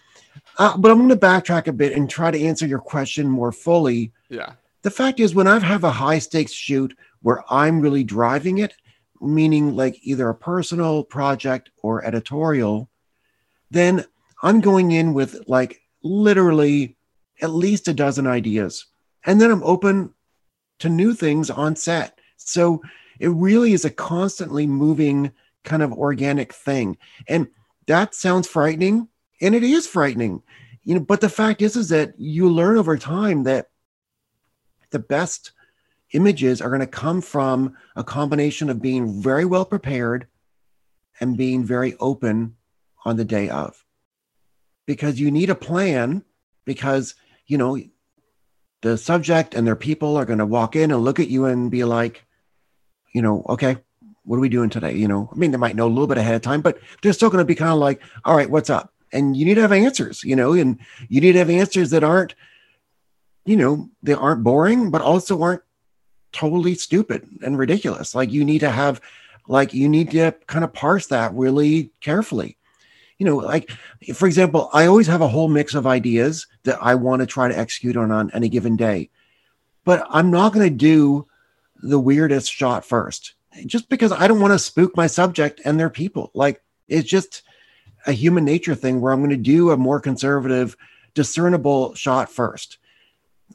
uh, 0.60 0.76
but 0.76 0.90
i'm 0.90 0.98
going 0.98 1.10
to 1.10 1.16
backtrack 1.16 1.68
a 1.68 1.74
bit 1.74 1.94
and 1.94 2.10
try 2.10 2.32
to 2.32 2.42
answer 2.42 2.66
your 2.66 2.80
question 2.80 3.28
more 3.28 3.52
fully. 3.52 4.12
Yeah 4.30 4.54
the 4.84 4.92
fact 4.92 5.20
is, 5.20 5.36
when 5.36 5.48
I 5.48 5.60
have 5.60 5.84
a 5.84 5.92
high 5.92 6.20
stakes 6.20 6.52
shoot 6.52 6.96
where 7.22 7.44
I'm 7.52 7.82
really 7.82 8.04
driving 8.04 8.60
it, 8.60 8.74
meaning 9.20 9.76
like 9.76 9.98
either 10.04 10.30
a 10.30 10.36
personal 10.36 11.04
project 11.04 11.72
or 11.82 12.06
editorial, 12.06 12.90
then 13.72 14.06
I'm 14.44 14.62
going 14.62 14.92
in 14.92 15.14
with 15.14 15.44
like 15.48 15.82
literally 16.04 16.96
at 17.42 17.50
least 17.50 17.88
a 17.88 17.94
dozen 17.94 18.28
ideas. 18.28 18.86
And 19.26 19.42
then 19.42 19.52
I'm 19.52 19.64
open 19.64 20.14
to 20.80 20.90
new 20.90 21.14
things 21.14 21.50
on 21.50 21.76
set. 21.76 22.20
So 22.38 22.82
it 23.20 23.30
really 23.30 23.74
is 23.74 23.86
a 23.86 23.90
constantly 23.90 24.68
moving 24.68 25.32
kind 25.64 25.82
of 25.82 25.92
organic 25.92 26.54
thing. 26.54 26.98
And 27.28 27.48
that 27.88 28.16
sounds 28.16 28.48
frightening. 28.48 29.08
And 29.42 29.56
it 29.56 29.64
is 29.64 29.88
frightening. 29.88 30.44
You 30.84 30.96
know, 30.96 31.02
but 31.02 31.20
the 31.20 31.30
fact 31.30 31.62
is 31.62 31.76
is 31.76 31.90
that 31.90 32.14
you 32.18 32.50
learn 32.50 32.78
over 32.78 32.98
time 32.98 33.44
that 33.44 33.68
the 34.92 35.00
best 35.00 35.52
images 36.14 36.62
are 36.62 36.70
going 36.70 36.82
to 36.82 36.88
come 36.88 37.22
from 37.22 37.76
a 37.96 38.04
combination 38.04 38.70
of 38.70 38.82
being 38.82 39.22
very 39.22 39.46
well 39.46 39.66
prepared 39.66 40.28
and 41.20 41.38
being 41.38 41.64
very 41.64 41.96
open 42.00 42.56
on 43.06 43.18
the 43.18 43.26
day 43.26 43.50
of. 43.50 43.84
Because 44.86 45.20
you 45.20 45.32
need 45.32 45.50
a 45.50 45.56
plan, 45.56 46.24
because, 46.66 47.16
you 47.46 47.58
know, 47.58 47.78
the 48.82 48.98
subject 48.98 49.54
and 49.54 49.66
their 49.66 49.76
people 49.76 50.16
are 50.16 50.26
going 50.26 50.40
to 50.40 50.46
walk 50.46 50.76
in 50.76 50.92
and 50.92 51.04
look 51.04 51.20
at 51.20 51.28
you 51.28 51.46
and 51.46 51.72
be 51.72 51.84
like, 51.84 52.24
you 53.14 53.22
know, 53.22 53.46
okay, 53.50 53.78
what 54.24 54.38
are 54.38 54.42
we 54.42 54.50
doing 54.50 54.70
today? 54.70 54.94
You 54.94 55.08
know, 55.08 55.30
I 55.32 55.36
mean, 55.36 55.52
they 55.52 55.58
might 55.58 55.76
know 55.76 55.88
a 55.88 55.90
little 55.90 56.08
bit 56.08 56.18
ahead 56.18 56.36
of 56.36 56.42
time, 56.42 56.62
but 56.62 56.78
they're 57.02 57.14
still 57.14 57.30
going 57.30 57.42
to 57.42 57.46
be 57.46 57.56
kind 57.56 57.72
of 57.72 57.80
like, 57.80 58.02
all 58.24 58.36
right, 58.36 58.50
what's 58.50 58.70
up? 58.70 58.94
And 59.12 59.36
you 59.36 59.46
need 59.46 59.56
to 59.56 59.62
have 59.62 59.72
answers, 59.72 60.24
you 60.24 60.36
know, 60.36 60.54
and 60.54 60.80
you 61.08 61.22
need 61.22 61.32
to 61.34 61.40
have 61.40 61.50
answers 61.50 61.90
that 61.92 62.04
aren't 62.04 62.36
you 63.48 63.56
know, 63.56 63.90
they 64.04 64.14
aren't 64.14 64.44
boring, 64.44 64.92
but 64.92 65.02
also 65.02 65.42
aren't 65.42 65.62
totally 66.34 66.76
stupid 66.76 67.28
and 67.42 67.58
ridiculous. 67.58 68.14
Like 68.14 68.32
you 68.32 68.44
need 68.44 68.60
to 68.60 68.70
have, 68.70 69.02
like, 69.48 69.74
you 69.74 69.88
need 69.88 70.12
to 70.12 70.36
kind 70.46 70.66
of 70.66 70.74
parse 70.74 71.08
that 71.08 71.34
really 71.34 71.92
carefully. 72.02 72.58
You 73.18 73.26
know, 73.26 73.38
like, 73.38 73.72
for 74.14 74.28
example, 74.28 74.70
I 74.74 74.86
always 74.86 75.08
have 75.08 75.22
a 75.22 75.28
whole 75.28 75.48
mix 75.48 75.74
of 75.74 75.88
ideas 75.88 76.46
that 76.64 76.78
I 76.82 76.96
want 76.96 77.22
to 77.22 77.26
try 77.26 77.48
to 77.48 77.58
execute 77.58 77.96
on 77.96 78.12
on 78.12 78.30
any 78.34 78.50
given 78.50 78.76
day, 78.76 79.10
but 79.86 80.06
I'm 80.10 80.30
not 80.30 80.54
going 80.54 80.70
to 80.70 80.76
do 80.76 81.26
the 81.82 82.00
weirdest 82.00 82.52
shot 82.52 82.84
first 82.84 83.36
just 83.66 83.88
because 83.90 84.12
I 84.12 84.28
don't 84.28 84.42
want 84.42 84.54
to 84.54 84.60
spook 84.60 84.96
my 84.96 85.08
subject 85.08 85.62
and 85.64 85.80
their 85.80 85.90
people. 85.90 86.32
Like, 86.34 86.62
it's 86.88 87.10
just 87.10 87.44
a 88.06 88.12
human 88.12 88.46
nature 88.46 88.76
thing 88.76 89.00
where 89.00 89.14
I'm 89.14 89.22
going 89.22 89.32
to 89.32 89.38
do 89.38 89.72
a 89.72 89.78
more 89.78 90.00
conservative, 90.00 90.76
discernible 91.16 91.96
shot 91.96 92.30
first 92.30 92.78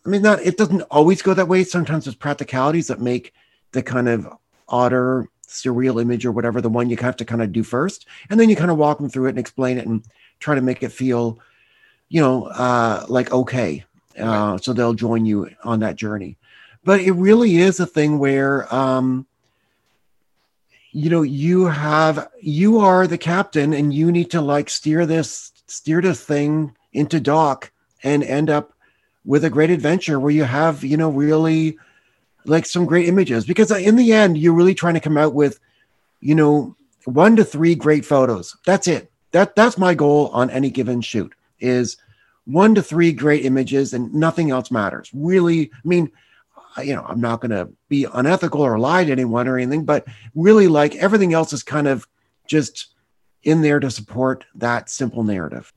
I 0.05 0.09
mean, 0.09 0.23
not 0.23 0.41
it 0.41 0.57
doesn't 0.57 0.83
always 0.83 1.23
go 1.23 1.35
that 1.35 1.49
way. 1.49 1.65
Sometimes 1.65 2.05
there's 2.05 2.15
practicalities 2.15 2.89
that 2.89 3.01
make 3.01 3.33
the 3.73 3.83
kind 3.83 4.09
of 4.09 4.29
odder 4.69 5.29
surreal 5.47 6.01
image 6.01 6.25
or 6.25 6.33
whatever 6.33 6.61
the 6.61 6.69
one 6.69 6.89
you 6.91 6.97
have 6.97 7.17
to 7.17 7.25
kind 7.25 7.43
of 7.43 7.53
do 7.53 7.63
first, 7.63 8.07
and 8.31 8.41
then 8.41 8.49
you 8.49 8.57
kind 8.57 8.71
of 8.71 8.79
walk 8.79 8.99
them 8.99 9.09
through 9.09 9.27
it 9.27 9.31
and 9.31 9.39
explain 9.39 9.79
it 9.79 9.87
and 9.87 10.05
try 10.41 10.55
to 10.55 10.61
make 10.61 10.83
it 10.83 10.91
feel, 10.91 11.39
you 12.09 12.21
know, 12.21 12.47
uh, 12.47 13.05
like 13.09 13.33
okay. 13.33 13.85
Uh, 14.19 14.59
so 14.59 14.73
they'll 14.73 14.93
join 14.95 15.25
you 15.25 15.49
on 15.65 15.81
that 15.81 15.97
journey. 15.97 16.37
But 16.85 17.01
it 17.01 17.13
really 17.13 17.57
is 17.57 17.81
a 17.81 17.87
thing 17.87 18.19
where, 18.19 18.73
um, 18.75 19.27
you 20.91 21.09
know, 21.09 21.23
you 21.23 21.67
have 21.67 22.29
you 22.41 22.81
are 22.81 23.07
the 23.07 23.19
captain, 23.19 23.73
and 23.73 23.95
you 23.95 24.11
need 24.11 24.31
to 24.33 24.41
like 24.41 24.69
steer 24.69 25.07
this 25.07 25.53
steer 25.67 26.03
this 26.03 26.23
thing 26.23 26.75
into 26.93 27.21
dock 27.21 27.71
and 28.03 28.23
end 28.23 28.51
up 28.51 28.72
with 29.25 29.45
a 29.45 29.51
great 29.51 29.71
adventure 29.71 30.19
where 30.19 30.33
you 30.33 30.45
have 30.45 30.85
you 30.85 30.97
know 30.97 31.11
really 31.11 31.79
like 32.45 32.67
some 32.67 32.87
great 32.87 33.09
images. 33.09 33.45
Because 33.45 33.71
uh, 33.71 33.77
in 33.77 33.97
the 33.97 34.13
end 34.13 34.39
you're 34.39 34.55
really 34.55 34.75
trying 34.75 34.95
to 34.95 35.01
come 35.01 35.17
out 35.17 35.35
with 35.35 35.61
you 36.21 36.35
know 36.35 36.77
one 37.05 37.37
to 37.37 37.45
three 37.45 37.75
great 37.75 38.05
photos. 38.05 38.57
That's 38.67 38.89
it. 38.89 39.11
That 39.33 39.57
that's 39.57 39.79
my 39.79 39.95
goal 39.95 40.29
on 40.29 40.51
any 40.51 40.71
given 40.71 41.01
shoot 41.01 41.35
is 41.61 41.97
one 42.45 42.75
to 42.75 42.83
three 42.83 43.13
great 43.13 43.45
images 43.45 43.95
and 43.95 44.13
nothing 44.13 44.51
else 44.51 44.71
matters. 44.71 45.11
Really 45.15 45.71
i 45.73 45.89
mean 45.89 46.11
uh, 46.77 46.81
you 46.81 46.95
know 46.95 47.05
i'm 47.07 47.21
not 47.21 47.41
going 47.41 47.51
to 47.51 47.71
be 47.89 48.07
unethical 48.15 48.63
or 48.63 48.79
lie 48.79 49.05
to 49.05 49.13
anyone 49.13 49.47
or 49.47 49.59
anything 49.59 49.85
but 49.85 50.07
really 50.35 50.67
like 50.67 50.95
everything 50.97 51.35
else 51.35 51.53
is 51.53 51.63
kind 51.63 51.87
of 51.87 52.07
just 52.47 52.93
in 53.43 53.63
there 53.63 53.81
to 53.81 53.91
support 53.91 54.45
that 54.55 54.89
simple 54.89 55.25
narrative. 55.25 55.73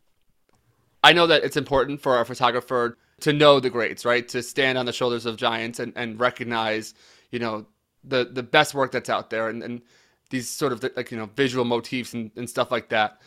I 1.04 1.14
know 1.14 1.28
that 1.28 1.44
it's 1.44 1.58
important 1.58 2.02
for 2.02 2.20
a 2.20 2.26
photographer 2.26 2.98
to 3.26 3.34
know 3.34 3.60
the 3.60 3.72
greats, 3.72 4.06
right? 4.06 4.28
To 4.28 4.44
stand 4.44 4.78
on 4.78 4.86
the 4.86 4.94
shoulders 4.94 5.26
of 5.26 5.36
giants 5.36 5.80
and, 5.80 5.92
and 5.96 6.20
recognize, 6.20 6.94
you 7.32 7.40
know, 7.40 7.66
the 8.04 8.30
the 8.32 8.44
best 8.44 8.76
work 8.76 8.92
that's 8.92 9.10
out 9.10 9.32
there 9.32 9.50
and, 9.50 9.64
and 9.64 9.82
these 10.30 10.48
sort 10.48 10.72
of 10.72 10.86
like 10.96 11.10
you 11.10 11.18
know 11.18 11.28
visual 11.36 11.66
motifs 11.66 12.14
and, 12.14 12.30
and 12.36 12.48
stuff 12.48 12.70
like 12.70 12.90
that. 12.90 13.20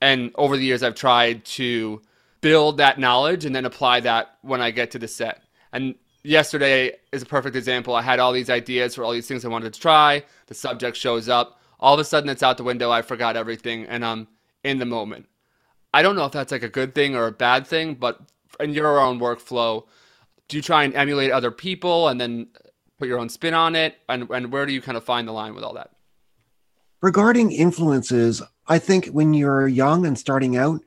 And 0.00 0.30
over 0.36 0.56
the 0.56 0.62
years, 0.62 0.84
I've 0.84 0.94
tried 0.94 1.44
to 1.46 2.00
build 2.42 2.76
that 2.76 3.00
knowledge 3.00 3.44
and 3.44 3.52
then 3.52 3.64
apply 3.64 3.98
that 4.00 4.36
when 4.42 4.60
I 4.60 4.70
get 4.70 4.92
to 4.92 5.00
the 5.00 5.08
set. 5.08 5.42
And 5.72 5.96
yesterday 6.22 6.92
is 7.10 7.22
a 7.22 7.26
perfect 7.26 7.56
example. 7.56 7.96
I 7.96 8.02
had 8.02 8.20
all 8.20 8.32
these 8.32 8.50
ideas 8.50 8.94
for 8.94 9.02
all 9.02 9.10
these 9.10 9.26
things 9.26 9.44
I 9.44 9.48
wanted 9.48 9.74
to 9.74 9.80
try. 9.80 10.22
The 10.46 10.54
subject 10.54 10.96
shows 10.96 11.28
up. 11.28 11.60
All 11.80 11.94
of 11.94 11.98
a 11.98 12.04
sudden, 12.04 12.30
it's 12.30 12.44
out 12.44 12.56
the 12.56 12.62
window. 12.62 12.92
I 12.92 13.02
forgot 13.02 13.36
everything, 13.36 13.84
and 13.86 14.04
I'm 14.04 14.28
in 14.62 14.78
the 14.78 14.86
moment. 14.86 15.26
I 15.92 16.02
don't 16.02 16.14
know 16.14 16.26
if 16.26 16.32
that's 16.32 16.52
like 16.52 16.62
a 16.62 16.68
good 16.68 16.94
thing 16.94 17.16
or 17.16 17.26
a 17.26 17.32
bad 17.32 17.66
thing, 17.66 17.94
but 17.94 18.20
in 18.58 18.74
your 18.74 19.00
own 19.00 19.20
workflow, 19.20 19.84
do 20.48 20.56
you 20.56 20.62
try 20.62 20.84
and 20.84 20.94
emulate 20.94 21.30
other 21.30 21.50
people 21.50 22.08
and 22.08 22.20
then 22.20 22.48
put 22.98 23.08
your 23.08 23.18
own 23.18 23.28
spin 23.28 23.54
on 23.54 23.76
it? 23.76 23.98
And, 24.08 24.28
and 24.30 24.52
where 24.52 24.66
do 24.66 24.72
you 24.72 24.82
kind 24.82 24.96
of 24.96 25.04
find 25.04 25.28
the 25.28 25.32
line 25.32 25.54
with 25.54 25.64
all 25.64 25.74
that? 25.74 25.90
Regarding 27.00 27.52
influences, 27.52 28.42
I 28.68 28.78
think 28.78 29.06
when 29.06 29.32
you're 29.32 29.66
young 29.66 30.04
and 30.04 30.18
starting 30.18 30.56
out, 30.56 30.82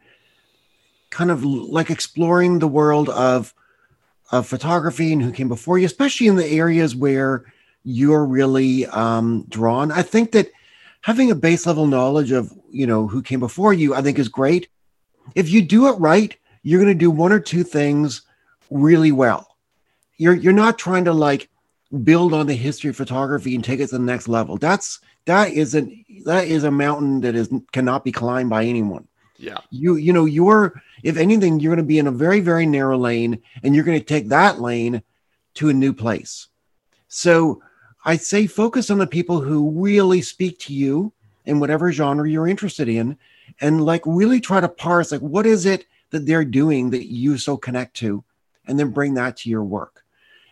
kind 1.09 1.31
of 1.31 1.43
like 1.45 1.89
exploring 1.89 2.59
the 2.59 2.67
world 2.67 3.09
of 3.09 3.53
of 4.31 4.47
photography 4.47 5.13
and 5.13 5.21
who 5.21 5.31
came 5.31 5.47
before 5.47 5.77
you, 5.77 5.85
especially 5.85 6.25
in 6.27 6.37
the 6.37 6.47
areas 6.47 6.95
where 6.95 7.45
you're 7.83 8.25
really 8.25 8.87
um, 8.87 9.45
drawn. 9.47 9.91
I 9.91 10.01
think 10.01 10.31
that 10.31 10.49
having 11.01 11.29
a 11.29 11.35
base 11.35 11.67
level 11.67 11.85
knowledge 11.85 12.31
of 12.31 12.51
you 12.71 12.87
know 12.87 13.07
who 13.07 13.21
came 13.21 13.39
before 13.39 13.73
you, 13.73 13.93
I 13.93 14.01
think 14.01 14.17
is 14.17 14.27
great. 14.27 14.69
If 15.35 15.49
you 15.49 15.61
do 15.61 15.87
it 15.87 15.99
right, 15.99 16.35
you're 16.63 16.81
going 16.81 16.93
to 16.93 16.99
do 16.99 17.11
one 17.11 17.31
or 17.31 17.39
two 17.39 17.63
things 17.63 18.23
really 18.69 19.11
well. 19.11 19.57
You're 20.17 20.33
you're 20.33 20.53
not 20.53 20.79
trying 20.79 21.05
to 21.05 21.13
like 21.13 21.49
build 22.03 22.33
on 22.33 22.47
the 22.47 22.55
history 22.55 22.89
of 22.89 22.95
photography 22.95 23.53
and 23.53 23.63
take 23.63 23.79
it 23.79 23.89
to 23.89 23.97
the 23.97 24.03
next 24.03 24.27
level. 24.27 24.57
That's 24.57 24.99
that 25.25 25.51
isn't 25.51 25.93
that 26.25 26.47
is 26.47 26.63
a 26.63 26.71
mountain 26.71 27.21
that 27.21 27.35
is 27.35 27.49
cannot 27.71 28.03
be 28.03 28.11
climbed 28.11 28.49
by 28.49 28.65
anyone. 28.65 29.07
Yeah. 29.37 29.57
You 29.69 29.95
you 29.95 30.13
know 30.13 30.25
you're 30.25 30.81
if 31.03 31.17
anything 31.17 31.59
you're 31.59 31.75
going 31.75 31.85
to 31.85 31.87
be 31.87 31.99
in 31.99 32.07
a 32.07 32.11
very 32.11 32.39
very 32.39 32.65
narrow 32.65 32.97
lane 32.97 33.41
and 33.61 33.75
you're 33.75 33.83
going 33.83 33.99
to 33.99 34.05
take 34.05 34.29
that 34.29 34.61
lane 34.61 35.03
to 35.55 35.69
a 35.69 35.73
new 35.73 35.93
place. 35.93 36.47
So 37.07 37.61
I 38.05 38.17
say 38.17 38.47
focus 38.47 38.89
on 38.89 38.97
the 38.97 39.07
people 39.07 39.41
who 39.41 39.71
really 39.71 40.21
speak 40.21 40.59
to 40.59 40.73
you 40.73 41.13
in 41.45 41.59
whatever 41.59 41.91
genre 41.91 42.29
you're 42.29 42.47
interested 42.47 42.87
in 42.87 43.17
and 43.59 43.83
like 43.83 44.01
really 44.05 44.39
try 44.39 44.61
to 44.61 44.69
parse 44.69 45.11
like 45.11 45.21
what 45.21 45.45
is 45.45 45.65
it 45.65 45.85
that 46.13 46.25
they're 46.25 46.45
doing 46.45 46.91
that 46.91 47.11
you 47.11 47.37
so 47.37 47.57
connect 47.57 47.95
to, 47.97 48.23
and 48.65 48.79
then 48.79 48.91
bring 48.91 49.15
that 49.15 49.35
to 49.37 49.49
your 49.49 49.63
work. 49.63 50.03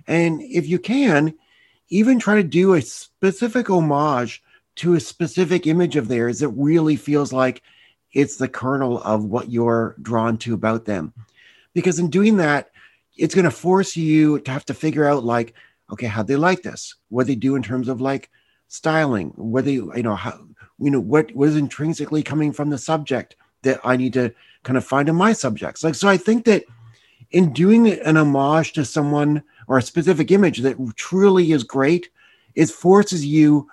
And 0.07 0.41
if 0.41 0.67
you 0.67 0.79
can, 0.79 1.35
even 1.89 2.19
try 2.19 2.35
to 2.35 2.43
do 2.43 2.73
a 2.73 2.81
specific 2.81 3.69
homage 3.69 4.43
to 4.77 4.95
a 4.95 4.99
specific 4.99 5.67
image 5.67 5.95
of 5.95 6.07
theirs 6.07 6.39
that 6.39 6.49
really 6.49 6.95
feels 6.95 7.31
like 7.31 7.61
it's 8.11 8.37
the 8.37 8.47
kernel 8.47 9.01
of 9.03 9.25
what 9.25 9.51
you're 9.51 9.95
drawn 10.01 10.37
to 10.39 10.53
about 10.53 10.85
them. 10.85 11.13
Because 11.73 11.99
in 11.99 12.09
doing 12.09 12.37
that, 12.37 12.71
it's 13.15 13.35
going 13.35 13.45
to 13.45 13.51
force 13.51 13.95
you 13.95 14.39
to 14.39 14.51
have 14.51 14.65
to 14.65 14.73
figure 14.73 15.05
out, 15.05 15.23
like, 15.23 15.53
okay, 15.91 16.07
how 16.07 16.23
they 16.23 16.35
like 16.35 16.63
this, 16.63 16.95
what 17.09 17.27
they 17.27 17.35
do 17.35 17.55
in 17.55 17.61
terms 17.61 17.87
of 17.87 18.01
like 18.01 18.29
styling, 18.67 19.33
whether 19.37 19.69
you 19.69 19.91
know 19.97 20.15
how 20.15 20.39
you 20.79 20.89
know 20.89 20.99
what 20.99 21.35
was 21.35 21.55
intrinsically 21.55 22.23
coming 22.23 22.51
from 22.51 22.69
the 22.69 22.77
subject 22.77 23.35
that 23.63 23.79
I 23.83 23.97
need 23.97 24.13
to 24.13 24.33
kind 24.63 24.77
of 24.77 24.85
find 24.85 25.09
in 25.09 25.15
my 25.15 25.33
subjects. 25.33 25.83
Like, 25.83 25.95
so 25.95 26.07
I 26.07 26.17
think 26.17 26.45
that 26.45 26.65
in 27.31 27.53
doing 27.53 27.87
an 27.87 28.17
homage 28.17 28.73
to 28.73 28.85
someone 28.85 29.43
or 29.67 29.77
a 29.77 29.81
specific 29.81 30.31
image 30.31 30.59
that 30.59 30.77
truly 30.95 31.51
is 31.51 31.63
great, 31.63 32.09
it 32.55 32.69
forces 32.69 33.25
you 33.25 33.69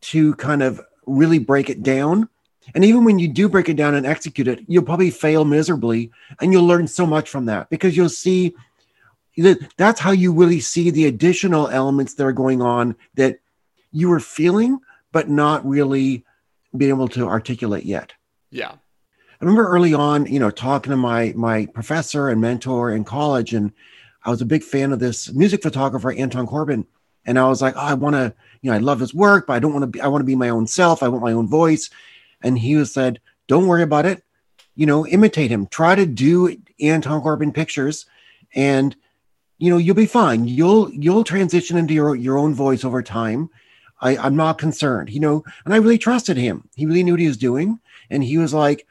to 0.00 0.34
kind 0.36 0.62
of 0.62 0.80
really 1.06 1.38
break 1.38 1.70
it 1.70 1.82
down. 1.82 2.28
And 2.74 2.84
even 2.84 3.04
when 3.04 3.18
you 3.18 3.28
do 3.28 3.48
break 3.48 3.68
it 3.68 3.76
down 3.76 3.94
and 3.94 4.06
execute 4.06 4.48
it, 4.48 4.60
you'll 4.66 4.82
probably 4.82 5.10
fail 5.10 5.44
miserably 5.44 6.10
and 6.40 6.52
you'll 6.52 6.66
learn 6.66 6.88
so 6.88 7.06
much 7.06 7.28
from 7.28 7.46
that 7.46 7.70
because 7.70 7.96
you'll 7.96 8.08
see 8.08 8.54
that 9.36 9.58
that's 9.76 10.00
how 10.00 10.10
you 10.10 10.32
really 10.32 10.60
see 10.60 10.90
the 10.90 11.06
additional 11.06 11.68
elements 11.68 12.14
that 12.14 12.24
are 12.24 12.32
going 12.32 12.62
on 12.62 12.96
that 13.14 13.38
you 13.92 14.08
were 14.08 14.20
feeling, 14.20 14.80
but 15.12 15.28
not 15.28 15.66
really 15.66 16.24
being 16.76 16.90
able 16.90 17.08
to 17.08 17.28
articulate 17.28 17.84
yet. 17.84 18.12
Yeah. 18.50 18.76
I 19.40 19.44
remember 19.44 19.68
early 19.68 19.92
on, 19.92 20.26
you 20.26 20.38
know, 20.38 20.50
talking 20.50 20.90
to 20.90 20.96
my 20.96 21.34
my 21.36 21.66
professor 21.66 22.28
and 22.28 22.40
mentor 22.40 22.90
in 22.90 23.04
college, 23.04 23.52
and 23.52 23.72
I 24.24 24.30
was 24.30 24.40
a 24.40 24.46
big 24.46 24.62
fan 24.62 24.92
of 24.92 24.98
this 24.98 25.30
music 25.32 25.62
photographer 25.62 26.10
Anton 26.10 26.46
Corbijn, 26.46 26.86
and 27.26 27.38
I 27.38 27.46
was 27.48 27.60
like, 27.60 27.76
oh, 27.76 27.80
I 27.80 27.94
want 27.94 28.14
to, 28.16 28.34
you 28.62 28.70
know, 28.70 28.76
I 28.76 28.80
love 28.80 29.00
his 29.00 29.14
work, 29.14 29.46
but 29.46 29.52
I 29.52 29.58
don't 29.58 29.72
want 29.72 29.82
to 29.82 29.88
be, 29.88 30.00
I 30.00 30.08
want 30.08 30.22
to 30.22 30.26
be 30.26 30.36
my 30.36 30.48
own 30.48 30.66
self. 30.66 31.02
I 31.02 31.08
want 31.08 31.22
my 31.22 31.32
own 31.32 31.48
voice, 31.48 31.90
and 32.42 32.58
he 32.58 32.76
was 32.76 32.94
said, 32.94 33.20
don't 33.46 33.66
worry 33.66 33.82
about 33.82 34.06
it, 34.06 34.24
you 34.74 34.86
know, 34.86 35.06
imitate 35.06 35.50
him. 35.50 35.66
Try 35.66 35.94
to 35.94 36.06
do 36.06 36.56
Anton 36.80 37.20
Corbijn 37.20 37.52
pictures, 37.52 38.06
and 38.54 38.96
you 39.58 39.70
know, 39.70 39.78
you'll 39.78 39.94
be 39.94 40.06
fine. 40.06 40.48
You'll 40.48 40.90
you'll 40.92 41.24
transition 41.24 41.76
into 41.76 41.92
your 41.92 42.16
your 42.16 42.38
own 42.38 42.54
voice 42.54 42.84
over 42.84 43.02
time. 43.02 43.50
I, 44.00 44.16
I'm 44.16 44.36
not 44.36 44.58
concerned, 44.58 45.10
you 45.10 45.20
know, 45.20 45.44
and 45.66 45.74
I 45.74 45.78
really 45.78 45.98
trusted 45.98 46.36
him. 46.38 46.68
He 46.74 46.86
really 46.86 47.02
knew 47.02 47.12
what 47.12 47.20
he 47.20 47.28
was 47.28 47.36
doing, 47.36 47.80
and 48.08 48.24
he 48.24 48.38
was 48.38 48.54
like 48.54 48.86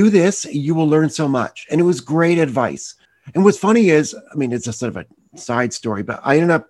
do 0.00 0.10
this, 0.10 0.44
you 0.66 0.74
will 0.74 0.88
learn 0.94 1.10
so 1.20 1.26
much. 1.40 1.56
And 1.70 1.80
it 1.80 1.84
was 1.92 2.00
great 2.16 2.38
advice. 2.38 2.84
And 3.34 3.44
what's 3.44 3.64
funny 3.68 3.84
is, 3.98 4.06
I 4.14 4.34
mean, 4.40 4.52
it's 4.52 4.68
a 4.68 4.72
sort 4.72 4.94
of 4.94 4.98
a 5.02 5.38
side 5.38 5.72
story, 5.80 6.02
but 6.02 6.20
I 6.22 6.32
ended 6.36 6.50
up 6.58 6.64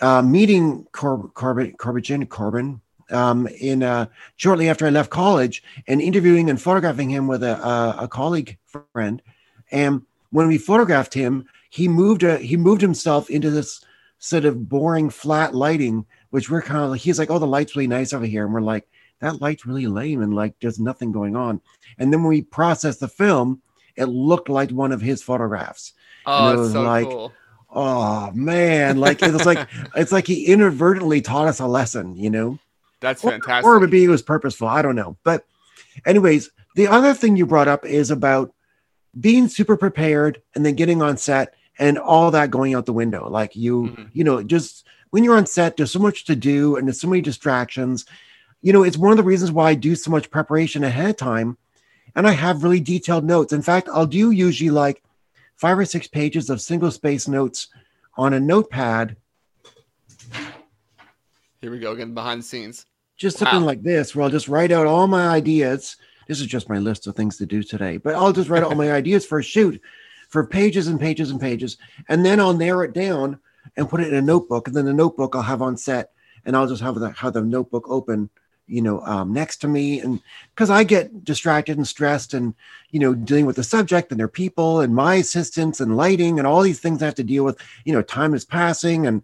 uh, 0.00 0.22
meeting 0.22 0.86
Cor- 0.98 1.30
Corbijn, 1.40 1.76
Corbijn, 1.76 2.26
Corbijn 2.36 2.68
um, 3.10 3.46
in 3.70 3.82
uh, 3.82 4.06
shortly 4.36 4.68
after 4.68 4.86
I 4.86 4.90
left 4.90 5.10
college 5.10 5.62
and 5.86 6.00
interviewing 6.00 6.48
and 6.48 6.60
photographing 6.60 7.10
him 7.10 7.26
with 7.26 7.42
a, 7.42 7.54
a, 7.72 8.04
a 8.04 8.08
colleague 8.08 8.56
friend. 8.92 9.22
And 9.70 10.02
when 10.30 10.48
we 10.48 10.58
photographed 10.58 11.14
him, 11.14 11.34
he 11.70 11.86
moved 11.86 12.22
a, 12.22 12.38
he 12.38 12.56
moved 12.56 12.80
himself 12.80 13.28
into 13.28 13.50
this 13.50 13.84
sort 14.18 14.46
of 14.46 14.68
boring 14.68 15.10
flat 15.10 15.54
lighting, 15.54 16.06
which 16.30 16.48
we're 16.50 16.62
kind 16.62 16.84
of 16.84 16.90
like, 16.90 17.00
he's 17.00 17.18
like, 17.18 17.30
oh, 17.30 17.38
the 17.38 17.54
light's 17.54 17.76
really 17.76 17.86
nice 17.98 18.12
over 18.12 18.26
here. 18.26 18.44
And 18.44 18.54
we're 18.54 18.72
like, 18.74 18.88
that 19.20 19.40
light's 19.40 19.66
really 19.66 19.86
lame 19.86 20.22
and 20.22 20.34
like 20.34 20.54
there's 20.60 20.78
nothing 20.78 21.12
going 21.12 21.36
on. 21.36 21.60
And 21.98 22.12
then 22.12 22.22
when 22.22 22.30
we 22.30 22.42
processed 22.42 23.00
the 23.00 23.08
film, 23.08 23.62
it 23.96 24.06
looked 24.06 24.48
like 24.48 24.70
one 24.70 24.92
of 24.92 25.00
his 25.00 25.22
photographs. 25.22 25.92
Oh, 26.26 26.50
and 26.50 26.58
it 26.58 26.60
was 26.60 26.72
so 26.72 26.82
like, 26.82 27.06
cool. 27.06 27.32
oh 27.70 28.30
man, 28.32 28.98
like 28.98 29.22
it's 29.22 29.46
like 29.46 29.68
it's 29.96 30.12
like 30.12 30.26
he 30.26 30.46
inadvertently 30.46 31.20
taught 31.20 31.48
us 31.48 31.60
a 31.60 31.66
lesson, 31.66 32.16
you 32.16 32.30
know. 32.30 32.58
That's 33.00 33.22
fantastic. 33.22 33.64
Or, 33.64 33.76
or 33.76 33.80
maybe 33.80 34.04
it 34.04 34.08
was 34.08 34.22
purposeful. 34.22 34.68
I 34.68 34.82
don't 34.82 34.96
know. 34.96 35.16
But, 35.22 35.44
anyways, 36.04 36.50
the 36.74 36.88
other 36.88 37.14
thing 37.14 37.36
you 37.36 37.46
brought 37.46 37.68
up 37.68 37.84
is 37.84 38.10
about 38.10 38.52
being 39.18 39.48
super 39.48 39.76
prepared 39.76 40.42
and 40.54 40.64
then 40.64 40.74
getting 40.74 41.02
on 41.02 41.16
set 41.16 41.54
and 41.78 41.98
all 41.98 42.30
that 42.32 42.50
going 42.50 42.74
out 42.74 42.86
the 42.86 42.92
window. 42.92 43.28
Like 43.28 43.54
you, 43.54 43.82
mm-hmm. 43.82 44.04
you 44.12 44.24
know, 44.24 44.42
just 44.42 44.86
when 45.10 45.24
you're 45.24 45.36
on 45.36 45.46
set, 45.46 45.76
there's 45.76 45.92
so 45.92 45.98
much 45.98 46.24
to 46.26 46.36
do 46.36 46.76
and 46.76 46.86
there's 46.86 47.00
so 47.00 47.08
many 47.08 47.22
distractions 47.22 48.04
you 48.62 48.72
know, 48.72 48.82
it's 48.82 48.96
one 48.96 49.12
of 49.12 49.16
the 49.16 49.22
reasons 49.22 49.52
why 49.52 49.70
I 49.70 49.74
do 49.74 49.94
so 49.94 50.10
much 50.10 50.30
preparation 50.30 50.84
ahead 50.84 51.10
of 51.10 51.16
time. 51.16 51.56
And 52.16 52.26
I 52.26 52.32
have 52.32 52.64
really 52.64 52.80
detailed 52.80 53.24
notes. 53.24 53.52
In 53.52 53.62
fact, 53.62 53.88
I'll 53.92 54.06
do 54.06 54.30
usually 54.30 54.70
like 54.70 55.02
five 55.56 55.78
or 55.78 55.84
six 55.84 56.08
pages 56.08 56.50
of 56.50 56.60
single 56.60 56.90
space 56.90 57.28
notes 57.28 57.68
on 58.16 58.32
a 58.32 58.40
notepad. 58.40 59.16
Here 61.60 61.70
we 61.70 61.78
go, 61.78 61.92
again 61.92 62.14
behind 62.14 62.40
the 62.40 62.44
scenes. 62.44 62.86
Just 63.16 63.40
wow. 63.40 63.50
something 63.50 63.66
like 63.66 63.82
this, 63.82 64.14
where 64.14 64.24
I'll 64.24 64.30
just 64.30 64.48
write 64.48 64.72
out 64.72 64.86
all 64.86 65.06
my 65.06 65.28
ideas. 65.28 65.96
this 66.26 66.40
is 66.40 66.46
just 66.46 66.68
my 66.68 66.78
list 66.78 67.06
of 67.06 67.16
things 67.16 67.36
to 67.38 67.46
do 67.46 67.62
today. 67.62 67.96
But 67.96 68.14
I'll 68.14 68.32
just 68.32 68.48
write 68.48 68.62
out 68.62 68.70
all 68.70 68.76
my 68.76 68.92
ideas 69.00 69.26
for 69.26 69.38
a 69.38 69.42
shoot 69.42 69.80
for 70.28 70.46
pages 70.46 70.88
and 70.88 71.00
pages 71.00 71.30
and 71.30 71.40
pages. 71.40 71.78
And 72.08 72.24
then 72.24 72.38
I'll 72.38 72.54
narrow 72.54 72.82
it 72.82 72.92
down 72.92 73.38
and 73.76 73.88
put 73.88 74.00
it 74.00 74.08
in 74.08 74.14
a 74.14 74.22
notebook. 74.22 74.68
And 74.68 74.76
then 74.76 74.84
the 74.84 74.92
notebook 74.92 75.34
I'll 75.34 75.42
have 75.42 75.62
on 75.62 75.76
set 75.76 76.12
and 76.44 76.56
I'll 76.56 76.68
just 76.68 76.82
have 76.82 76.94
the, 76.96 77.10
have 77.10 77.32
the 77.32 77.42
notebook 77.42 77.88
open, 77.88 78.30
you 78.68 78.82
know, 78.82 79.00
um, 79.02 79.32
next 79.32 79.56
to 79.58 79.68
me. 79.68 80.00
And 80.00 80.20
because 80.54 80.70
I 80.70 80.84
get 80.84 81.24
distracted 81.24 81.76
and 81.76 81.88
stressed 81.88 82.34
and, 82.34 82.54
you 82.90 83.00
know, 83.00 83.14
dealing 83.14 83.46
with 83.46 83.56
the 83.56 83.64
subject 83.64 84.10
and 84.10 84.20
their 84.20 84.28
people 84.28 84.80
and 84.80 84.94
my 84.94 85.16
assistants 85.16 85.80
and 85.80 85.96
lighting 85.96 86.38
and 86.38 86.46
all 86.46 86.60
these 86.62 86.80
things 86.80 87.02
I 87.02 87.06
have 87.06 87.14
to 87.16 87.24
deal 87.24 87.44
with, 87.44 87.58
you 87.84 87.92
know, 87.92 88.02
time 88.02 88.34
is 88.34 88.44
passing 88.44 89.06
and, 89.06 89.22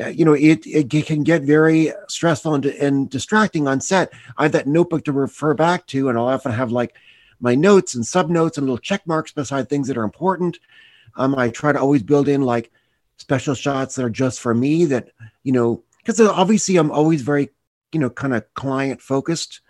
uh, 0.00 0.08
you 0.08 0.24
know, 0.24 0.32
it, 0.32 0.66
it 0.66 1.06
can 1.06 1.22
get 1.22 1.42
very 1.42 1.92
stressful 2.08 2.54
and, 2.54 2.64
and 2.64 3.10
distracting 3.10 3.68
on 3.68 3.80
set. 3.80 4.10
I 4.38 4.44
have 4.44 4.52
that 4.52 4.66
notebook 4.66 5.04
to 5.04 5.12
refer 5.12 5.52
back 5.52 5.86
to, 5.88 6.08
and 6.08 6.16
I'll 6.16 6.28
often 6.28 6.52
have 6.52 6.72
like 6.72 6.94
my 7.40 7.54
notes 7.54 7.94
and 7.94 8.06
sub 8.06 8.30
notes 8.30 8.56
and 8.56 8.66
little 8.66 8.78
check 8.78 9.06
marks 9.06 9.32
beside 9.32 9.68
things 9.68 9.88
that 9.88 9.98
are 9.98 10.04
important. 10.04 10.58
Um, 11.16 11.34
I 11.34 11.50
try 11.50 11.72
to 11.72 11.80
always 11.80 12.02
build 12.02 12.26
in 12.26 12.40
like 12.40 12.70
special 13.18 13.54
shots 13.54 13.96
that 13.96 14.04
are 14.04 14.10
just 14.10 14.40
for 14.40 14.54
me 14.54 14.86
that, 14.86 15.10
you 15.42 15.52
know, 15.52 15.82
because 15.98 16.18
obviously 16.20 16.76
I'm 16.78 16.90
always 16.90 17.20
very, 17.20 17.50
you 17.92 18.00
know, 18.00 18.10
kind 18.10 18.34
of 18.34 18.52
client 18.54 19.00
focused. 19.00 19.60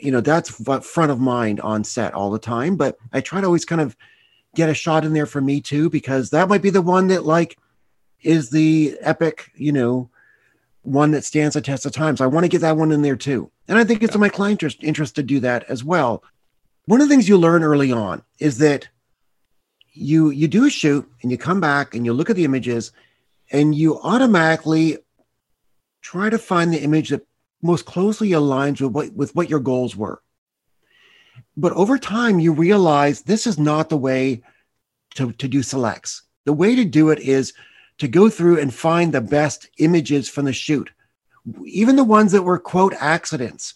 You 0.00 0.12
know, 0.12 0.20
that's 0.20 0.50
front 0.50 1.10
of 1.10 1.20
mind 1.20 1.60
on 1.60 1.84
set 1.84 2.14
all 2.14 2.30
the 2.30 2.38
time. 2.38 2.76
But 2.76 2.96
I 3.12 3.20
try 3.20 3.40
to 3.40 3.46
always 3.46 3.64
kind 3.64 3.80
of 3.80 3.96
get 4.54 4.68
a 4.68 4.74
shot 4.74 5.04
in 5.04 5.12
there 5.12 5.26
for 5.26 5.40
me 5.40 5.60
too, 5.60 5.90
because 5.90 6.30
that 6.30 6.48
might 6.48 6.62
be 6.62 6.70
the 6.70 6.82
one 6.82 7.08
that 7.08 7.24
like 7.24 7.58
is 8.22 8.50
the 8.50 8.96
epic, 9.00 9.50
you 9.54 9.72
know, 9.72 10.10
one 10.82 11.10
that 11.12 11.24
stands 11.24 11.54
the 11.54 11.60
test 11.60 11.86
of 11.86 11.92
time. 11.92 12.16
So 12.16 12.24
I 12.24 12.28
want 12.28 12.44
to 12.44 12.48
get 12.48 12.60
that 12.60 12.76
one 12.76 12.92
in 12.92 13.02
there 13.02 13.16
too. 13.16 13.50
And 13.68 13.78
I 13.78 13.84
think 13.84 14.02
it's 14.02 14.14
in 14.14 14.20
my 14.20 14.28
client 14.28 14.62
interest, 14.62 14.82
interest 14.82 15.16
to 15.16 15.22
do 15.22 15.40
that 15.40 15.64
as 15.64 15.84
well 15.84 16.22
one 16.90 17.00
of 17.00 17.08
the 17.08 17.14
things 17.14 17.28
you 17.28 17.38
learn 17.38 17.62
early 17.62 17.92
on 17.92 18.22
is 18.40 18.58
that 18.58 18.88
you 19.92 20.30
you 20.30 20.48
do 20.48 20.66
a 20.66 20.70
shoot 20.70 21.08
and 21.22 21.30
you 21.30 21.38
come 21.38 21.60
back 21.60 21.94
and 21.94 22.04
you 22.04 22.12
look 22.12 22.30
at 22.30 22.34
the 22.34 22.44
images 22.44 22.90
and 23.52 23.76
you 23.76 24.00
automatically 24.00 24.98
try 26.02 26.28
to 26.28 26.36
find 26.36 26.72
the 26.72 26.82
image 26.82 27.10
that 27.10 27.24
most 27.62 27.84
closely 27.84 28.30
aligns 28.30 28.80
with 28.80 28.92
what 28.92 29.12
with 29.12 29.34
what 29.34 29.50
your 29.50 29.60
goals 29.60 29.96
were. 29.96 30.22
But 31.56 31.72
over 31.72 31.98
time 31.98 32.38
you 32.38 32.52
realize 32.52 33.22
this 33.22 33.46
is 33.46 33.58
not 33.58 33.88
the 33.88 33.96
way 33.96 34.42
to, 35.16 35.32
to 35.32 35.48
do 35.48 35.62
selects. 35.62 36.22
The 36.44 36.52
way 36.52 36.74
to 36.74 36.84
do 36.84 37.10
it 37.10 37.18
is 37.18 37.52
to 37.98 38.08
go 38.08 38.30
through 38.30 38.60
and 38.60 38.72
find 38.72 39.12
the 39.12 39.20
best 39.20 39.68
images 39.78 40.28
from 40.28 40.46
the 40.46 40.52
shoot. 40.52 40.90
Even 41.64 41.96
the 41.96 42.04
ones 42.04 42.32
that 42.32 42.42
were 42.42 42.58
quote 42.58 42.94
accidents 42.98 43.74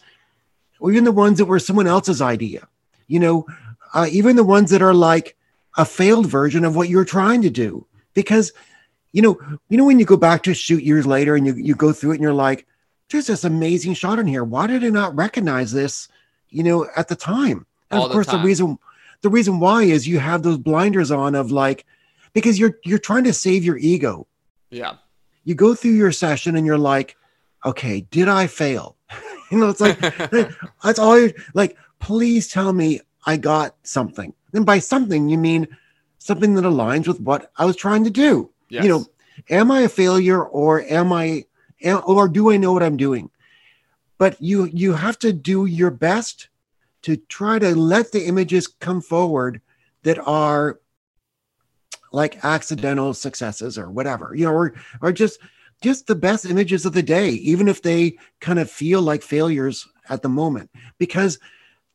or 0.79 0.91
even 0.91 1.03
the 1.03 1.11
ones 1.11 1.37
that 1.37 1.45
were 1.45 1.59
someone 1.59 1.87
else's 1.87 2.21
idea. 2.21 2.67
You 3.07 3.19
know, 3.19 3.45
uh, 3.93 4.07
even 4.09 4.35
the 4.35 4.43
ones 4.43 4.71
that 4.71 4.81
are 4.81 4.93
like 4.93 5.37
a 5.77 5.85
failed 5.85 6.25
version 6.25 6.65
of 6.65 6.75
what 6.75 6.89
you're 6.89 7.05
trying 7.05 7.41
to 7.43 7.49
do. 7.49 7.85
Because, 8.13 8.51
you 9.11 9.21
know, 9.21 9.39
you 9.69 9.77
know, 9.77 9.85
when 9.85 9.99
you 9.99 10.05
go 10.05 10.17
back 10.17 10.43
to 10.43 10.51
a 10.51 10.55
shoot 10.55 10.83
years 10.83 11.05
later 11.05 11.35
and 11.35 11.45
you, 11.45 11.53
you 11.53 11.75
go 11.75 11.91
through 11.91 12.11
it 12.11 12.15
and 12.15 12.23
you're 12.23 12.33
like, 12.33 12.65
there's 13.09 13.27
this 13.27 13.43
amazing 13.43 13.93
shot 13.93 14.19
in 14.19 14.27
here. 14.27 14.43
Why 14.43 14.67
did 14.67 14.83
I 14.83 14.89
not 14.89 15.15
recognize 15.15 15.71
this, 15.71 16.07
you 16.49 16.63
know, 16.63 16.87
at 16.95 17.07
the 17.07 17.15
time? 17.15 17.65
And 17.91 17.99
All 17.99 18.05
of 18.07 18.11
course, 18.11 18.27
the, 18.27 18.37
the 18.37 18.43
reason 18.43 18.77
the 19.21 19.29
reason 19.29 19.59
why 19.59 19.83
is 19.83 20.07
you 20.07 20.19
have 20.19 20.43
those 20.43 20.57
blinders 20.57 21.11
on 21.11 21.35
of 21.35 21.51
like 21.51 21.85
because 22.33 22.59
you're 22.59 22.79
you're 22.83 22.99
trying 22.99 23.23
to 23.25 23.33
save 23.33 23.63
your 23.63 23.77
ego. 23.77 24.27
Yeah. 24.69 24.95
You 25.43 25.55
go 25.55 25.75
through 25.75 25.91
your 25.91 26.11
session 26.11 26.55
and 26.55 26.65
you're 26.65 26.77
like, 26.77 27.15
okay, 27.65 28.01
did 28.11 28.27
I 28.27 28.47
fail? 28.47 28.95
you 29.51 29.59
know, 29.59 29.69
it's 29.69 29.81
like 29.81 29.99
that's 30.83 30.99
all 30.99 31.19
you're 31.19 31.31
like 31.53 31.77
please 31.99 32.47
tell 32.47 32.71
me 32.73 33.01
I 33.25 33.37
got 33.37 33.75
something. 33.83 34.33
And 34.53 34.65
by 34.65 34.79
something, 34.79 35.27
you 35.29 35.37
mean 35.37 35.67
something 36.19 36.55
that 36.55 36.63
aligns 36.63 37.07
with 37.07 37.19
what 37.19 37.51
I 37.57 37.65
was 37.65 37.75
trying 37.75 38.03
to 38.03 38.09
do. 38.09 38.51
Yes. 38.69 38.83
You 38.83 38.89
know, 38.89 39.05
am 39.49 39.71
I 39.71 39.81
a 39.81 39.89
failure 39.89 40.43
or 40.43 40.81
am 40.83 41.11
I, 41.11 41.45
or 41.85 42.27
do 42.27 42.51
I 42.51 42.57
know 42.57 42.73
what 42.73 42.83
I'm 42.83 42.97
doing? 42.97 43.29
But 44.17 44.41
you 44.41 44.65
you 44.65 44.93
have 44.93 45.19
to 45.19 45.33
do 45.33 45.65
your 45.65 45.91
best 45.91 46.49
to 47.03 47.17
try 47.17 47.59
to 47.59 47.75
let 47.75 48.11
the 48.11 48.25
images 48.25 48.67
come 48.67 49.01
forward 49.01 49.61
that 50.03 50.19
are 50.19 50.79
like 52.11 52.43
accidental 52.43 53.13
successes 53.13 53.77
or 53.77 53.89
whatever, 53.89 54.33
you 54.35 54.45
know, 54.45 54.53
or 54.53 54.73
or 55.01 55.11
just 55.11 55.39
just 55.81 56.07
the 56.07 56.15
best 56.15 56.45
images 56.45 56.85
of 56.85 56.93
the 56.93 57.03
day, 57.03 57.29
even 57.29 57.67
if 57.67 57.81
they 57.81 58.17
kind 58.39 58.59
of 58.59 58.71
feel 58.71 59.01
like 59.01 59.21
failures 59.21 59.87
at 60.09 60.21
the 60.21 60.29
moment, 60.29 60.69
because 60.97 61.39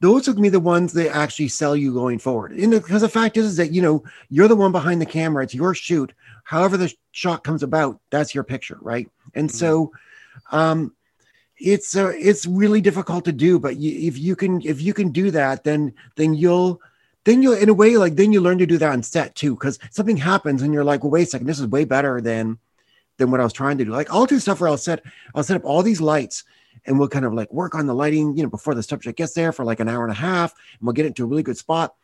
those 0.00 0.26
are 0.26 0.32
going 0.32 0.44
to 0.44 0.46
be 0.46 0.48
the 0.48 0.60
ones 0.60 0.92
that 0.94 1.14
actually 1.14 1.48
sell 1.48 1.76
you 1.76 1.92
going 1.92 2.18
forward. 2.18 2.52
And 2.52 2.70
because 2.72 3.02
the 3.02 3.08
fact 3.08 3.36
is, 3.36 3.46
is 3.46 3.56
that 3.56 3.72
you 3.72 3.82
know 3.82 4.02
you're 4.28 4.48
the 4.48 4.56
one 4.56 4.72
behind 4.72 5.00
the 5.00 5.06
camera. 5.06 5.44
It's 5.44 5.54
your 5.54 5.74
shoot. 5.74 6.12
However 6.44 6.76
the 6.76 6.92
shot 7.12 7.44
comes 7.44 7.62
about, 7.62 8.00
that's 8.10 8.34
your 8.34 8.44
picture, 8.44 8.78
right? 8.80 9.08
And 9.34 9.48
mm-hmm. 9.48 9.56
so, 9.56 9.92
um, 10.50 10.94
it's 11.58 11.94
uh, 11.94 12.12
it's 12.16 12.46
really 12.46 12.80
difficult 12.80 13.26
to 13.26 13.32
do. 13.32 13.58
But 13.58 13.76
you, 13.76 14.08
if 14.08 14.18
you 14.18 14.34
can 14.34 14.62
if 14.62 14.80
you 14.80 14.94
can 14.94 15.10
do 15.10 15.30
that, 15.32 15.64
then 15.64 15.92
then 16.16 16.34
you'll 16.34 16.80
then 17.24 17.42
you'll 17.42 17.54
in 17.54 17.68
a 17.68 17.74
way 17.74 17.96
like 17.96 18.16
then 18.16 18.32
you 18.32 18.40
learn 18.40 18.58
to 18.58 18.66
do 18.66 18.78
that 18.78 18.92
on 18.92 19.02
set 19.02 19.34
too. 19.34 19.54
Because 19.54 19.78
something 19.90 20.16
happens 20.16 20.62
and 20.62 20.72
you're 20.72 20.84
like, 20.84 21.04
well, 21.04 21.10
wait 21.10 21.24
a 21.24 21.26
second, 21.26 21.46
this 21.46 21.60
is 21.60 21.66
way 21.66 21.84
better 21.84 22.20
than 22.20 22.58
than 23.18 23.30
what 23.30 23.40
I 23.40 23.44
was 23.44 23.52
trying 23.52 23.76
to 23.78 23.84
do. 23.84 23.90
Like 23.90 24.10
I'll 24.10 24.26
do 24.26 24.40
stuff 24.40 24.60
where 24.60 24.70
I'll 24.70 24.78
set 24.78 25.02
I'll 25.34 25.44
set 25.44 25.56
up 25.56 25.64
all 25.66 25.82
these 25.82 26.00
lights 26.00 26.44
and 26.86 26.98
we'll 26.98 27.08
kind 27.08 27.24
of 27.24 27.34
like 27.34 27.52
work 27.52 27.74
on 27.74 27.86
the 27.86 27.94
lighting, 27.94 28.36
you 28.36 28.42
know, 28.42 28.48
before 28.48 28.74
the 28.74 28.82
subject 28.82 29.18
gets 29.18 29.34
there 29.34 29.52
for 29.52 29.64
like 29.64 29.80
an 29.80 29.88
hour 29.88 30.02
and 30.02 30.12
a 30.12 30.16
half, 30.16 30.52
and 30.52 30.86
we'll 30.86 30.92
get 30.92 31.06
it 31.06 31.14
to 31.16 31.24
a 31.24 31.26
really 31.26 31.42
good 31.42 31.56
spot. 31.56 31.94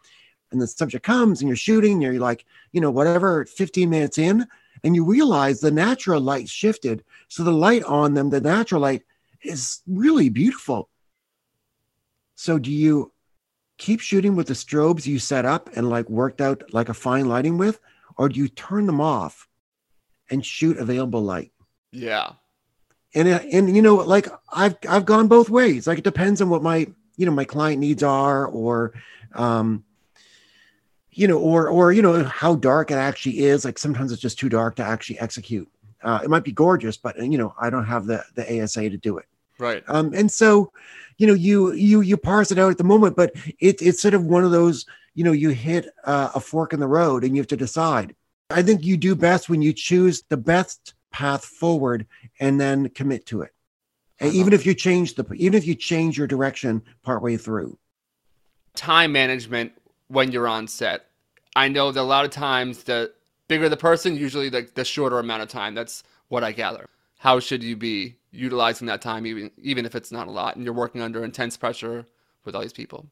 And 0.53 0.61
the 0.61 0.67
subject 0.67 1.05
comes 1.05 1.41
and 1.41 1.49
you're 1.49 1.57
shooting, 1.57 1.93
and 1.95 2.03
you're 2.03 2.21
like, 2.21 2.45
you 2.73 2.81
know, 2.81 2.91
whatever, 2.91 3.45
15 3.45 3.91
minutes 3.91 4.19
in, 4.19 4.47
and 4.85 4.95
you 4.95 5.05
realize 5.05 5.61
the 5.61 5.71
natural 5.71 6.21
light 6.21 6.49
shifted. 6.49 7.05
So 7.29 7.43
the 7.43 7.53
light 7.53 7.83
on 7.85 8.15
them, 8.15 8.31
the 8.31 8.41
natural 8.41 8.81
light 8.81 9.03
is 9.43 9.81
really 9.87 10.29
beautiful. 10.29 10.89
So 12.35 12.59
do 12.59 12.71
you 12.71 13.12
keep 13.79 14.01
shooting 14.01 14.37
with 14.37 14.47
the 14.47 14.55
strobes 14.55 15.07
you 15.07 15.19
set 15.19 15.45
up 15.45 15.71
and 15.75 15.89
like 15.89 16.09
worked 16.09 16.41
out 16.41 16.62
like 16.73 16.89
a 16.89 16.95
fine 16.95 17.27
lighting 17.27 17.59
with, 17.59 17.81
or 18.17 18.29
do 18.29 18.39
you 18.39 18.49
turn 18.49 18.87
them 18.87 19.01
off 19.01 19.49
and 20.31 20.45
shoot 20.45 20.79
available 20.79 21.23
light? 21.23 21.53
Yeah 21.93 22.33
and 23.14 23.29
uh, 23.29 23.40
and 23.53 23.75
you 23.75 23.83
know 23.83 23.97
like 23.97 24.29
i've 24.53 24.77
i've 24.88 25.05
gone 25.05 25.29
both 25.29 25.51
ways. 25.51 25.87
Like 25.87 25.99
it 25.99 26.05
depends 26.05 26.40
on 26.40 26.49
what 26.49 26.62
my 26.62 26.87
you 27.16 27.27
know 27.27 27.33
my 27.33 27.45
client 27.45 27.81
needs 27.81 28.03
are 28.03 28.47
or 28.47 28.92
um 29.35 29.85
you 31.11 31.27
know 31.27 31.38
or 31.38 31.69
or 31.69 31.92
you 31.92 32.03
know 32.03 32.25
how 32.25 32.55
dark 32.57 32.90
it 32.90 32.95
actually 32.95 33.40
is. 33.40 33.64
Like 33.64 33.79
sometimes 33.79 34.12
it's 34.12 34.23
just 34.23 34.38
too 34.38 34.49
dark 34.49 34.77
to 34.77 34.85
actually 34.85 35.19
execute. 35.19 35.69
Uh, 36.03 36.21
it 36.23 36.31
might 36.31 36.45
be 36.45 36.53
gorgeous 36.53 36.97
but 36.97 37.19
you 37.19 37.38
know 37.38 37.55
i 37.59 37.71
don't 37.71 37.87
have 37.87 38.07
the 38.07 38.23
the 38.35 38.62
asa 38.62 38.88
to 38.88 38.97
do 38.97 39.19
it. 39.19 39.27
Right. 39.59 39.83
Um 39.88 40.12
and 40.14 40.31
so 40.31 40.73
you 41.16 41.27
know 41.27 41.35
you 41.35 41.73
you 41.73 42.03
you 42.03 42.16
parse 42.16 42.53
it 42.53 42.59
out 42.59 42.71
at 42.71 42.79
the 42.79 42.85
moment 42.85 43.16
but 43.16 43.33
it, 43.59 43.81
it's 43.81 44.03
sort 44.03 44.14
of 44.14 44.25
one 44.25 44.45
of 44.45 44.51
those 44.51 44.85
you 45.14 45.25
know 45.25 45.33
you 45.33 45.49
hit 45.49 45.88
uh, 46.05 46.31
a 46.35 46.40
fork 46.40 46.73
in 46.73 46.81
the 46.81 46.87
road 46.87 47.25
and 47.25 47.35
you 47.35 47.40
have 47.40 47.49
to 47.49 47.57
decide. 47.57 48.14
I 48.51 48.62
think 48.62 48.85
you 48.85 48.97
do 48.97 49.16
best 49.16 49.49
when 49.49 49.62
you 49.62 49.73
choose 49.73 50.23
the 50.29 50.37
best 50.37 50.95
path 51.11 51.45
forward 51.45 52.07
and 52.40 52.61
then 52.61 52.88
commit 52.90 53.27
to 53.27 53.42
it. 53.42 53.53
And 54.19 54.33
even 54.33 54.53
if 54.53 54.64
you 54.64 54.75
change 54.75 55.14
the 55.14 55.31
even 55.35 55.57
if 55.57 55.66
you 55.66 55.75
change 55.75 56.16
your 56.16 56.27
direction 56.27 56.83
partway 57.03 57.37
through. 57.37 57.79
Time 58.75 59.12
management 59.12 59.73
when 60.09 60.33
you're 60.33 60.49
on 60.49 60.69
set. 60.69 61.07
I 61.55 61.69
know 61.69 61.90
that 61.92 62.01
a 62.01 62.03
lot 62.03 62.25
of 62.25 62.31
times 62.31 62.83
the 62.85 63.12
bigger 63.49 63.69
the 63.69 63.77
person, 63.77 64.16
usually 64.16 64.49
the, 64.49 64.69
the 64.75 64.85
shorter 64.85 65.19
amount 65.19 65.42
of 65.42 65.49
time. 65.49 65.75
That's 65.75 66.03
what 66.29 66.45
I 66.45 66.53
gather. 66.53 66.88
How 67.19 67.40
should 67.40 67.62
you 67.62 67.77
be 67.77 68.16
utilizing 68.31 68.87
that 68.87 69.01
time 69.01 69.27
even 69.27 69.51
even 69.59 69.87
if 69.87 69.95
it's 69.95 70.12
not 70.12 70.29
a 70.29 70.31
lot 70.31 70.57
and 70.57 70.64
you're 70.64 70.75
working 70.75 71.01
under 71.01 71.25
intense 71.25 71.57
pressure 71.57 72.07
with 72.45 72.55
all 72.55 72.62
these 72.62 72.73
people? 72.73 73.07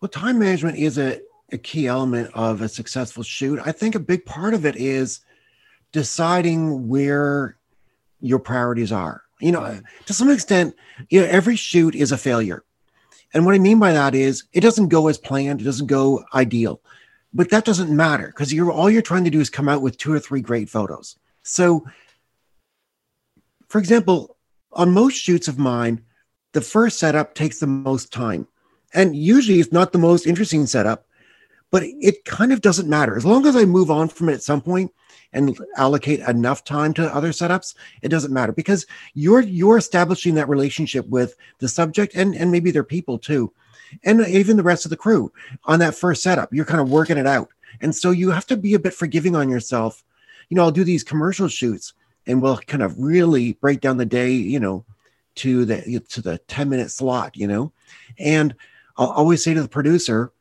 Well, 0.00 0.08
time 0.08 0.38
management 0.38 0.78
is 0.78 0.98
a, 0.98 1.20
a 1.52 1.58
key 1.58 1.86
element 1.86 2.30
of 2.34 2.62
a 2.62 2.68
successful 2.68 3.22
shoot. 3.22 3.60
I 3.64 3.72
think 3.72 3.94
a 3.94 4.00
big 4.00 4.24
part 4.24 4.54
of 4.54 4.64
it 4.64 4.76
is 4.76 5.20
deciding 5.92 6.88
where 6.88 7.56
your 8.20 8.38
priorities 8.38 8.92
are. 8.92 9.22
You 9.40 9.52
know, 9.52 9.80
to 10.06 10.12
some 10.12 10.30
extent, 10.30 10.76
you 11.08 11.20
know, 11.20 11.26
every 11.26 11.56
shoot 11.56 11.94
is 11.94 12.12
a 12.12 12.18
failure. 12.18 12.62
And 13.32 13.46
what 13.46 13.54
I 13.54 13.58
mean 13.58 13.78
by 13.78 13.92
that 13.92 14.14
is 14.14 14.44
it 14.52 14.60
doesn't 14.60 14.88
go 14.88 15.08
as 15.08 15.16
planned, 15.16 15.60
it 15.60 15.64
doesn't 15.64 15.86
go 15.86 16.24
ideal. 16.34 16.80
But 17.32 17.50
that 17.50 17.64
doesn't 17.64 17.94
matter 17.94 18.26
because 18.26 18.52
you're 18.52 18.72
all 18.72 18.90
you're 18.90 19.02
trying 19.02 19.24
to 19.24 19.30
do 19.30 19.40
is 19.40 19.48
come 19.48 19.68
out 19.68 19.82
with 19.82 19.96
two 19.96 20.12
or 20.12 20.18
three 20.18 20.40
great 20.40 20.68
photos. 20.68 21.16
So 21.42 21.86
for 23.70 23.78
example, 23.78 24.36
on 24.72 24.92
most 24.92 25.14
shoots 25.14 25.46
of 25.46 25.58
mine, 25.58 26.02
the 26.52 26.60
first 26.60 26.98
setup 26.98 27.34
takes 27.34 27.60
the 27.60 27.68
most 27.68 28.12
time. 28.12 28.48
And 28.92 29.14
usually 29.14 29.60
it's 29.60 29.72
not 29.72 29.92
the 29.92 29.98
most 29.98 30.26
interesting 30.26 30.66
setup, 30.66 31.06
but 31.70 31.84
it 31.84 32.24
kind 32.24 32.52
of 32.52 32.60
doesn't 32.62 32.88
matter. 32.88 33.16
As 33.16 33.24
long 33.24 33.46
as 33.46 33.54
I 33.54 33.64
move 33.64 33.88
on 33.88 34.08
from 34.08 34.28
it 34.28 34.34
at 34.34 34.42
some 34.42 34.60
point, 34.60 34.92
and 35.32 35.58
allocate 35.76 36.20
enough 36.20 36.64
time 36.64 36.92
to 36.94 37.14
other 37.14 37.30
setups, 37.30 37.74
it 38.02 38.08
doesn't 38.08 38.32
matter 38.32 38.52
because 38.52 38.86
you're 39.14 39.40
you're 39.40 39.78
establishing 39.78 40.34
that 40.34 40.48
relationship 40.48 41.06
with 41.08 41.36
the 41.58 41.68
subject 41.68 42.14
and 42.14 42.34
and 42.34 42.50
maybe 42.50 42.70
their 42.70 42.84
people 42.84 43.18
too. 43.18 43.52
and 44.04 44.20
even 44.28 44.56
the 44.56 44.62
rest 44.62 44.84
of 44.84 44.90
the 44.90 44.96
crew 44.96 45.32
on 45.64 45.78
that 45.80 45.94
first 45.94 46.22
setup. 46.22 46.52
You're 46.52 46.64
kind 46.64 46.80
of 46.80 46.90
working 46.90 47.18
it 47.18 47.26
out. 47.26 47.48
And 47.80 47.94
so 47.94 48.10
you 48.10 48.30
have 48.30 48.46
to 48.46 48.56
be 48.56 48.74
a 48.74 48.78
bit 48.78 48.94
forgiving 48.94 49.36
on 49.36 49.48
yourself. 49.48 50.04
You 50.48 50.56
know, 50.56 50.62
I'll 50.62 50.70
do 50.70 50.84
these 50.84 51.04
commercial 51.04 51.48
shoots 51.48 51.92
and 52.26 52.42
we'll 52.42 52.58
kind 52.58 52.82
of 52.82 52.98
really 52.98 53.54
break 53.54 53.80
down 53.80 53.96
the 53.96 54.06
day, 54.06 54.32
you 54.32 54.60
know, 54.60 54.84
to 55.36 55.64
the 55.64 56.00
to 56.08 56.20
the 56.20 56.38
10 56.48 56.68
minute 56.68 56.90
slot, 56.90 57.36
you 57.36 57.46
know. 57.46 57.72
And 58.18 58.54
I'll 58.96 59.10
always 59.10 59.42
say 59.42 59.54
to 59.54 59.62
the 59.62 59.68
producer, 59.68 60.32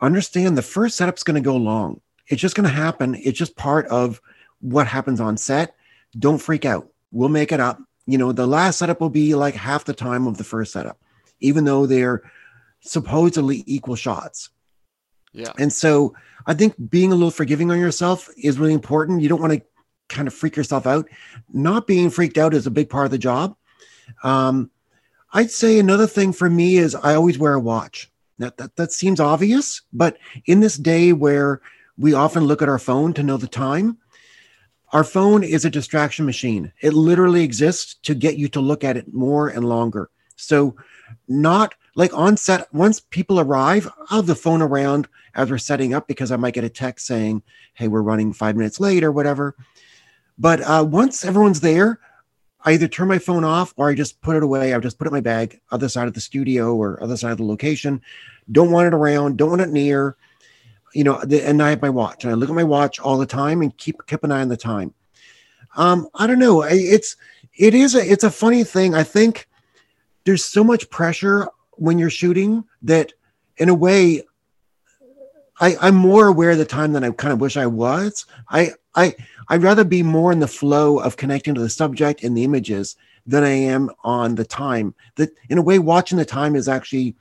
understand 0.00 0.56
the 0.56 0.62
first 0.62 0.96
setup's 0.96 1.22
going 1.22 1.34
to 1.34 1.40
go 1.40 1.56
long. 1.56 2.00
It's 2.28 2.40
just 2.40 2.54
going 2.54 2.68
to 2.68 2.74
happen. 2.74 3.14
It's 3.14 3.38
just 3.38 3.56
part 3.56 3.86
of 3.86 4.20
what 4.60 4.86
happens 4.86 5.20
on 5.20 5.36
set. 5.36 5.74
Don't 6.18 6.38
freak 6.38 6.64
out. 6.64 6.88
We'll 7.12 7.28
make 7.28 7.52
it 7.52 7.60
up. 7.60 7.80
You 8.06 8.18
know, 8.18 8.32
the 8.32 8.46
last 8.46 8.78
setup 8.78 9.00
will 9.00 9.10
be 9.10 9.34
like 9.34 9.54
half 9.54 9.84
the 9.84 9.94
time 9.94 10.26
of 10.26 10.38
the 10.38 10.44
first 10.44 10.72
setup, 10.72 10.98
even 11.40 11.64
though 11.64 11.86
they're 11.86 12.22
supposedly 12.80 13.64
equal 13.66 13.96
shots. 13.96 14.50
Yeah. 15.32 15.52
And 15.58 15.72
so 15.72 16.14
I 16.46 16.54
think 16.54 16.74
being 16.90 17.12
a 17.12 17.14
little 17.14 17.30
forgiving 17.30 17.70
on 17.70 17.78
yourself 17.78 18.28
is 18.38 18.58
really 18.58 18.72
important. 18.72 19.22
You 19.22 19.28
don't 19.28 19.40
want 19.40 19.52
to 19.52 19.62
kind 20.08 20.28
of 20.28 20.34
freak 20.34 20.56
yourself 20.56 20.86
out. 20.86 21.08
Not 21.52 21.86
being 21.86 22.10
freaked 22.10 22.38
out 22.38 22.54
is 22.54 22.66
a 22.66 22.70
big 22.70 22.88
part 22.88 23.06
of 23.06 23.10
the 23.10 23.18
job. 23.18 23.56
Um, 24.22 24.70
I'd 25.32 25.50
say 25.50 25.78
another 25.78 26.06
thing 26.06 26.32
for 26.32 26.48
me 26.48 26.76
is 26.76 26.94
I 26.94 27.14
always 27.14 27.38
wear 27.38 27.54
a 27.54 27.60
watch. 27.60 28.10
That, 28.38 28.56
that, 28.58 28.76
that 28.76 28.92
seems 28.92 29.18
obvious, 29.18 29.82
but 29.92 30.18
in 30.44 30.60
this 30.60 30.76
day 30.76 31.12
where 31.12 31.60
we 31.98 32.12
often 32.14 32.44
look 32.44 32.62
at 32.62 32.68
our 32.68 32.78
phone 32.78 33.12
to 33.14 33.22
know 33.22 33.36
the 33.36 33.46
time, 33.46 33.98
our 34.92 35.04
phone 35.04 35.42
is 35.42 35.64
a 35.64 35.70
distraction 35.70 36.24
machine. 36.26 36.72
It 36.80 36.94
literally 36.94 37.42
exists 37.42 37.94
to 38.02 38.14
get 38.14 38.38
you 38.38 38.48
to 38.50 38.60
look 38.60 38.84
at 38.84 38.96
it 38.96 39.12
more 39.12 39.48
and 39.48 39.68
longer. 39.68 40.10
So, 40.36 40.76
not 41.28 41.74
like 41.94 42.12
on 42.14 42.36
set, 42.36 42.72
once 42.72 43.00
people 43.00 43.40
arrive, 43.40 43.90
I'll 44.10 44.18
have 44.18 44.26
the 44.26 44.34
phone 44.34 44.62
around 44.62 45.08
as 45.34 45.50
we're 45.50 45.58
setting 45.58 45.94
up 45.94 46.06
because 46.06 46.30
I 46.30 46.36
might 46.36 46.54
get 46.54 46.64
a 46.64 46.68
text 46.68 47.06
saying, 47.06 47.42
Hey, 47.74 47.88
we're 47.88 48.02
running 48.02 48.32
five 48.32 48.56
minutes 48.56 48.80
late 48.80 49.02
or 49.02 49.12
whatever. 49.12 49.56
But 50.38 50.60
uh, 50.60 50.86
once 50.88 51.24
everyone's 51.24 51.60
there, 51.60 52.00
I 52.62 52.72
either 52.72 52.88
turn 52.88 53.08
my 53.08 53.18
phone 53.18 53.44
off 53.44 53.72
or 53.76 53.88
I 53.88 53.94
just 53.94 54.20
put 54.20 54.36
it 54.36 54.42
away. 54.42 54.74
I 54.74 54.78
just 54.78 54.98
put 54.98 55.06
it 55.06 55.10
in 55.10 55.14
my 55.14 55.20
bag, 55.20 55.60
other 55.70 55.88
side 55.88 56.08
of 56.08 56.14
the 56.14 56.20
studio 56.20 56.74
or 56.74 57.02
other 57.02 57.16
side 57.16 57.32
of 57.32 57.38
the 57.38 57.44
location. 57.44 58.02
Don't 58.50 58.70
want 58.70 58.88
it 58.88 58.94
around, 58.94 59.36
don't 59.36 59.50
want 59.50 59.62
it 59.62 59.70
near, 59.70 60.16
you 60.96 61.04
know, 61.04 61.20
the, 61.22 61.46
and 61.46 61.62
I 61.62 61.70
have 61.70 61.82
my 61.82 61.90
watch 61.90 62.24
and 62.24 62.32
I 62.32 62.34
look 62.34 62.48
at 62.48 62.54
my 62.54 62.64
watch 62.64 62.98
all 62.98 63.18
the 63.18 63.26
time 63.26 63.60
and 63.60 63.76
keep 63.76 64.06
keep 64.06 64.24
an 64.24 64.32
eye 64.32 64.40
on 64.40 64.48
the 64.48 64.56
time. 64.56 64.94
Um, 65.76 66.08
I 66.14 66.26
don't 66.26 66.38
know. 66.38 66.62
It's 66.62 67.16
it 67.54 67.74
is 67.74 67.94
a 67.94 68.10
it's 68.10 68.24
a 68.24 68.30
funny 68.30 68.64
thing. 68.64 68.94
I 68.94 69.02
think 69.02 69.46
there's 70.24 70.44
so 70.44 70.64
much 70.64 70.88
pressure 70.88 71.48
when 71.72 71.98
you're 71.98 72.08
shooting 72.08 72.64
that 72.82 73.12
in 73.58 73.68
a 73.68 73.74
way 73.74 74.22
I, 75.60 75.76
I'm 75.80 75.94
more 75.94 76.26
aware 76.28 76.50
of 76.52 76.58
the 76.58 76.64
time 76.64 76.92
than 76.92 77.04
I 77.04 77.10
kind 77.10 77.32
of 77.32 77.40
wish 77.42 77.58
I 77.58 77.66
was. 77.66 78.24
I 78.48 78.70
I 78.94 79.14
I'd 79.50 79.62
rather 79.62 79.84
be 79.84 80.02
more 80.02 80.32
in 80.32 80.40
the 80.40 80.48
flow 80.48 80.98
of 80.98 81.18
connecting 81.18 81.54
to 81.54 81.60
the 81.60 81.68
subject 81.68 82.24
and 82.24 82.34
the 82.34 82.44
images 82.44 82.96
than 83.26 83.44
I 83.44 83.50
am 83.50 83.90
on 84.02 84.34
the 84.34 84.46
time. 84.46 84.94
That 85.16 85.30
in 85.50 85.58
a 85.58 85.62
way, 85.62 85.78
watching 85.78 86.16
the 86.16 86.24
time 86.24 86.56
is 86.56 86.68
actually 86.68 87.16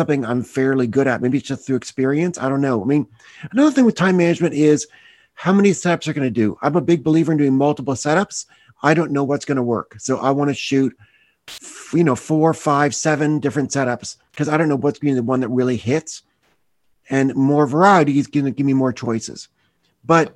something 0.00 0.24
I'm 0.24 0.42
fairly 0.42 0.86
good 0.86 1.06
at. 1.06 1.20
Maybe 1.20 1.36
it's 1.36 1.46
just 1.46 1.66
through 1.66 1.76
experience. 1.76 2.38
I 2.38 2.48
don't 2.48 2.62
know. 2.62 2.82
I 2.82 2.86
mean, 2.86 3.06
another 3.52 3.70
thing 3.70 3.84
with 3.84 3.96
time 3.96 4.16
management 4.16 4.54
is 4.54 4.86
how 5.34 5.52
many 5.52 5.70
setups 5.72 6.08
are 6.08 6.14
going 6.14 6.26
to 6.26 6.30
do. 6.30 6.56
I'm 6.62 6.74
a 6.74 6.80
big 6.80 7.04
believer 7.04 7.32
in 7.32 7.38
doing 7.38 7.54
multiple 7.54 7.92
setups. 7.92 8.46
I 8.82 8.94
don't 8.94 9.12
know 9.12 9.24
what's 9.24 9.44
going 9.44 9.56
to 9.56 9.62
work, 9.62 9.96
so 9.98 10.18
I 10.18 10.30
want 10.30 10.48
to 10.48 10.54
shoot, 10.54 10.96
you 11.92 12.02
know, 12.02 12.16
four, 12.16 12.54
five, 12.54 12.94
seven 12.94 13.40
different 13.40 13.70
setups 13.70 14.16
because 14.32 14.48
I 14.48 14.56
don't 14.56 14.70
know 14.70 14.76
what's 14.76 14.98
going 14.98 15.14
to 15.14 15.20
be 15.20 15.24
the 15.24 15.30
one 15.30 15.40
that 15.40 15.48
really 15.48 15.76
hits. 15.76 16.22
And 17.10 17.34
more 17.34 17.66
variety 17.66 18.18
is 18.18 18.26
going 18.26 18.46
to 18.46 18.52
give 18.52 18.64
me 18.64 18.72
more 18.72 18.92
choices. 18.92 19.48
But 20.02 20.34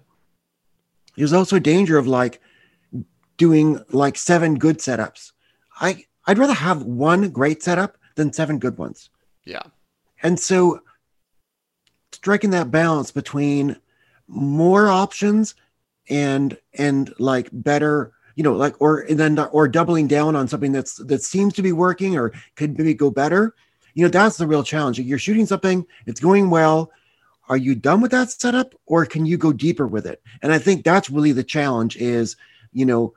there's 1.17 1.33
also 1.33 1.57
a 1.57 1.61
danger 1.61 1.97
of 1.97 2.07
like 2.07 2.43
doing 3.39 3.81
like 3.91 4.19
seven 4.19 4.57
good 4.57 4.79
setups. 4.79 5.33
I 5.81 6.05
I'd 6.27 6.39
rather 6.39 6.55
have 6.55 6.83
one 6.83 7.31
great 7.31 7.63
setup 7.63 7.97
than 8.17 8.33
seven 8.33 8.59
good 8.59 8.77
ones. 8.77 9.09
Yeah. 9.45 9.63
And 10.23 10.39
so 10.39 10.81
striking 12.13 12.51
that 12.51 12.71
balance 12.71 13.11
between 13.11 13.77
more 14.29 14.89
options 14.89 15.55
and 16.09 16.57
and 16.75 17.13
like 17.19 17.49
better 17.53 18.13
you 18.37 18.43
know 18.43 18.55
like 18.55 18.81
or 18.81 19.01
and 19.01 19.19
then 19.19 19.39
or 19.39 19.69
doubling 19.69 20.07
down 20.07 20.37
on 20.37 20.49
something 20.49 20.73
that's 20.73 20.97
that 20.97 21.23
seems 21.23 21.55
to 21.55 21.63
be 21.63 21.73
working 21.73 22.17
or 22.17 22.33
could 22.57 22.77
maybe 22.79 22.95
go 22.95 23.11
better 23.11 23.55
you 23.95 24.05
know 24.05 24.11
that's 24.11 24.37
the 24.37 24.47
real 24.47 24.63
challenge. 24.63 24.99
You're 24.99 25.19
shooting 25.19 25.47
something 25.47 25.87
it's 26.07 26.21
going 26.21 26.51
well. 26.51 26.91
Are 27.49 27.57
you 27.57 27.75
done 27.75 28.01
with 28.01 28.11
that 28.11 28.31
setup 28.31 28.75
or 28.87 29.07
can 29.07 29.27
you 29.27 29.37
go 29.37 29.53
deeper 29.53 29.87
with 29.87 30.07
it? 30.07 30.23
And 30.43 30.53
i 30.53 30.59
think 30.59 30.85
that's 30.85 31.11
really 31.11 31.33
the 31.33 31.45
challenge 31.45 31.97
is 31.97 32.37
you 32.73 32.85
know 32.85 33.15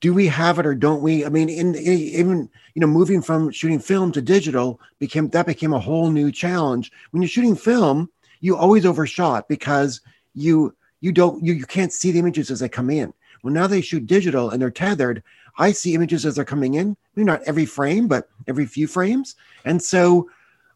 do 0.00 0.14
we 0.14 0.26
have 0.26 0.58
it 0.58 0.66
or 0.66 0.74
don't 0.74 1.02
we? 1.02 1.24
I 1.24 1.28
mean 1.28 1.48
in, 1.48 1.74
in, 1.74 1.86
even 1.86 2.48
you 2.74 2.80
know 2.80 2.86
moving 2.86 3.22
from 3.22 3.50
shooting 3.50 3.78
film 3.78 4.12
to 4.12 4.22
digital 4.22 4.80
became 4.98 5.28
that 5.30 5.46
became 5.46 5.72
a 5.72 5.78
whole 5.78 6.10
new 6.10 6.30
challenge. 6.30 6.92
When 7.10 7.22
you're 7.22 7.28
shooting 7.28 7.56
film 7.56 8.10
you 8.40 8.56
always 8.56 8.86
overshot 8.86 9.48
because 9.48 10.00
you 10.34 10.74
you 11.00 11.12
don't 11.12 11.42
you, 11.44 11.52
you 11.52 11.64
can't 11.64 11.92
see 11.92 12.12
the 12.12 12.18
images 12.18 12.50
as 12.50 12.60
they 12.60 12.68
come 12.68 12.90
in. 12.90 13.12
Well 13.42 13.52
now 13.52 13.66
they 13.66 13.80
shoot 13.80 14.06
digital 14.06 14.50
and 14.50 14.60
they're 14.60 14.70
tethered. 14.70 15.22
I 15.58 15.72
see 15.72 15.94
images 15.94 16.24
as 16.24 16.36
they're 16.36 16.44
coming 16.44 16.74
in 16.74 16.96
maybe 17.14 17.26
not 17.26 17.42
every 17.42 17.66
frame 17.66 18.06
but 18.06 18.28
every 18.46 18.66
few 18.66 18.86
frames. 18.86 19.34
And 19.64 19.82
so 19.82 20.28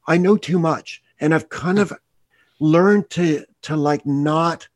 i 0.08 0.16
know 0.16 0.37
too 0.37 0.58
much 0.58 1.00
and 1.20 1.32
i've 1.32 1.48
kind 1.48 1.78
of 1.78 1.92
learned 2.58 3.08
to 3.11 3.44
to 3.62 3.76
like 3.76 4.04
not 4.04 4.68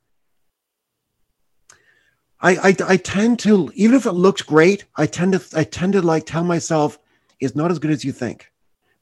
I, 2.46 2.68
I 2.68 2.76
I 2.86 2.96
tend 2.96 3.40
to 3.40 3.72
even 3.74 3.96
if 3.96 4.06
it 4.06 4.12
looks 4.12 4.40
great, 4.40 4.84
I 4.94 5.06
tend 5.06 5.32
to 5.32 5.58
I 5.58 5.64
tend 5.64 5.94
to 5.94 6.02
like 6.02 6.26
tell 6.26 6.44
myself 6.44 6.96
it's 7.40 7.56
not 7.56 7.72
as 7.72 7.80
good 7.80 7.90
as 7.90 8.04
you 8.04 8.12
think 8.12 8.52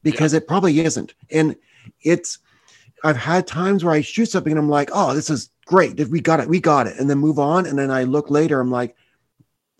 because 0.01 0.33
yeah. 0.33 0.37
it 0.37 0.47
probably 0.47 0.79
isn't. 0.79 1.13
And 1.29 1.55
it's 2.01 2.39
I've 3.03 3.17
had 3.17 3.45
times 3.45 3.83
where 3.83 3.93
I 3.93 4.01
shoot 4.01 4.31
something 4.31 4.51
and 4.51 4.59
I'm 4.59 4.69
like, 4.69 4.89
oh, 4.91 5.13
this 5.13 5.29
is 5.29 5.51
great. 5.65 5.99
We 6.09 6.21
got 6.21 6.39
it, 6.39 6.49
we 6.49 6.59
got 6.59 6.87
it, 6.87 6.97
and 6.97 7.07
then 7.07 7.19
move 7.19 7.37
on. 7.37 7.67
And 7.67 7.77
then 7.77 7.91
I 7.91 8.03
look 8.03 8.31
later, 8.31 8.59
I'm 8.59 8.71
like, 8.71 8.95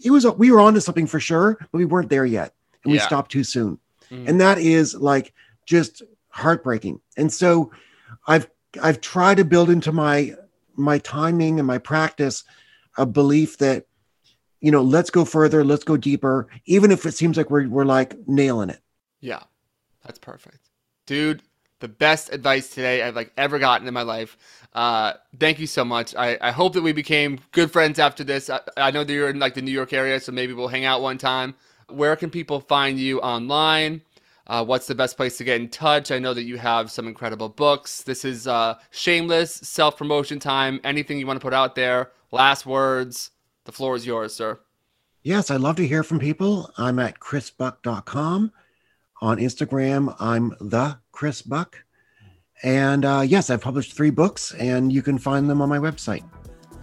it 0.03 0.11
was 0.11 0.27
we 0.37 0.51
were 0.51 0.59
onto 0.59 0.79
something 0.79 1.07
for 1.07 1.19
sure, 1.19 1.57
but 1.59 1.77
we 1.77 1.85
weren't 1.85 2.09
there 2.09 2.25
yet, 2.25 2.53
and 2.83 2.93
yeah. 2.93 3.01
we 3.01 3.05
stopped 3.05 3.31
too 3.31 3.43
soon. 3.43 3.79
Mm. 4.11 4.29
And 4.29 4.41
that 4.41 4.59
is 4.59 4.93
like 4.93 5.33
just 5.65 6.03
heartbreaking. 6.29 7.01
And 7.17 7.33
so 7.33 7.71
I've 8.27 8.47
I've 8.79 9.01
tried 9.01 9.37
to 9.37 9.43
build 9.43 9.71
into 9.71 9.91
my 9.91 10.35
my 10.75 10.99
timing 10.99 11.57
and 11.57 11.65
my 11.65 11.79
practice 11.79 12.43
a 12.97 13.05
belief 13.05 13.57
that 13.57 13.85
you 14.61 14.71
know 14.71 14.81
let's 14.81 15.09
go 15.09 15.25
further 15.25 15.63
let's 15.63 15.83
go 15.83 15.97
deeper 15.97 16.47
even 16.65 16.91
if 16.91 17.05
it 17.05 17.13
seems 17.13 17.37
like 17.37 17.49
we're, 17.49 17.67
we're 17.67 17.85
like 17.85 18.15
nailing 18.27 18.69
it. 18.69 18.79
Yeah 19.19 19.43
that's 20.03 20.19
perfect. 20.19 20.69
Dude 21.05 21.41
the 21.79 21.87
best 21.89 22.31
advice 22.33 22.69
today 22.69 23.03
i've 23.03 23.17
like 23.17 23.33
ever 23.37 23.59
gotten 23.59 23.87
in 23.87 23.93
my 23.93 24.01
life. 24.01 24.37
Uh 24.73 25.13
thank 25.39 25.59
you 25.59 25.67
so 25.67 25.83
much. 25.85 26.15
I 26.15 26.37
i 26.41 26.51
hope 26.51 26.73
that 26.73 26.81
we 26.81 26.93
became 26.93 27.39
good 27.51 27.71
friends 27.71 27.99
after 27.99 28.23
this. 28.23 28.49
I, 28.49 28.61
I 28.77 28.91
know 28.91 29.03
that 29.03 29.13
you're 29.13 29.29
in 29.29 29.39
like 29.39 29.53
the 29.53 29.61
new 29.61 29.71
york 29.71 29.93
area 29.93 30.19
so 30.19 30.31
maybe 30.31 30.53
we'll 30.53 30.67
hang 30.67 30.85
out 30.85 31.01
one 31.01 31.17
time. 31.17 31.55
Where 31.89 32.15
can 32.15 32.29
people 32.29 32.61
find 32.61 32.97
you 32.97 33.19
online 33.19 34.01
uh, 34.47 34.63
what's 34.63 34.87
the 34.87 34.95
best 34.95 35.17
place 35.17 35.37
to 35.37 35.43
get 35.43 35.59
in 35.59 35.69
touch? 35.69 36.11
I 36.11 36.19
know 36.19 36.33
that 36.33 36.43
you 36.43 36.57
have 36.57 36.91
some 36.91 37.07
incredible 37.07 37.49
books. 37.49 38.03
This 38.03 38.23
is 38.25 38.47
uh, 38.47 38.75
shameless 38.91 39.53
self 39.53 39.97
promotion 39.97 40.39
time. 40.39 40.79
Anything 40.83 41.17
you 41.17 41.27
want 41.27 41.39
to 41.39 41.43
put 41.43 41.53
out 41.53 41.75
there? 41.75 42.11
Last 42.31 42.65
words. 42.65 43.31
The 43.65 43.71
floor 43.71 43.95
is 43.95 44.05
yours, 44.05 44.33
sir. 44.33 44.59
Yes, 45.23 45.49
I'd 45.49 45.61
love 45.61 45.75
to 45.77 45.87
hear 45.87 46.03
from 46.03 46.19
people. 46.19 46.69
I'm 46.77 46.99
at 46.99 47.19
chrisbuck.com. 47.19 48.51
On 49.21 49.37
Instagram, 49.37 50.15
I'm 50.19 50.49
the 50.59 50.99
Chris 51.11 51.41
Buck. 51.41 51.83
And 52.61 53.03
uh, 53.05 53.23
yes, 53.25 53.49
I've 53.49 53.61
published 53.61 53.93
three 53.93 54.11
books, 54.11 54.53
and 54.53 54.91
you 54.91 55.01
can 55.01 55.17
find 55.17 55.49
them 55.49 55.61
on 55.61 55.69
my 55.69 55.79
website. 55.79 56.23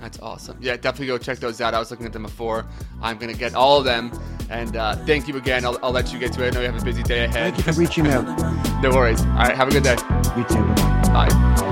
That's 0.03 0.19
awesome. 0.19 0.59
Yeah, 0.61 0.77
definitely 0.77 1.07
go 1.07 1.17
check 1.17 1.39
those 1.39 1.61
out. 1.61 1.75
I 1.75 1.79
was 1.79 1.93
looking 1.93 2.07
at 2.07 2.13
them 2.13 2.25
before. 2.25 2.67
I'm 3.01 3.19
going 3.19 3.33
to 3.33 3.39
get 3.39 3.55
all 3.55 3.79
of 3.79 3.85
them. 3.85 4.11
And 4.51 4.77
uh, 4.77 4.97
thank 5.07 5.29
you 5.29 5.37
again. 5.37 5.65
I'll, 5.65 5.79
I'll, 5.81 5.93
let 5.93 6.13
you 6.13 6.19
get 6.19 6.33
to 6.33 6.45
it. 6.45 6.49
I 6.49 6.51
know 6.51 6.61
you 6.61 6.67
have 6.67 6.83
a 6.83 6.85
busy 6.85 7.05
day 7.05 7.25
ahead. 7.25 7.55
Thank 7.55 7.59
you 7.59 7.73
for 7.73 7.79
reaching 7.79 8.09
out. 8.09 8.25
no 8.83 8.91
worries. 8.91 9.21
All 9.21 9.37
right. 9.37 9.55
Have 9.55 9.69
a 9.69 9.71
good 9.71 9.85
day. 9.85 9.97
You 10.37 10.45
too. 10.45 10.65
Bye. 11.13 11.69